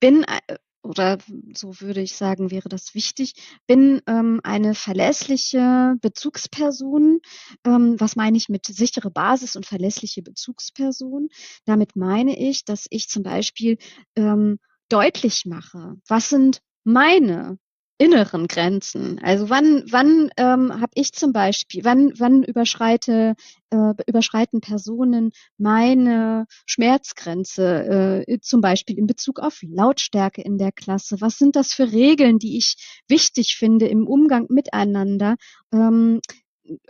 bin 0.00 0.24
äh, 0.24 0.56
oder 0.94 1.18
so 1.54 1.80
würde 1.80 2.00
ich 2.00 2.14
sagen, 2.14 2.52
wäre 2.52 2.68
das 2.68 2.94
wichtig, 2.94 3.34
bin 3.66 4.00
ähm, 4.06 4.40
eine 4.44 4.74
verlässliche 4.74 5.96
Bezugsperson. 6.00 7.20
Ähm, 7.64 7.96
was 7.98 8.14
meine 8.14 8.36
ich 8.36 8.48
mit 8.48 8.66
sichere 8.66 9.10
Basis 9.10 9.56
und 9.56 9.66
verlässliche 9.66 10.22
Bezugsperson? 10.22 11.28
Damit 11.64 11.96
meine 11.96 12.38
ich, 12.38 12.64
dass 12.64 12.86
ich 12.90 13.08
zum 13.08 13.24
Beispiel 13.24 13.76
ähm, 14.14 14.58
deutlich 14.88 15.44
mache, 15.46 15.96
was 16.06 16.28
sind 16.28 16.60
meine 16.84 17.58
inneren 17.98 18.48
Grenzen. 18.48 19.20
Also 19.22 19.50
wann, 19.50 19.84
wann 19.90 20.30
ähm, 20.36 20.72
habe 20.80 20.92
ich 20.94 21.12
zum 21.12 21.32
Beispiel, 21.32 21.84
wann, 21.84 22.12
wann 22.18 22.42
überschreite, 22.42 23.34
äh, 23.70 23.92
überschreiten 24.06 24.60
Personen 24.60 25.30
meine 25.58 26.46
Schmerzgrenze, 26.66 28.24
äh, 28.26 28.40
zum 28.40 28.60
Beispiel 28.60 28.98
in 28.98 29.06
Bezug 29.06 29.38
auf 29.38 29.60
Lautstärke 29.62 30.42
in 30.42 30.58
der 30.58 30.72
Klasse? 30.72 31.20
Was 31.20 31.38
sind 31.38 31.54
das 31.56 31.72
für 31.72 31.92
Regeln, 31.92 32.38
die 32.38 32.58
ich 32.58 32.76
wichtig 33.08 33.56
finde 33.56 33.86
im 33.86 34.06
Umgang 34.06 34.46
miteinander? 34.48 35.36
Ähm, 35.72 36.20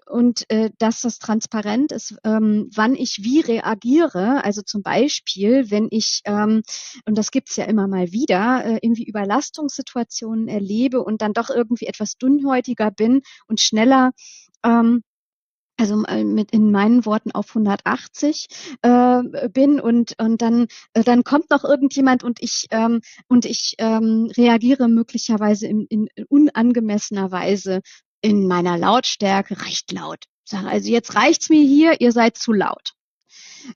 und 0.06 0.48
äh, 0.50 0.70
dass 0.78 1.00
das 1.00 1.18
transparent 1.18 1.92
ist, 1.92 2.16
ähm, 2.24 2.70
wann 2.74 2.94
ich 2.94 3.20
wie 3.22 3.40
reagiere. 3.40 4.44
Also 4.44 4.62
zum 4.62 4.82
Beispiel, 4.82 5.70
wenn 5.70 5.88
ich, 5.90 6.20
ähm, 6.24 6.62
und 7.06 7.18
das 7.18 7.30
gibt's 7.30 7.56
ja 7.56 7.64
immer 7.64 7.88
mal 7.88 8.12
wieder, 8.12 8.64
äh, 8.64 8.78
irgendwie 8.82 9.04
Überlastungssituationen 9.04 10.48
erlebe 10.48 11.02
und 11.02 11.22
dann 11.22 11.32
doch 11.32 11.50
irgendwie 11.50 11.86
etwas 11.86 12.16
dünnhäutiger 12.16 12.90
bin 12.90 13.22
und 13.46 13.60
schneller 13.60 14.12
ähm, 14.64 15.02
also 15.76 16.04
äh, 16.04 16.24
mit 16.24 16.52
in 16.52 16.70
meinen 16.70 17.04
Worten 17.04 17.32
auf 17.32 17.48
180 17.48 18.46
äh, 18.82 19.48
bin 19.48 19.80
und 19.80 20.14
und 20.20 20.40
dann 20.40 20.66
äh, 20.92 21.02
dann 21.02 21.24
kommt 21.24 21.50
noch 21.50 21.64
irgendjemand 21.64 22.22
und 22.22 22.40
ich 22.40 22.66
ähm, 22.70 23.00
und 23.28 23.44
ich 23.44 23.74
ähm, 23.78 24.30
reagiere 24.36 24.88
möglicherweise 24.88 25.66
in, 25.66 25.86
in 25.88 26.08
unangemessener 26.28 27.30
Weise 27.32 27.80
in 28.24 28.46
meiner 28.46 28.78
Lautstärke 28.78 29.60
recht 29.66 29.92
laut. 29.92 30.24
Sage 30.44 30.66
also 30.66 30.88
jetzt 30.88 31.14
reicht's 31.14 31.50
mir 31.50 31.62
hier, 31.62 32.00
ihr 32.00 32.10
seid 32.10 32.38
zu 32.38 32.54
laut. 32.54 32.94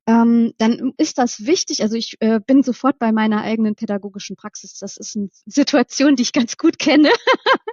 Ähm, 0.07 0.53
dann 0.57 0.94
ist 0.96 1.18
das 1.18 1.44
wichtig. 1.44 1.82
Also 1.82 1.96
ich 1.96 2.16
äh, 2.20 2.40
bin 2.46 2.62
sofort 2.62 2.99
bei 2.99 3.12
meiner 3.12 3.42
eigenen 3.42 3.74
pädagogischen 3.74 4.36
Praxis. 4.36 4.78
Das 4.78 4.96
ist 4.96 5.16
eine 5.16 5.28
Situation, 5.44 6.16
die 6.16 6.22
ich 6.22 6.32
ganz 6.32 6.57
gut 6.57 6.78
kenne. 6.78 7.11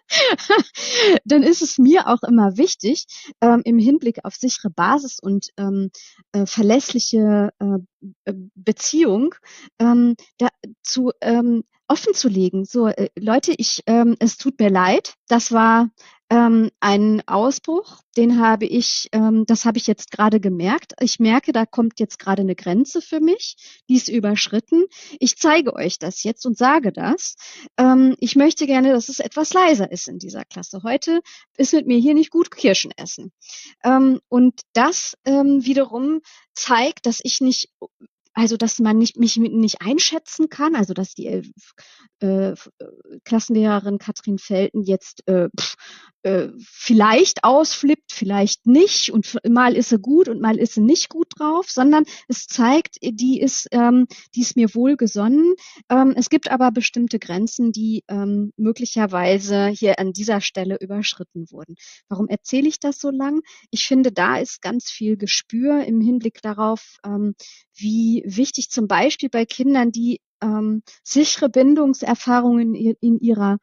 dann 1.25 1.43
ist 1.43 1.61
es 1.61 1.77
mir 1.77 2.07
auch 2.07 2.23
immer 2.23 2.57
wichtig, 2.57 3.05
ähm, 3.39 3.61
im 3.63 3.77
Hinblick 3.77 4.23
auf 4.23 4.35
sichere 4.35 4.69
Basis 4.69 5.19
und 5.21 5.47
ähm, 5.57 5.91
äh, 6.33 6.45
verlässliche 6.45 7.51
äh, 7.59 8.33
Beziehung 8.55 9.35
ähm, 9.79 10.15
da, 10.37 10.49
zu 10.83 11.11
ähm, 11.21 11.63
offen 11.87 12.13
zu 12.13 12.27
legen. 12.27 12.65
So, 12.65 12.87
äh, 12.87 13.09
Leute, 13.17 13.53
ich, 13.57 13.81
ähm, 13.87 14.15
es 14.19 14.37
tut 14.37 14.59
mir 14.59 14.69
leid, 14.69 15.15
das 15.27 15.51
war 15.51 15.89
ähm, 16.29 16.71
einen 16.79 17.21
Ausbruch, 17.27 18.01
den 18.17 18.39
habe 18.39 18.65
ich, 18.65 19.09
ähm, 19.11 19.45
das 19.45 19.65
habe 19.65 19.77
ich 19.77 19.85
jetzt 19.85 20.11
gerade 20.11 20.39
gemerkt. 20.39 20.93
Ich 20.99 21.19
merke, 21.19 21.51
da 21.51 21.65
kommt 21.65 21.99
jetzt 21.99 22.17
gerade 22.17 22.41
eine 22.41 22.55
Grenze 22.55 23.01
für 23.01 23.19
mich, 23.19 23.57
die 23.87 23.95
ist 23.95 24.07
überschritten. 24.07 24.85
Ich 25.19 25.37
zeige 25.37 25.75
euch 25.75 25.99
das 25.99 26.23
jetzt 26.23 26.45
und 26.45 26.57
sage 26.57 26.91
das. 26.91 27.35
Ähm, 27.77 28.15
ich 28.19 28.35
möchte 28.35 28.65
gerne, 28.65 28.91
dass 28.91 29.09
es 29.09 29.19
etwas 29.19 29.53
leiser 29.53 29.91
ist 29.91 30.07
in 30.07 30.17
dieser 30.17 30.45
Klasse. 30.45 30.81
Heute 30.83 31.21
ist 31.57 31.73
mit 31.73 31.85
mir 31.85 31.99
hier 31.99 32.15
nicht 32.15 32.31
gut 32.31 32.49
Kirschen 32.49 32.91
essen. 32.97 33.31
Ähm, 33.83 34.19
und 34.27 34.61
das 34.73 35.15
ähm, 35.25 35.63
wiederum 35.65 36.21
zeigt, 36.53 37.05
dass 37.05 37.19
ich 37.21 37.41
nicht 37.41 37.69
also 38.35 38.57
dass 38.57 38.79
man 38.79 38.97
nicht, 38.97 39.17
mich 39.17 39.37
nicht 39.37 39.81
einschätzen 39.81 40.49
kann, 40.49 40.75
also 40.75 40.93
dass 40.93 41.13
die 41.13 41.25
äh, 41.27 41.43
äh, 42.19 42.55
Klassenlehrerin 43.23 43.97
Katrin 43.97 44.37
Felten 44.37 44.83
jetzt 44.83 45.27
äh, 45.27 45.47
pff, 45.57 45.75
äh, 46.25 46.49
vielleicht 46.59 47.43
ausflippt, 47.43 48.11
vielleicht 48.11 48.65
nicht 48.65 49.11
und 49.11 49.37
mal 49.47 49.75
ist 49.75 49.89
sie 49.89 49.99
gut 49.99 50.27
und 50.27 50.41
mal 50.41 50.57
ist 50.57 50.73
sie 50.73 50.81
nicht 50.81 51.09
gut 51.09 51.27
drauf, 51.37 51.69
sondern 51.69 52.03
es 52.27 52.47
zeigt, 52.47 52.97
die 53.01 53.39
ist, 53.39 53.67
ähm, 53.71 54.07
die 54.33 54.41
ist 54.41 54.55
mir 54.55 54.73
wohlgesonnen. 54.73 55.53
Ähm, 55.87 56.13
es 56.17 56.29
gibt 56.29 56.49
aber 56.49 56.71
bestimmte 56.71 57.19
Grenzen, 57.19 57.71
die 57.71 58.03
ähm, 58.07 58.51
möglicherweise 58.57 59.67
hier 59.67 59.99
an 59.99 60.13
dieser 60.13 60.41
Stelle 60.41 60.77
überschritten 60.81 61.51
wurden. 61.51 61.75
Warum 62.09 62.27
erzähle 62.27 62.67
ich 62.67 62.79
das 62.79 62.99
so 62.99 63.11
lang? 63.11 63.41
Ich 63.69 63.85
finde, 63.85 64.11
da 64.11 64.37
ist 64.39 64.63
ganz 64.63 64.89
viel 64.89 65.17
Gespür 65.17 65.85
im 65.85 66.01
Hinblick 66.01 66.41
darauf, 66.41 66.97
ähm, 67.05 67.35
wie 67.75 68.23
wichtig 68.25 68.69
zum 68.69 68.87
Beispiel 68.87 69.29
bei 69.29 69.45
Kindern, 69.45 69.91
die 69.91 70.21
ähm, 70.41 70.83
sichere 71.03 71.49
Bindungserfahrungen 71.49 72.75
in, 72.75 72.95
in 72.99 73.19
ihrer 73.19 73.57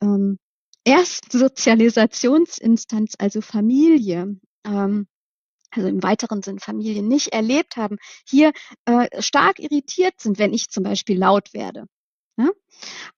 ähm, 0.00 0.38
Erstsozialisationsinstanz, 0.84 3.14
also 3.18 3.40
Familie, 3.40 4.36
ähm, 4.64 5.06
also 5.70 5.88
im 5.88 6.02
weiteren 6.02 6.42
Sinn 6.42 6.58
Familie 6.58 7.02
nicht 7.02 7.28
erlebt 7.28 7.76
haben, 7.76 7.96
hier 8.26 8.52
äh, 8.86 9.06
stark 9.20 9.58
irritiert 9.58 10.20
sind, 10.20 10.38
wenn 10.38 10.54
ich 10.54 10.68
zum 10.68 10.84
Beispiel 10.84 11.18
laut 11.18 11.52
werde. 11.54 11.86
Ja? 12.36 12.50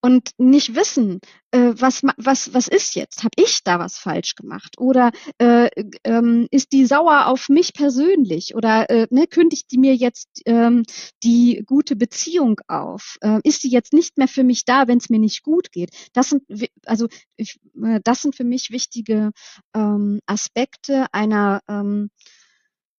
Und 0.01 0.31
nicht 0.39 0.77
wissen, 0.77 1.21
äh, 1.51 1.73
was, 1.75 2.03
was, 2.17 2.55
was 2.55 2.69
ist 2.69 2.95
jetzt? 2.95 3.25
Habe 3.25 3.35
ich 3.37 3.65
da 3.65 3.81
was 3.81 3.99
falsch 3.99 4.37
gemacht? 4.37 4.79
Oder 4.79 5.11
äh, 5.39 5.69
ähm, 6.05 6.47
ist 6.51 6.73
die 6.73 6.87
sauer 6.87 7.27
auf 7.27 7.49
mich 7.49 7.75
persönlich? 7.75 8.55
Oder 8.55 8.89
äh, 8.91 9.07
ne, 9.11 9.27
kündigt 9.27 9.73
die 9.73 9.79
mir 9.79 9.97
jetzt 9.97 10.43
ähm, 10.47 10.85
die 11.25 11.65
gute 11.67 11.97
Beziehung 11.97 12.61
auf? 12.69 13.17
Äh, 13.21 13.41
ist 13.43 13.63
sie 13.63 13.71
jetzt 13.71 13.93
nicht 13.93 14.19
mehr 14.19 14.29
für 14.29 14.45
mich 14.45 14.65
da, 14.65 14.87
wenn 14.87 14.99
es 14.99 15.11
mir 15.11 15.19
nicht 15.19 15.43
gut 15.43 15.73
geht? 15.73 15.91
Das 16.13 16.29
sind 16.31 16.45
also 16.87 17.09
ich, 17.37 17.59
äh, 17.83 18.01
das 18.05 18.23
sind 18.23 18.37
für 18.37 18.45
mich 18.45 18.71
wichtige 18.71 19.33
ähm, 19.75 20.21
Aspekte 20.27 21.07
einer 21.13 21.63
ähm, 21.69 22.11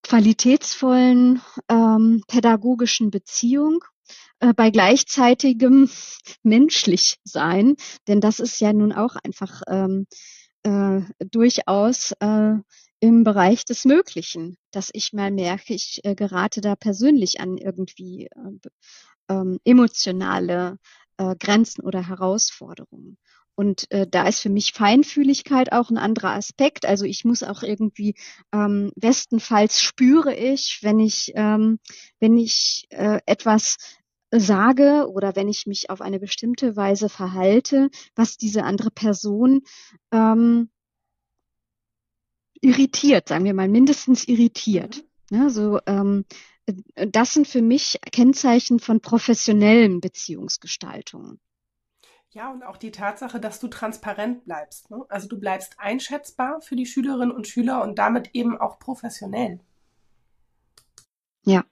qualitätsvollen 0.03 1.41
ähm, 1.69 2.23
pädagogischen 2.27 3.11
Beziehung 3.11 3.83
äh, 4.39 4.53
bei 4.53 4.69
gleichzeitigem 4.69 5.89
menschlich 6.43 7.17
sein, 7.23 7.75
denn 8.07 8.21
das 8.21 8.39
ist 8.39 8.59
ja 8.59 8.73
nun 8.73 8.91
auch 8.91 9.15
einfach 9.23 9.61
ähm, 9.67 10.07
äh, 10.63 11.01
durchaus 11.31 12.13
äh, 12.19 12.53
im 12.99 13.23
Bereich 13.23 13.63
des 13.65 13.85
Möglichen, 13.85 14.57
dass 14.71 14.89
ich 14.93 15.13
mal 15.13 15.31
merke, 15.31 15.73
ich 15.73 16.01
äh, 16.03 16.15
gerate 16.15 16.61
da 16.61 16.75
persönlich 16.75 17.39
an 17.39 17.57
irgendwie 17.57 18.25
äh, 18.27 18.69
ähm, 19.29 19.59
emotionale 19.63 20.77
äh, 21.17 21.35
Grenzen 21.37 21.83
oder 21.83 22.07
Herausforderungen. 22.07 23.17
Und 23.55 23.91
äh, 23.91 24.07
da 24.09 24.25
ist 24.25 24.39
für 24.39 24.49
mich 24.49 24.71
Feinfühligkeit 24.71 25.73
auch 25.73 25.89
ein 25.89 25.97
anderer 25.97 26.31
Aspekt. 26.31 26.85
Also 26.85 27.03
ich 27.03 27.25
muss 27.25 27.43
auch 27.43 27.61
irgendwie 27.61 28.15
ähm, 28.53 28.91
bestenfalls 28.95 29.81
spüre 29.81 30.33
ich, 30.33 30.79
wenn 30.81 30.99
ich 30.99 31.33
ähm, 31.35 31.79
wenn 32.21 32.37
ich 32.37 32.85
äh, 32.89 33.19
etwas 33.25 33.75
sage 34.31 35.09
oder 35.11 35.35
wenn 35.35 35.47
ich 35.47 35.65
mich 35.65 35.89
auf 35.89 36.01
eine 36.01 36.19
bestimmte 36.19 36.75
Weise 36.75 37.09
verhalte, 37.09 37.89
was 38.15 38.37
diese 38.37 38.63
andere 38.63 38.91
Person 38.91 39.61
ähm, 40.11 40.69
irritiert, 42.61 43.27
sagen 43.29 43.45
wir 43.45 43.53
mal, 43.53 43.69
mindestens 43.69 44.27
irritiert. 44.27 45.03
Mhm. 45.31 45.37
Ja, 45.37 45.49
so, 45.49 45.79
ähm, 45.85 46.25
das 46.95 47.33
sind 47.33 47.47
für 47.47 47.61
mich 47.61 47.99
Kennzeichen 48.11 48.79
von 48.79 48.99
professionellen 48.99 50.01
Beziehungsgestaltungen. 50.01 51.39
Ja, 52.31 52.51
und 52.51 52.61
auch 52.61 52.77
die 52.77 52.91
Tatsache, 52.91 53.39
dass 53.39 53.59
du 53.59 53.67
transparent 53.67 54.45
bleibst. 54.45 54.91
Ne? 54.91 55.03
Also 55.09 55.27
du 55.27 55.39
bleibst 55.39 55.79
einschätzbar 55.79 56.61
für 56.61 56.75
die 56.75 56.85
Schülerinnen 56.85 57.31
und 57.31 57.47
Schüler 57.47 57.81
und 57.81 57.97
damit 57.97 58.29
eben 58.33 58.59
auch 58.59 58.77
professionell. 58.77 59.59
Ja, 61.43 61.63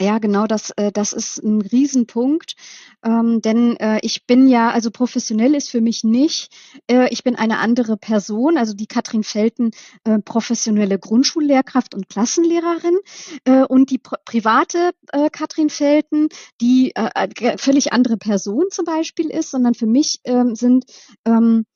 ja, 0.00 0.18
genau, 0.18 0.46
das, 0.48 0.70
äh, 0.70 0.90
das 0.90 1.12
ist 1.12 1.38
ein 1.38 1.60
Riesenpunkt, 1.60 2.56
ähm, 3.04 3.40
denn 3.42 3.76
äh, 3.76 4.00
ich 4.02 4.26
bin 4.26 4.48
ja, 4.48 4.70
also 4.70 4.90
professionell 4.90 5.54
ist 5.54 5.70
für 5.70 5.80
mich 5.80 6.02
nicht, 6.02 6.52
äh, 6.90 7.08
ich 7.10 7.22
bin 7.22 7.36
eine 7.36 7.58
andere 7.58 7.96
Person, 7.96 8.58
also 8.58 8.74
die 8.74 8.88
Katrin 8.88 9.22
Felten, 9.22 9.70
äh, 10.02 10.18
professionelle 10.18 10.98
Grundschullehrkraft 10.98 11.94
und 11.94 12.08
Klassenlehrerin. 12.08 12.98
Äh, 13.44 13.64
und 13.64 13.90
die 13.90 13.98
pri 13.98 14.16
private 14.24 14.92
äh, 15.12 15.30
Katrin 15.30 15.70
Felten, 15.70 16.28
die 16.60 16.92
äh, 16.96 17.10
äh 17.14 17.58
völlig 17.58 17.92
andere 17.92 18.16
Person 18.16 18.64
zum 18.70 18.84
Beispiel 18.84 19.30
ist, 19.30 19.50
sondern 19.52 19.74
für 19.74 19.86
mich 19.86 20.20
ähm, 20.24 20.56
sind 20.56 20.86
ähm, 21.24 21.66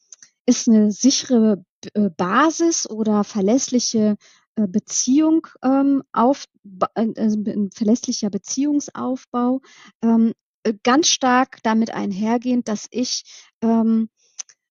ist 0.46 0.68
eine 0.68 0.90
sichere 0.90 1.62
äh, 1.94 2.10
Basis 2.16 2.88
oder 2.88 3.22
verlässliche 3.22 4.16
Beziehung 4.66 5.46
ähm, 5.62 6.02
auf, 6.12 6.44
also 6.94 7.38
ein 7.46 7.70
verlässlicher 7.72 8.30
Beziehungsaufbau, 8.30 9.60
ähm, 10.02 10.32
äh, 10.64 10.74
ganz 10.82 11.08
stark 11.08 11.58
damit 11.62 11.92
einhergehend, 11.92 12.68
dass 12.68 12.86
ich 12.90 13.22
ähm, 13.62 14.08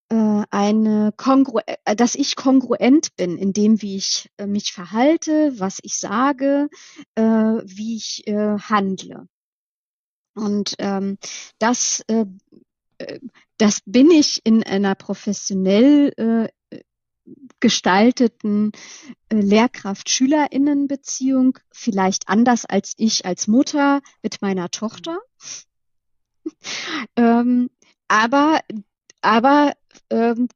äh, 0.10 0.44
eine 0.50 1.12
Kongru 1.18 1.60
äh, 1.66 1.96
dass 1.96 2.16
ich 2.16 2.36
kongruent 2.36 3.16
bin 3.16 3.38
in 3.38 3.54
dem, 3.54 3.82
wie 3.82 3.98
ich 3.98 4.30
äh, 4.38 4.48
mich 4.48 4.72
verhalte, 4.74 5.60
was 5.60 5.80
ich 5.82 5.98
sage, 5.98 6.70
äh, 7.16 7.22
wie 7.22 7.98
ich 7.98 8.28
äh, 8.28 8.58
handle. 8.60 9.28
Und 10.36 10.76
ähm, 10.80 11.18
das 11.60 12.04
äh, 12.08 12.26
das 13.58 13.82
bin 13.86 14.12
ich 14.12 14.42
in 14.44 14.64
einer 14.64 14.96
professionell 14.96 16.14
äh, 16.18 16.48
gestalteten 17.60 18.72
äh, 19.30 19.36
Lehrkraft-SchülerInnen-Beziehung 19.36 21.60
vielleicht 21.72 22.30
anders 22.30 22.66
als 22.66 22.94
ich 22.98 23.26
als 23.26 23.48
Mutter 23.48 24.02
mit 24.22 24.42
meiner 24.42 24.70
Tochter. 24.70 25.18
ähm, 27.16 27.70
aber 28.08 28.60
aber 29.22 29.74
ähm, 30.10 30.48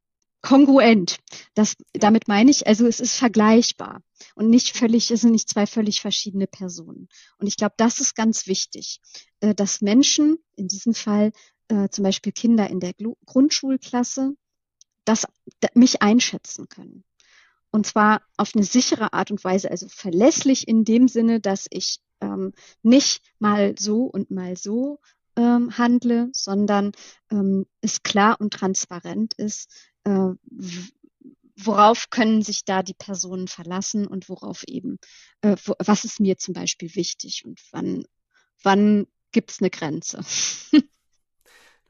kongruent. 0.42 1.20
Das, 1.54 1.76
damit 1.94 2.28
meine 2.28 2.52
ich, 2.52 2.68
also 2.68 2.88
es 2.88 3.00
ist 3.00 3.16
vergleichbar 3.16 4.02
und 4.36 4.50
nicht 4.50 4.76
völlig, 4.76 5.12
es 5.12 5.22
sind 5.22 5.32
nicht 5.32 5.50
zwei 5.50 5.68
völlig 5.68 6.02
verschiedene 6.02 6.48
Personen. 6.48 7.08
Und 7.38 7.48
ich 7.48 7.58
glaube, 7.58 7.76
das 7.78 8.00
ist 8.00 8.16
ganz 8.16 8.48
wichtig, 8.48 9.00
äh, 9.40 9.54
dass 9.54 9.82
Menschen, 9.82 10.38
in 10.56 10.68
diesem 10.68 10.94
Fall 10.94 11.32
äh, 11.68 11.90
zum 11.90 12.04
Beispiel 12.04 12.32
Kinder 12.32 12.70
in 12.70 12.80
der 12.80 12.94
Grundschulklasse, 13.26 14.34
das, 15.06 15.26
mich 15.74 16.02
einschätzen 16.02 16.68
können. 16.70 17.04
Und 17.72 17.86
zwar 17.86 18.22
auf 18.38 18.54
eine 18.54 18.66
sichere 18.66 19.14
Art 19.14 19.32
und 19.32 19.44
Weise, 19.44 19.72
also 19.72 19.88
verlässlich 19.90 20.68
in 20.68 20.84
dem 20.84 21.08
Sinne, 21.08 21.40
dass 21.40 21.68
ich 21.70 22.00
ähm, 22.20 22.54
nicht 22.84 23.22
mal 23.40 23.76
so 23.78 24.04
und 24.04 24.30
mal 24.30 24.58
so 24.58 25.00
ähm, 25.38 25.78
handle, 25.78 26.30
sondern 26.34 26.92
ähm, 27.32 27.66
es 27.80 28.04
klar 28.04 28.40
und 28.40 28.54
transparent 28.54 29.34
ist, 29.36 29.72
äh, 30.04 30.32
worauf 31.56 32.10
können 32.10 32.42
sich 32.42 32.66
da 32.66 32.84
die 32.84 32.94
Personen 32.94 33.48
verlassen 33.48 34.08
und 34.08 34.30
worauf 34.30 34.64
eben, 34.68 34.98
äh, 35.42 35.56
wo, 35.64 35.74
was 35.80 36.04
ist 36.04 36.20
mir 36.20 36.38
zum 36.38 36.54
Beispiel 36.54 36.94
wichtig 36.96 37.46
und 37.46 37.62
wann, 37.72 38.04
wann 38.64 39.08
gibt 39.32 39.52
es 39.52 39.62
eine 39.62 39.70
Grenze. 39.70 40.22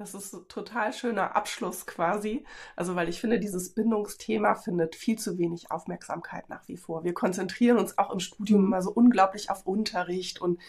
Das 0.02 0.16
ist 0.16 0.34
ein 0.34 0.48
total 0.48 0.94
schöner 0.94 1.36
Abschluss 1.36 1.86
quasi. 1.86 2.44
Also, 2.76 2.96
weil 2.96 3.08
ich 3.08 3.22
finde, 3.22 3.40
dieses 3.40 3.76
Bindungsthema 3.76 4.56
findet 4.56 4.96
viel 4.96 5.20
zu 5.20 5.38
wenig 5.38 5.70
Aufmerksamkeit 5.70 6.50
nach 6.50 6.68
wie 6.68 6.76
vor. 6.76 7.04
Wir 7.04 7.14
konzentrieren 7.14 7.78
uns 7.78 8.00
auch 8.00 8.10
im 8.10 8.20
Studium 8.20 8.66
immer 8.66 8.82
so 8.82 8.92
unglaublich 8.92 9.52
auf 9.52 9.68
Unterricht 9.68 10.42
und 10.42 10.60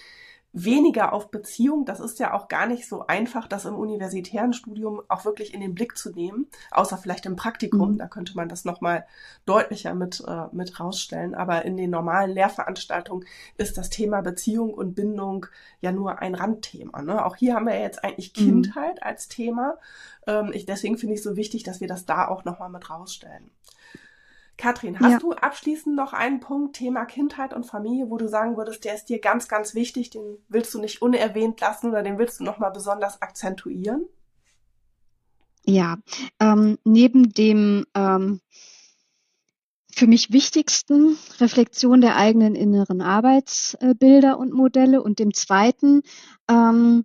weniger 0.53 1.13
auf 1.13 1.31
Beziehung. 1.31 1.85
Das 1.85 2.01
ist 2.01 2.19
ja 2.19 2.35
auch 2.35 2.49
gar 2.49 2.67
nicht 2.67 2.87
so 2.87 3.07
einfach, 3.07 3.49
das 3.49 3.65
im 3.65 3.75
universitären 3.75 4.53
Studium 4.53 5.03
auch 5.09 5.25
wirklich 5.25 5.55
in 5.55 5.61
den 5.61 5.75
Blick 5.75 5.97
zu 5.97 6.11
nehmen, 6.11 6.47
außer 6.71 6.99
vielleicht 6.99 7.27
im 7.27 7.37
Praktikum. 7.37 7.93
Mhm. 7.93 7.99
Da 7.99 8.07
könnte 8.07 8.37
man 8.37 8.49
das 8.49 8.65
nochmal 8.65 9.07
deutlicher 9.47 9.95
mit, 9.95 10.23
äh, 10.27 10.47
mit 10.53 10.79
rausstellen. 10.79 11.35
Aber 11.35 11.65
in 11.65 11.77
den 11.77 11.91
normalen 11.91 12.33
Lehrveranstaltungen 12.33 13.27
ist 13.57 13.79
das 13.79 13.89
Thema 13.91 14.21
Beziehung 14.21 14.75
und 14.75 14.95
Bindung 14.95 15.47
ja 15.81 15.91
nur 15.91 16.19
ein 16.19 16.35
Randthema. 16.35 17.03
Ne? 17.03 17.25
Auch 17.25 17.37
hier 17.37 17.55
haben 17.55 17.67
wir 17.67 17.81
jetzt 17.81 18.05
eigentlich 18.05 18.33
mhm. 18.37 18.63
Kindheit 18.63 18.97
mhm. 18.97 19.03
als 19.03 19.29
Thema. 19.29 19.79
Ähm, 20.27 20.51
ich, 20.53 20.67
deswegen 20.67 20.99
finde 20.99 21.15
ich 21.15 21.21
es 21.21 21.25
so 21.25 21.37
wichtig, 21.37 21.63
dass 21.63 21.81
wir 21.81 21.89
das 21.89 22.05
da 22.05 22.29
auch 22.29 22.45
nochmal 22.45 22.71
mit 22.71 22.91
rausstellen. 22.91 23.51
Katrin, 24.63 25.01
hast 25.01 25.11
ja. 25.11 25.19
du 25.19 25.33
abschließend 25.33 25.97
noch 25.97 26.13
einen 26.13 26.39
Punkt, 26.39 26.77
Thema 26.77 27.05
Kindheit 27.05 27.53
und 27.53 27.67
Familie, 27.67 28.11
wo 28.11 28.17
du 28.17 28.29
sagen 28.29 28.57
würdest, 28.57 28.85
der 28.85 28.95
ist 28.95 29.07
dir 29.07 29.19
ganz, 29.19 29.49
ganz 29.49 29.75
wichtig, 29.75 30.11
den 30.11 30.39
willst 30.49 30.73
du 30.73 30.79
nicht 30.79 31.03
unerwähnt 31.03 31.61
lassen 31.61 31.89
oder 31.91 32.05
den 32.05 32.17
willst 32.17 32.39
du 32.39 32.45
nochmal 32.45 32.71
besonders 32.71 33.21
akzentuieren? 33.23 34.07
Ja, 35.65 35.97
ähm, 36.39 36.79
neben 36.85 37.33
dem 37.33 37.87
ähm, 37.97 38.41
für 39.91 40.07
mich 40.07 40.33
wichtigsten 40.33 41.19
Reflexion 41.41 42.01
der 42.01 42.15
eigenen 42.15 42.55
inneren 42.55 43.01
Arbeitsbilder 43.01 44.39
und 44.39 44.53
Modelle 44.53 45.03
und 45.03 45.19
dem 45.19 45.35
zweiten 45.35 46.03
ähm, 46.49 47.05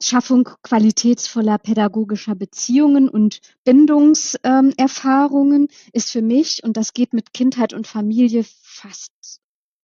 Schaffung 0.00 0.48
qualitätsvoller 0.62 1.58
pädagogischer 1.58 2.34
Beziehungen 2.34 3.08
und 3.08 3.40
Bindungserfahrungen 3.64 5.62
ähm, 5.62 5.68
ist 5.92 6.10
für 6.10 6.22
mich, 6.22 6.62
und 6.62 6.76
das 6.76 6.92
geht 6.92 7.12
mit 7.12 7.32
Kindheit 7.32 7.72
und 7.72 7.86
Familie 7.86 8.44
fast 8.62 9.12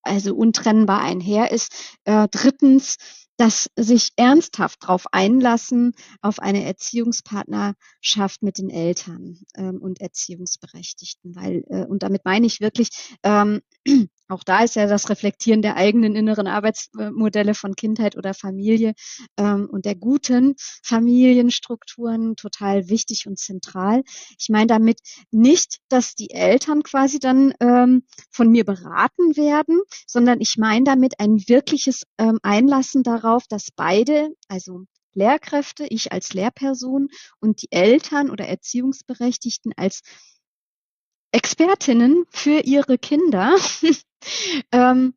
also 0.03 0.35
untrennbar 0.35 1.01
einher, 1.01 1.51
ist 1.51 1.73
äh, 2.05 2.29
drittens 2.31 2.97
das 3.37 3.69
sich 3.77 4.11
ernsthaft 4.17 4.85
darauf 4.85 5.07
einlassen, 5.13 5.93
auf 6.21 6.39
eine 6.39 6.65
Erziehungspartnerschaft 6.65 8.43
mit 8.43 8.59
den 8.59 8.71
Eltern 8.71 9.41
ähm, 9.57 9.81
und 9.83 10.01
Erziehungsberechtigten, 10.01 11.35
weil, 11.35 11.65
äh, 11.69 11.85
und 11.85 12.05
damit 12.05 12.25
meine 12.25 12.47
ich 12.47 12.61
wirklich, 12.61 12.91
ähm, 13.25 13.61
auch 14.29 14.43
da 14.43 14.65
ist 14.65 14.77
ja 14.77 14.87
das 14.87 15.11
Reflektieren 15.11 15.61
der 15.61 15.77
eigenen 15.77 16.17
inneren 16.17 16.47
Arbeitsmodelle 16.47 17.55
von 17.55 17.75
Kindheit 17.75 18.17
oder 18.17 18.33
Familie 18.33 18.95
ähm, 19.37 19.69
und 19.71 19.85
der 19.85 19.95
guten 19.95 20.55
Familienstrukturen 20.83 22.37
total 22.37 22.89
wichtig 22.89 23.27
und 23.27 23.39
zentral. 23.39 24.03
Ich 24.39 24.49
meine 24.49 24.67
damit 24.67 25.01
nicht, 25.31 25.81
dass 25.89 26.15
die 26.15 26.31
Eltern 26.31 26.83
quasi 26.83 27.19
dann 27.19 27.53
ähm, 27.61 28.05
von 28.31 28.51
mir 28.51 28.65
beraten 28.65 29.37
werden, 29.37 29.81
sondern 30.07 30.41
ich 30.41 30.57
meine 30.57 30.85
damit 30.85 31.21
ein 31.21 31.47
wirkliches 31.47 32.05
ähm, 32.19 32.39
Einlassen 32.43 33.03
darauf, 33.03 33.47
dass 33.49 33.69
beide, 33.75 34.31
also 34.49 34.85
Lehrkräfte, 35.15 35.87
ich 35.87 36.13
als 36.13 36.35
Lehrperson 36.35 37.09
und 37.41 37.63
die 37.63 37.71
Eltern 37.71 38.31
oder 38.31 38.47
Erziehungsberechtigten 38.47 39.73
als 39.77 40.03
Expertinnen 41.35 42.27
für 42.31 42.61
ihre 42.61 42.97
Kinder 42.97 43.57
ähm, 44.73 45.15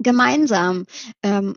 gemeinsam 0.00 0.84
ähm, 1.22 1.54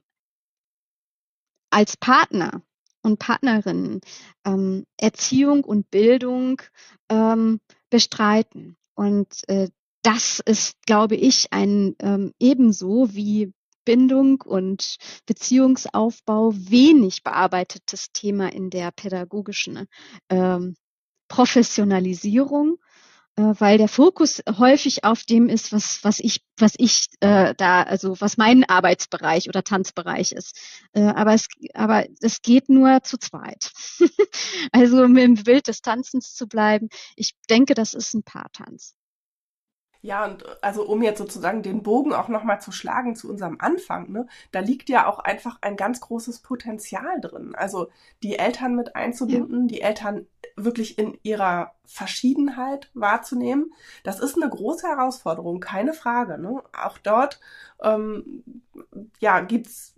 als 1.72 1.98
Partner 1.98 2.62
und 3.02 3.18
Partnerinnen 3.18 4.02
ähm, 4.46 4.86
Erziehung 4.98 5.64
und 5.64 5.90
Bildung 5.90 6.62
ähm, 7.10 7.60
bestreiten. 7.90 8.78
Und 8.94 9.42
äh, 9.50 9.70
das 10.04 10.42
ist, 10.46 10.76
glaube 10.86 11.16
ich, 11.16 11.52
ein 11.52 11.96
ähm, 12.00 12.34
ebenso 12.38 13.16
wie 13.16 13.52
Bindung 13.84 14.42
und 14.42 14.98
Beziehungsaufbau 15.26 16.54
wenig 16.54 17.24
bearbeitetes 17.24 18.12
Thema 18.14 18.54
in 18.54 18.70
der 18.70 18.92
pädagogischen 18.92 19.88
ähm, 20.30 20.76
Professionalisierung 21.30 22.78
weil 23.38 23.78
der 23.78 23.88
Fokus 23.88 24.42
häufig 24.58 25.04
auf 25.04 25.24
dem 25.24 25.48
ist, 25.48 25.72
was, 25.72 26.04
was 26.04 26.20
ich, 26.20 26.42
was 26.58 26.74
ich 26.78 27.06
äh, 27.20 27.54
da, 27.56 27.84
also 27.84 28.20
was 28.20 28.38
mein 28.38 28.64
Arbeitsbereich 28.64 29.48
oder 29.48 29.64
Tanzbereich 29.64 30.32
ist. 30.32 30.60
Äh, 30.94 31.02
aber 31.02 31.36
es, 31.36 31.48
aber 31.76 32.06
es 32.22 32.42
geht 32.42 32.68
nur 32.68 33.04
zu 33.04 33.18
zweit. 33.18 33.72
also 34.72 35.04
im 35.04 35.36
Bild 35.36 35.68
des 35.68 35.82
Tanzens 35.82 36.34
zu 36.34 36.48
bleiben, 36.48 36.90
ich 37.16 37.36
denke, 37.48 37.76
das 37.76 37.94
ist 37.94 38.16
ein 38.16 38.24
Paartanz. 38.24 38.96
Ja, 40.02 40.26
und 40.26 40.46
also 40.64 40.86
um 40.86 41.02
jetzt 41.02 41.18
sozusagen 41.18 41.62
den 41.62 41.84
Bogen 41.84 42.14
auch 42.14 42.28
nochmal 42.28 42.62
zu 42.62 42.72
schlagen 42.72 43.16
zu 43.16 43.30
unserem 43.30 43.58
Anfang, 43.60 44.12
ne, 44.12 44.28
da 44.52 44.60
liegt 44.60 44.90
ja 44.90 45.08
auch 45.08 45.20
einfach 45.20 45.58
ein 45.62 45.76
ganz 45.76 46.02
großes 46.02 46.40
Potenzial 46.40 47.20
drin. 47.22 47.56
Also 47.56 47.90
die 48.24 48.38
Eltern 48.38 48.76
mit 48.76 48.96
einzubinden, 48.96 49.62
ja. 49.62 49.68
die 49.68 49.82
Eltern 49.82 50.28
wirklich 50.56 50.98
in 50.98 51.18
ihrer 51.24 51.74
Verschiedenheit 51.86 52.90
wahrzunehmen. 52.94 53.72
Das 54.04 54.20
ist 54.20 54.36
eine 54.36 54.50
große 54.50 54.88
Herausforderung, 54.88 55.60
keine 55.60 55.94
Frage. 55.94 56.38
Ne? 56.38 56.62
Auch 56.74 56.98
dort 56.98 57.40
ähm, 57.82 58.44
ja, 59.20 59.40
gibt's 59.42 59.94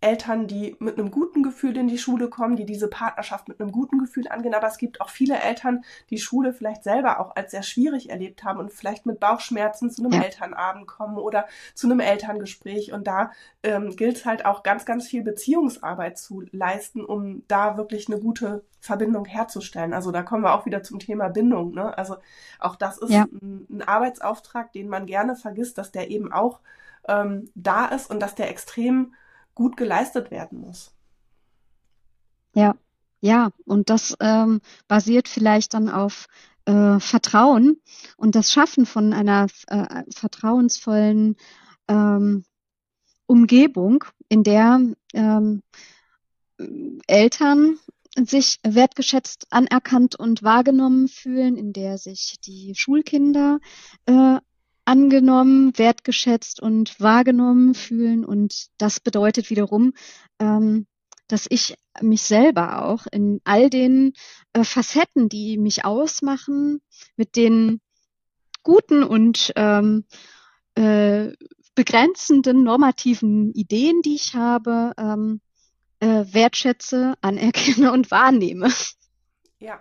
Eltern, 0.00 0.46
die 0.46 0.76
mit 0.78 0.98
einem 0.98 1.10
guten 1.10 1.42
Gefühl 1.42 1.76
in 1.76 1.88
die 1.88 1.98
Schule 1.98 2.28
kommen, 2.28 2.56
die 2.56 2.64
diese 2.64 2.88
Partnerschaft 2.88 3.48
mit 3.48 3.60
einem 3.60 3.70
guten 3.70 3.98
Gefühl 3.98 4.28
angehen. 4.28 4.54
Aber 4.54 4.66
es 4.66 4.78
gibt 4.78 5.00
auch 5.00 5.10
viele 5.10 5.38
Eltern, 5.38 5.84
die 6.08 6.18
Schule 6.18 6.54
vielleicht 6.54 6.84
selber 6.84 7.20
auch 7.20 7.36
als 7.36 7.50
sehr 7.50 7.62
schwierig 7.62 8.08
erlebt 8.08 8.42
haben 8.42 8.60
und 8.60 8.72
vielleicht 8.72 9.04
mit 9.04 9.20
Bauchschmerzen 9.20 9.90
zu 9.90 10.02
einem 10.02 10.12
ja. 10.12 10.22
Elternabend 10.22 10.86
kommen 10.86 11.18
oder 11.18 11.46
zu 11.74 11.86
einem 11.86 12.00
Elterngespräch. 12.00 12.92
Und 12.92 13.06
da 13.06 13.30
ähm, 13.62 13.94
gilt 13.94 14.16
es 14.16 14.24
halt 14.24 14.46
auch 14.46 14.62
ganz, 14.62 14.86
ganz 14.86 15.06
viel 15.06 15.22
Beziehungsarbeit 15.22 16.18
zu 16.18 16.44
leisten, 16.50 17.04
um 17.04 17.42
da 17.46 17.76
wirklich 17.76 18.08
eine 18.08 18.20
gute 18.20 18.64
Verbindung 18.80 19.26
herzustellen. 19.26 19.92
Also 19.92 20.10
da 20.10 20.22
kommen 20.22 20.42
wir 20.42 20.54
auch 20.54 20.64
wieder 20.64 20.82
zum 20.82 20.98
Thema 20.98 21.28
Bindung. 21.28 21.74
Ne? 21.74 21.96
Also 21.98 22.16
auch 22.58 22.76
das 22.76 22.96
ist 22.96 23.10
ja. 23.10 23.24
ein, 23.24 23.66
ein 23.68 23.82
Arbeitsauftrag, 23.82 24.72
den 24.72 24.88
man 24.88 25.04
gerne 25.04 25.36
vergisst, 25.36 25.76
dass 25.76 25.92
der 25.92 26.10
eben 26.10 26.32
auch 26.32 26.60
ähm, 27.06 27.50
da 27.54 27.86
ist 27.86 28.10
und 28.10 28.20
dass 28.20 28.34
der 28.34 28.48
extrem 28.48 29.14
gut 29.60 29.76
geleistet 29.76 30.30
werden 30.30 30.58
muss. 30.58 30.90
Ja, 32.54 32.76
ja, 33.20 33.50
und 33.66 33.90
das 33.90 34.16
ähm, 34.18 34.62
basiert 34.88 35.28
vielleicht 35.28 35.74
dann 35.74 35.90
auf 35.90 36.28
äh, 36.64 36.98
Vertrauen 36.98 37.78
und 38.16 38.36
das 38.36 38.50
Schaffen 38.50 38.86
von 38.86 39.12
einer 39.12 39.48
äh, 39.66 40.04
vertrauensvollen 40.14 41.36
ähm, 41.88 42.44
Umgebung, 43.26 44.02
in 44.30 44.44
der 44.44 44.80
ähm, 45.12 45.62
Eltern 47.06 47.78
sich 48.16 48.60
wertgeschätzt, 48.62 49.46
anerkannt 49.50 50.16
und 50.16 50.42
wahrgenommen 50.42 51.08
fühlen, 51.08 51.58
in 51.58 51.74
der 51.74 51.98
sich 51.98 52.40
die 52.40 52.72
Schulkinder 52.74 53.60
äh, 54.06 54.38
angenommen, 54.84 55.76
wertgeschätzt 55.78 56.60
und 56.60 56.98
wahrgenommen 57.00 57.74
fühlen. 57.74 58.24
Und 58.24 58.68
das 58.78 59.00
bedeutet 59.00 59.50
wiederum, 59.50 59.92
ähm, 60.38 60.86
dass 61.28 61.46
ich 61.48 61.76
mich 62.00 62.22
selber 62.22 62.84
auch 62.84 63.06
in 63.10 63.40
all 63.44 63.70
den 63.70 64.12
äh, 64.52 64.64
Facetten, 64.64 65.28
die 65.28 65.58
mich 65.58 65.84
ausmachen, 65.84 66.80
mit 67.16 67.36
den 67.36 67.80
guten 68.62 69.04
und 69.04 69.52
ähm, 69.56 70.04
äh, 70.74 71.32
begrenzenden 71.74 72.62
normativen 72.64 73.52
Ideen, 73.52 74.02
die 74.02 74.16
ich 74.16 74.34
habe, 74.34 74.92
ähm, 74.98 75.40
äh, 76.00 76.24
wertschätze, 76.32 77.14
anerkenne 77.20 77.92
und 77.92 78.10
wahrnehme. 78.10 78.70
Ja, 79.58 79.80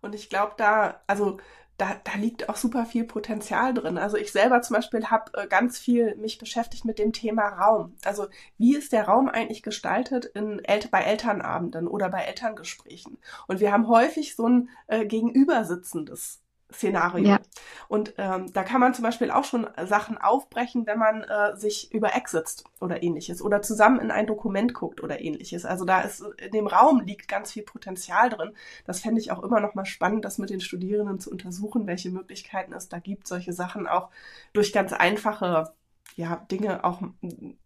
und 0.00 0.14
ich 0.14 0.28
glaube 0.28 0.54
da, 0.56 1.02
also 1.06 1.38
da, 1.82 1.96
da 2.04 2.12
liegt 2.16 2.48
auch 2.48 2.54
super 2.54 2.86
viel 2.86 3.02
Potenzial 3.02 3.74
drin. 3.74 3.98
Also 3.98 4.16
ich 4.16 4.30
selber 4.30 4.62
zum 4.62 4.76
Beispiel 4.76 5.06
habe 5.06 5.32
äh, 5.36 5.48
ganz 5.48 5.80
viel 5.80 6.14
mich 6.14 6.38
beschäftigt 6.38 6.84
mit 6.84 7.00
dem 7.00 7.12
Thema 7.12 7.48
Raum. 7.48 7.96
Also 8.04 8.28
wie 8.56 8.76
ist 8.76 8.92
der 8.92 9.08
Raum 9.08 9.28
eigentlich 9.28 9.64
gestaltet 9.64 10.26
in 10.26 10.60
El 10.64 10.82
bei 10.92 11.02
Elternabenden 11.02 11.88
oder 11.88 12.08
bei 12.08 12.20
Elterngesprächen? 12.22 13.18
Und 13.48 13.58
wir 13.58 13.72
haben 13.72 13.88
häufig 13.88 14.36
so 14.36 14.46
ein 14.46 14.68
äh, 14.86 15.04
gegenübersitzendes 15.04 16.40
Szenario. 16.72 17.28
Ja. 17.28 17.40
Und 17.88 18.14
ähm, 18.18 18.52
da 18.52 18.64
kann 18.64 18.80
man 18.80 18.94
zum 18.94 19.02
Beispiel 19.02 19.30
auch 19.30 19.44
schon 19.44 19.66
Sachen 19.84 20.18
aufbrechen, 20.18 20.86
wenn 20.86 20.98
man 20.98 21.22
äh, 21.22 21.56
sich 21.56 21.92
über 21.92 22.14
Eck 22.14 22.28
sitzt 22.28 22.64
oder 22.80 23.02
ähnliches 23.02 23.42
oder 23.42 23.62
zusammen 23.62 24.00
in 24.00 24.10
ein 24.10 24.26
Dokument 24.26 24.74
guckt 24.74 25.02
oder 25.02 25.20
ähnliches. 25.20 25.64
Also 25.64 25.84
da 25.84 26.00
ist 26.00 26.24
in 26.38 26.52
dem 26.52 26.66
Raum 26.66 27.02
liegt 27.02 27.28
ganz 27.28 27.52
viel 27.52 27.62
Potenzial 27.62 28.30
drin. 28.30 28.52
Das 28.86 29.00
fände 29.00 29.20
ich 29.20 29.30
auch 29.30 29.42
immer 29.42 29.60
noch 29.60 29.74
mal 29.74 29.84
spannend, 29.84 30.24
das 30.24 30.38
mit 30.38 30.50
den 30.50 30.60
Studierenden 30.60 31.20
zu 31.20 31.30
untersuchen, 31.30 31.86
welche 31.86 32.10
Möglichkeiten 32.10 32.72
es 32.72 32.88
da 32.88 32.98
gibt, 32.98 33.26
solche 33.26 33.52
Sachen 33.52 33.86
auch 33.86 34.10
durch 34.52 34.72
ganz 34.72 34.92
einfache 34.92 35.72
ja, 36.16 36.36
Dinge 36.50 36.84
auch 36.84 37.00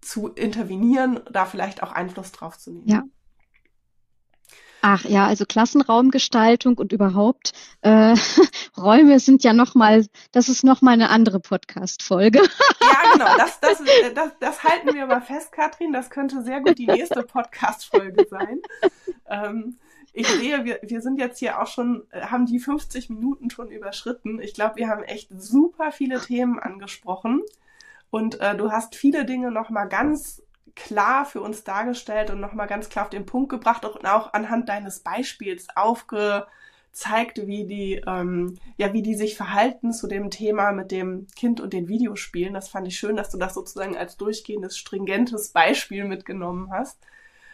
zu 0.00 0.28
intervenieren, 0.28 1.20
da 1.30 1.46
vielleicht 1.46 1.82
auch 1.82 1.92
Einfluss 1.92 2.32
drauf 2.32 2.58
zu 2.58 2.72
nehmen. 2.72 2.88
Ja. 2.88 3.02
Ach 4.82 5.04
ja, 5.04 5.26
also 5.26 5.44
Klassenraumgestaltung 5.46 6.78
und 6.78 6.92
überhaupt 6.92 7.52
äh, 7.82 8.14
Räume 8.76 9.18
sind 9.18 9.42
ja 9.42 9.52
nochmal, 9.52 10.06
das 10.32 10.48
ist 10.48 10.64
nochmal 10.64 10.94
eine 10.94 11.10
andere 11.10 11.40
Podcast-Folge. 11.40 12.38
ja, 12.38 13.12
genau, 13.12 13.36
das, 13.36 13.60
das, 13.60 13.82
das, 14.14 14.32
das 14.38 14.64
halten 14.64 14.94
wir 14.94 15.06
mal 15.06 15.22
fest, 15.22 15.52
Katrin. 15.52 15.92
Das 15.92 16.10
könnte 16.10 16.42
sehr 16.42 16.60
gut 16.60 16.78
die 16.78 16.86
nächste 16.86 17.22
Podcast-Folge 17.22 18.26
sein. 18.30 18.60
Ähm, 19.28 19.78
ich 20.12 20.28
sehe, 20.28 20.64
wir, 20.64 20.80
wir 20.82 21.02
sind 21.02 21.18
jetzt 21.18 21.38
hier 21.40 21.60
auch 21.60 21.66
schon, 21.66 22.06
äh, 22.10 22.22
haben 22.22 22.46
die 22.46 22.58
50 22.58 23.10
Minuten 23.10 23.50
schon 23.50 23.70
überschritten. 23.70 24.40
Ich 24.40 24.54
glaube, 24.54 24.76
wir 24.76 24.88
haben 24.88 25.02
echt 25.02 25.28
super 25.36 25.92
viele 25.92 26.20
Themen 26.20 26.58
angesprochen. 26.58 27.42
Und 28.08 28.40
äh, 28.40 28.56
du 28.56 28.70
hast 28.70 28.94
viele 28.94 29.26
Dinge 29.26 29.50
nochmal 29.50 29.88
ganz 29.88 30.42
klar 30.76 31.24
für 31.24 31.40
uns 31.40 31.64
dargestellt 31.64 32.30
und 32.30 32.38
nochmal 32.38 32.68
ganz 32.68 32.88
klar 32.88 33.06
auf 33.06 33.10
den 33.10 33.26
Punkt 33.26 33.48
gebracht 33.48 33.84
und 33.84 34.06
auch 34.06 34.32
anhand 34.34 34.68
deines 34.68 35.00
Beispiels 35.00 35.66
aufgezeigt, 35.74 37.46
wie 37.46 37.64
die, 37.66 38.02
ähm, 38.06 38.58
ja, 38.76 38.92
wie 38.92 39.02
die 39.02 39.14
sich 39.14 39.36
verhalten 39.36 39.92
zu 39.92 40.06
dem 40.06 40.30
Thema 40.30 40.72
mit 40.72 40.92
dem 40.92 41.26
Kind 41.34 41.60
und 41.60 41.72
den 41.72 41.88
Videospielen. 41.88 42.54
Das 42.54 42.68
fand 42.68 42.86
ich 42.86 42.98
schön, 42.98 43.16
dass 43.16 43.30
du 43.30 43.38
das 43.38 43.54
sozusagen 43.54 43.96
als 43.96 44.16
durchgehendes, 44.16 44.76
stringentes 44.78 45.48
Beispiel 45.48 46.04
mitgenommen 46.04 46.70
hast. 46.70 46.98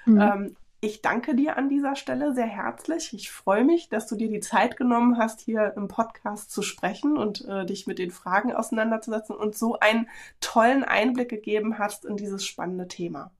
Mhm. 0.04 0.20
Ähm, 0.20 0.56
ich 0.84 1.00
danke 1.00 1.36
dir 1.36 1.56
an 1.56 1.68
dieser 1.68 1.94
Stelle 1.94 2.34
sehr 2.34 2.46
herzlich. 2.46 3.14
Ich 3.14 3.30
freue 3.30 3.64
mich, 3.64 3.88
dass 3.88 4.08
du 4.08 4.16
dir 4.16 4.28
die 4.28 4.40
Zeit 4.40 4.76
genommen 4.76 5.16
hast, 5.16 5.40
hier 5.40 5.74
im 5.76 5.86
Podcast 5.86 6.50
zu 6.50 6.60
sprechen 6.62 7.16
und 7.16 7.44
äh, 7.44 7.64
dich 7.64 7.86
mit 7.86 8.00
den 8.00 8.10
Fragen 8.10 8.52
auseinanderzusetzen 8.52 9.36
und 9.36 9.56
so 9.56 9.78
einen 9.78 10.08
tollen 10.40 10.82
Einblick 10.82 11.28
gegeben 11.28 11.78
hast 11.78 12.04
in 12.04 12.16
dieses 12.16 12.44
spannende 12.44 12.88
Thema. 12.88 13.30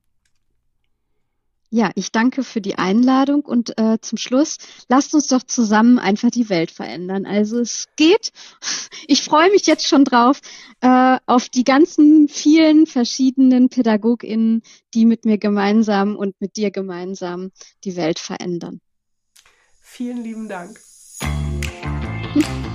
Ja, 1.75 1.91
ich 1.95 2.13
danke 2.13 2.45
für 2.45 2.61
die 2.61 2.77
Einladung 2.77 3.47
und 3.47 3.79
äh, 3.79 3.97
zum 4.03 4.19
Schluss 4.19 4.59
lasst 4.91 5.15
uns 5.15 5.29
doch 5.29 5.43
zusammen 5.43 5.99
einfach 5.99 6.31
die 6.31 6.51
Welt 6.51 6.71
verändern. 6.71 7.25
Also 7.25 7.59
es 7.59 7.89
geht. 7.97 8.33
Ich 9.09 9.23
freue 9.23 9.51
mich 9.51 9.67
jetzt 9.67 9.89
schon 9.89 10.05
drauf 10.05 10.41
äh, 10.81 11.19
auf 11.27 11.49
die 11.49 11.65
ganzen 11.65 12.29
vielen 12.29 12.87
verschiedenen 12.87 13.69
PädagogInnen, 13.69 14.63
die 14.95 15.07
mit 15.07 15.25
mir 15.25 15.39
gemeinsam 15.39 16.15
und 16.15 16.41
mit 16.41 16.57
dir 16.57 16.71
gemeinsam 16.71 17.51
die 17.83 17.97
Welt 17.97 18.21
verändern. 18.21 18.81
Vielen 19.81 20.23
lieben 20.23 20.49
Dank. 20.49 20.79
Hm. 21.21 22.45